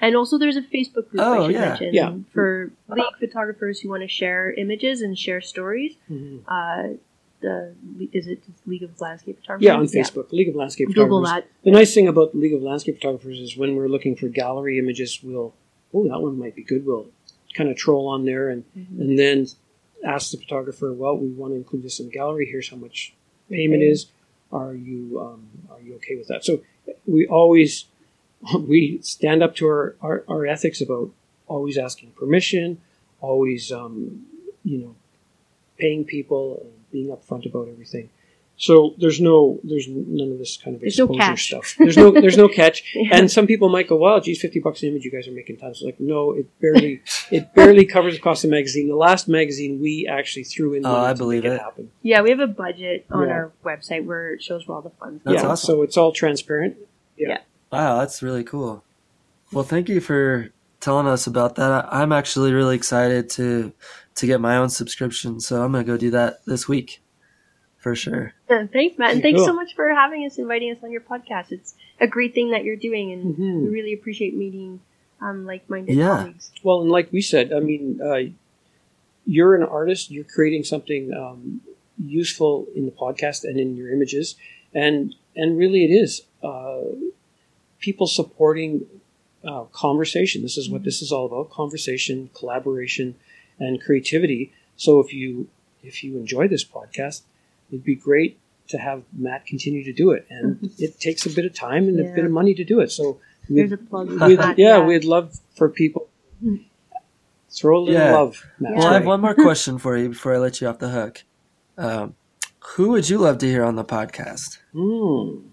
And 0.00 0.16
also, 0.16 0.36
there's 0.38 0.56
a 0.56 0.62
Facebook 0.62 1.06
group 1.10 1.20
Oh, 1.22 1.32
I 1.44 1.46
should 1.46 1.52
yeah. 1.54 1.68
mention 1.68 1.94
Yeah. 1.94 2.14
for 2.34 2.72
league 2.88 3.16
photographers 3.20 3.78
who 3.80 3.88
want 3.88 4.02
to 4.02 4.08
share 4.08 4.52
images 4.64 5.00
and 5.00 5.16
share 5.16 5.40
stories. 5.40 5.92
Mhm. 6.10 6.40
Uh, 6.56 6.96
the 7.42 7.74
is 8.12 8.26
it 8.26 8.44
just 8.46 8.66
League 8.66 8.82
of 8.82 8.98
Landscape 9.00 9.38
Photographers? 9.40 9.64
Yeah, 9.64 9.74
on 9.76 9.86
Facebook, 9.86 10.32
League 10.32 10.48
of 10.48 10.54
Landscape 10.54 10.88
Google 10.88 11.20
Photographers. 11.20 11.44
that. 11.62 11.64
The 11.64 11.70
nice 11.72 11.92
thing 11.94 12.08
about 12.08 12.32
the 12.32 12.38
League 12.38 12.54
of 12.54 12.62
Landscape 12.62 12.96
Photographers 12.96 13.38
is 13.38 13.56
when 13.56 13.76
we're 13.76 13.88
looking 13.88 14.16
for 14.16 14.28
gallery 14.28 14.78
images, 14.78 15.20
we'll 15.22 15.52
oh 15.94 16.08
that 16.08 16.20
one 16.20 16.38
might 16.38 16.56
be 16.56 16.62
good. 16.62 16.86
We'll 16.86 17.08
kind 17.54 17.68
of 17.70 17.76
troll 17.76 18.08
on 18.08 18.24
there 18.24 18.48
and 18.48 18.64
Mhm. 18.76 19.00
and 19.00 19.18
then 19.18 19.46
ask 20.04 20.30
the 20.32 20.38
photographer, 20.38 20.92
well, 20.92 21.16
we 21.16 21.28
want 21.28 21.52
to 21.52 21.56
include 21.56 21.82
this 21.84 22.00
in 22.00 22.06
the 22.06 22.12
gallery. 22.12 22.46
Here's 22.50 22.68
how 22.70 22.76
much 22.76 23.14
payment 23.50 23.82
Okay. 23.82 23.90
is. 23.90 24.06
Are 24.50 24.74
you 24.74 25.20
um, 25.20 25.46
are 25.70 25.80
you 25.80 25.94
okay 25.96 26.16
with 26.16 26.28
that? 26.28 26.44
So 26.44 26.62
we 27.06 27.26
always 27.26 27.84
we 28.58 28.98
stand 29.02 29.42
up 29.42 29.54
to 29.56 29.66
our, 29.66 29.96
our, 30.00 30.24
our 30.28 30.46
ethics 30.46 30.80
about 30.80 31.10
always 31.46 31.78
asking 31.78 32.10
permission, 32.12 32.80
always 33.20 33.70
um, 33.70 34.26
you 34.64 34.78
know 34.78 34.96
paying 35.78 36.04
people, 36.04 36.60
and 36.62 36.72
being 36.92 37.08
upfront 37.08 37.46
about 37.46 37.68
everything. 37.68 38.10
So 38.58 38.94
there's 38.98 39.20
no 39.20 39.58
there's 39.64 39.88
none 39.88 40.30
of 40.30 40.38
this 40.38 40.56
kind 40.62 40.76
of 40.76 40.82
There's 40.82 40.98
no 40.98 41.06
exposure 41.06 41.18
catch. 41.30 41.46
stuff. 41.46 41.74
There's 41.78 41.96
no 41.96 42.10
there's 42.12 42.36
no 42.36 42.48
catch. 42.48 42.84
Yeah. 42.94 43.16
And 43.16 43.30
some 43.30 43.46
people 43.46 43.68
might 43.70 43.88
go, 43.88 43.96
"Wow, 43.96 44.20
geez, 44.20 44.40
fifty 44.40 44.60
bucks 44.60 44.82
an 44.82 44.90
image, 44.90 45.04
you 45.04 45.10
guys 45.10 45.26
are 45.26 45.32
making 45.32 45.56
tons." 45.56 45.82
Like, 45.82 45.98
no, 45.98 46.32
it 46.32 46.46
barely 46.60 47.00
it 47.30 47.52
barely 47.54 47.86
covers 47.86 48.14
the 48.14 48.20
cost 48.20 48.44
of 48.44 48.50
the 48.50 48.56
magazine. 48.56 48.88
The 48.88 48.94
last 48.94 49.26
magazine 49.26 49.80
we 49.80 50.06
actually 50.06 50.44
threw 50.44 50.74
in 50.74 50.84
Oh, 50.86 50.94
I 50.94 51.14
believe 51.14 51.44
it, 51.46 51.52
it. 51.54 51.60
happen. 51.60 51.90
Yeah, 52.02 52.20
we 52.20 52.30
have 52.30 52.40
a 52.40 52.46
budget 52.46 53.06
on 53.10 53.26
Yeah. 53.26 53.32
our 53.34 53.52
website 53.64 54.04
where 54.04 54.34
it 54.34 54.42
shows 54.42 54.68
where 54.68 54.76
all 54.76 54.82
the 54.82 54.90
funds. 54.90 55.22
That's 55.24 55.42
yeah, 55.42 55.48
awesome. 55.48 55.66
so 55.76 55.82
it's 55.82 55.96
all 55.96 56.12
transparent. 56.12 56.76
Yeah. 57.16 57.38
Wow, 57.72 57.98
that's 58.00 58.22
really 58.22 58.44
cool. 58.44 58.84
Well, 59.50 59.64
thank 59.64 59.88
you 59.88 60.00
for 60.00 60.50
telling 60.80 61.06
us 61.06 61.26
about 61.26 61.56
that. 61.56 61.86
I'm 61.90 62.12
actually 62.12 62.52
really 62.52 62.76
excited 62.76 63.30
to 63.30 63.72
to 64.16 64.26
get 64.26 64.40
my 64.40 64.56
own 64.56 64.68
subscription, 64.68 65.40
so 65.40 65.62
I'm 65.62 65.72
gonna 65.72 65.84
go 65.84 65.96
do 65.96 66.10
that 66.10 66.44
this 66.46 66.68
week 66.68 67.02
for 67.78 67.94
sure. 67.94 68.34
Yeah, 68.48 68.66
thanks, 68.66 68.98
Matt, 68.98 69.12
and 69.14 69.22
thanks 69.22 69.38
Cool. 69.38 69.46
so 69.46 69.54
much 69.54 69.74
for 69.74 69.88
having 69.92 70.24
us, 70.26 70.38
inviting 70.38 70.70
us 70.70 70.78
on 70.82 70.90
your 70.92 71.00
podcast. 71.00 71.50
It's 71.50 71.74
a 72.00 72.06
great 72.06 72.34
thing 72.34 72.50
that 72.50 72.64
you're 72.64 72.76
doing, 72.76 73.12
and 73.12 73.36
Mhm. 73.36 73.62
we 73.62 73.68
really 73.70 73.92
appreciate 73.92 74.34
meeting 74.34 74.80
um, 75.20 75.46
like-minded 75.46 75.96
Yeah. 75.96 76.16
colleagues. 76.18 76.50
Well, 76.64 76.80
and 76.82 76.90
like 76.90 77.12
we 77.12 77.20
said, 77.22 77.52
I 77.52 77.60
mean, 77.60 78.00
uh, 78.02 78.22
you're 79.24 79.54
an 79.54 79.62
artist. 79.62 80.10
You're 80.10 80.24
creating 80.24 80.64
something 80.64 81.12
um, 81.12 81.60
useful 82.04 82.66
in 82.74 82.86
the 82.86 82.90
podcast 82.90 83.44
and 83.44 83.58
in 83.58 83.76
your 83.76 83.92
images, 83.92 84.34
and 84.74 85.14
and 85.36 85.56
really, 85.56 85.84
it 85.84 85.90
is 85.94 86.22
uh, 86.42 86.82
people 87.78 88.06
supporting 88.06 88.86
uh, 89.44 89.64
conversation. 89.72 90.42
This 90.42 90.58
is 90.58 90.68
what 90.68 90.82
this 90.82 91.02
is 91.02 91.12
all 91.12 91.26
about: 91.26 91.50
conversation, 91.50 92.30
collaboration, 92.34 93.14
and 93.58 93.80
creativity. 93.82 94.52
So 94.76 95.00
if 95.00 95.12
you 95.12 95.48
if 95.82 96.02
you 96.04 96.16
enjoy 96.16 96.48
this 96.48 96.64
podcast, 96.64 97.22
it'd 97.70 97.84
be 97.84 97.94
great 97.94 98.38
to 98.68 98.78
have 98.78 99.02
Matt 99.16 99.46
continue 99.46 99.84
to 99.84 99.92
do 99.92 100.12
it, 100.12 100.26
and 100.30 100.70
it 100.78 100.98
takes 101.00 101.26
a 101.26 101.30
bit 101.30 101.44
of 101.44 101.54
time 101.54 101.88
and 101.88 101.98
a 102.00 102.14
bit 102.14 102.24
of 102.24 102.30
money 102.30 102.54
to 102.54 102.64
do 102.64 102.80
it. 102.80 102.90
So 102.90 103.18
we'd- 103.50 103.72
a 103.72 103.76
plug. 103.76 104.08
we'd, 104.10 104.38
that, 104.38 104.58
yeah, 104.58 104.78
we'd 104.84 105.04
love 105.04 105.38
for 105.56 105.68
people 105.68 106.08
throw 107.50 107.78
a 107.78 107.80
little 107.80 108.00
Yeah. 108.00 108.12
love. 108.12 108.46
Matt's 108.58 108.76
Well, 108.78 108.86
I 108.88 108.94
have 108.94 109.04
one 109.06 109.20
more 109.20 109.34
question 109.34 109.78
for 109.78 109.96
you 109.96 110.08
before 110.08 110.34
I 110.34 110.38
let 110.38 110.60
you 110.60 110.68
off 110.68 110.78
the 110.78 110.88
hook. 110.88 111.22
Um, 111.76 112.14
who 112.60 112.90
would 112.90 113.08
you 113.10 113.18
love 113.18 113.38
to 113.38 113.46
hear 113.46 113.64
on 113.64 113.76
the 113.76 113.84
podcast? 113.84 114.58
Hmm. 114.72 115.48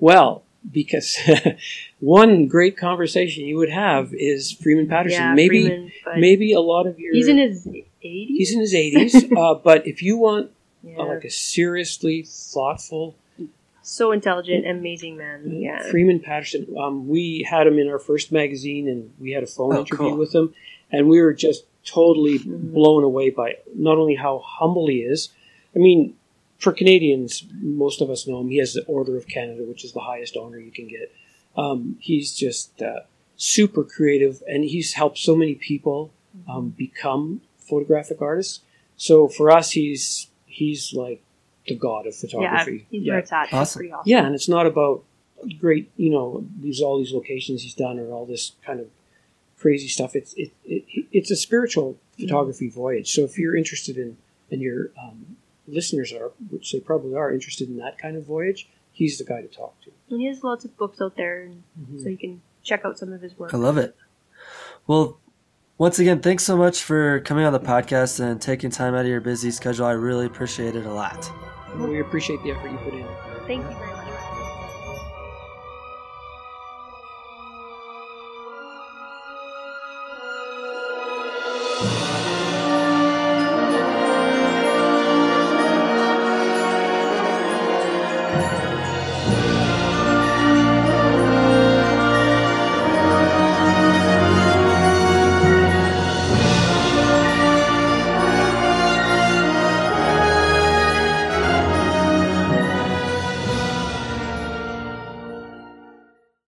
Well, 0.00 0.42
because 0.70 1.16
one 2.00 2.46
great 2.46 2.76
conversation 2.76 3.44
you 3.44 3.56
would 3.56 3.70
have 3.70 4.12
is 4.14 4.52
Freeman 4.52 4.88
Patterson. 4.88 5.20
yeah, 5.22 5.34
maybe 5.34 5.62
Freeman, 5.66 5.92
maybe 6.16 6.52
a 6.52 6.60
lot 6.60 6.86
of 6.86 6.98
your 6.98 7.14
he's 7.14 7.28
in 7.28 7.38
his 7.38 7.66
80s. 7.66 7.84
he's 8.00 8.52
in 8.52 8.60
his 8.60 8.74
eighties. 8.74 9.24
uh, 9.36 9.54
but 9.54 9.86
if 9.86 10.02
you 10.02 10.16
want 10.16 10.50
yeah. 10.82 10.98
uh, 10.98 11.06
like 11.06 11.24
a 11.24 11.30
seriously 11.30 12.24
thoughtful 12.26 13.16
so 13.88 14.12
intelligent, 14.12 14.66
amazing 14.68 15.16
man. 15.16 15.50
Yeah, 15.50 15.90
Freeman 15.90 16.20
Patterson, 16.20 16.66
um, 16.78 17.08
we 17.08 17.46
had 17.48 17.66
him 17.66 17.78
in 17.78 17.88
our 17.88 17.98
first 17.98 18.30
magazine, 18.30 18.86
and 18.86 19.10
we 19.18 19.30
had 19.30 19.42
a 19.42 19.46
phone 19.46 19.74
Oh, 19.74 19.80
interview 19.80 19.96
cool. 20.10 20.16
with 20.18 20.34
him, 20.34 20.52
and 20.92 21.08
we 21.08 21.22
were 21.22 21.32
just 21.32 21.64
totally 21.86 22.38
Mhm. 22.38 22.74
blown 22.74 23.02
away 23.02 23.30
by 23.30 23.56
not 23.74 23.96
only 23.96 24.14
how 24.14 24.42
humble 24.44 24.88
he 24.88 24.98
is. 25.00 25.30
I 25.74 25.78
mean, 25.78 26.17
for 26.58 26.72
Canadians, 26.72 27.44
most 27.60 28.00
of 28.00 28.10
us 28.10 28.26
know 28.26 28.40
him. 28.40 28.48
He 28.48 28.58
has 28.58 28.74
the 28.74 28.84
Order 28.84 29.16
of 29.16 29.28
Canada, 29.28 29.62
which 29.64 29.84
is 29.84 29.92
the 29.92 30.00
highest 30.00 30.36
honor 30.36 30.58
you 30.58 30.72
can 30.72 30.88
get. 30.88 31.12
Um, 31.56 31.96
he's 32.00 32.34
just 32.34 32.82
uh, 32.82 33.00
super 33.36 33.84
creative, 33.84 34.42
and 34.48 34.64
he's 34.64 34.94
helped 34.94 35.18
so 35.18 35.36
many 35.36 35.54
people 35.54 36.12
um, 36.48 36.70
become 36.70 37.40
photographic 37.58 38.20
artists. 38.20 38.60
So 38.96 39.28
for 39.28 39.50
us, 39.50 39.70
he's 39.70 40.28
he's 40.46 40.92
like 40.92 41.22
the 41.68 41.76
god 41.76 42.06
of 42.06 42.14
yeah, 42.14 42.20
photography. 42.20 42.86
he's 42.90 43.08
where 43.08 43.18
it's 43.18 43.32
at. 43.32 43.52
Awesome. 43.52 43.78
Pretty 43.78 43.92
awesome. 43.92 44.10
Yeah, 44.10 44.26
and 44.26 44.34
it's 44.34 44.48
not 44.48 44.66
about 44.66 45.04
great, 45.60 45.90
you 45.96 46.10
know, 46.10 46.44
these 46.58 46.80
all 46.80 46.98
these 46.98 47.12
locations 47.12 47.62
he's 47.62 47.74
done 47.74 47.98
or 48.00 48.10
all 48.10 48.26
this 48.26 48.52
kind 48.64 48.80
of 48.80 48.88
crazy 49.58 49.88
stuff. 49.88 50.16
It's 50.16 50.34
it, 50.34 50.52
it 50.64 50.84
it's 51.12 51.30
a 51.30 51.36
spiritual 51.36 51.98
photography 52.18 52.68
voyage. 52.68 53.12
So 53.12 53.22
if 53.22 53.38
you're 53.38 53.56
interested 53.56 53.96
in 53.96 54.16
and 54.50 54.60
your 54.60 54.90
um, 55.00 55.36
listeners 55.68 56.12
are, 56.12 56.32
which 56.50 56.72
they 56.72 56.80
probably 56.80 57.14
are, 57.14 57.32
interested 57.32 57.68
in 57.68 57.76
that 57.78 57.98
kind 57.98 58.16
of 58.16 58.24
voyage, 58.24 58.68
he's 58.92 59.18
the 59.18 59.24
guy 59.24 59.42
to 59.42 59.48
talk 59.48 59.80
to. 59.82 59.90
And 60.10 60.20
he 60.20 60.26
has 60.26 60.42
lots 60.42 60.64
of 60.64 60.76
books 60.76 61.00
out 61.00 61.16
there, 61.16 61.50
mm-hmm. 61.80 62.02
so 62.02 62.08
you 62.08 62.18
can 62.18 62.42
check 62.62 62.84
out 62.84 62.98
some 62.98 63.12
of 63.12 63.20
his 63.20 63.38
work. 63.38 63.54
I 63.54 63.56
love 63.56 63.78
it. 63.78 63.96
Well, 64.86 65.18
once 65.76 65.98
again, 65.98 66.20
thanks 66.20 66.42
so 66.42 66.56
much 66.56 66.82
for 66.82 67.20
coming 67.20 67.44
on 67.44 67.52
the 67.52 67.60
podcast 67.60 68.20
and 68.20 68.40
taking 68.40 68.70
time 68.70 68.94
out 68.94 69.02
of 69.02 69.06
your 69.06 69.20
busy 69.20 69.50
schedule. 69.50 69.86
I 69.86 69.92
really 69.92 70.26
appreciate 70.26 70.74
it 70.74 70.86
a 70.86 70.92
lot. 70.92 71.30
We 71.76 72.00
appreciate 72.00 72.42
the 72.42 72.50
effort 72.50 72.70
you 72.70 72.78
put 72.78 72.94
in. 72.94 73.06
Thank 73.46 73.62
you 73.62 73.76
very 73.76 73.92
much. 73.92 74.07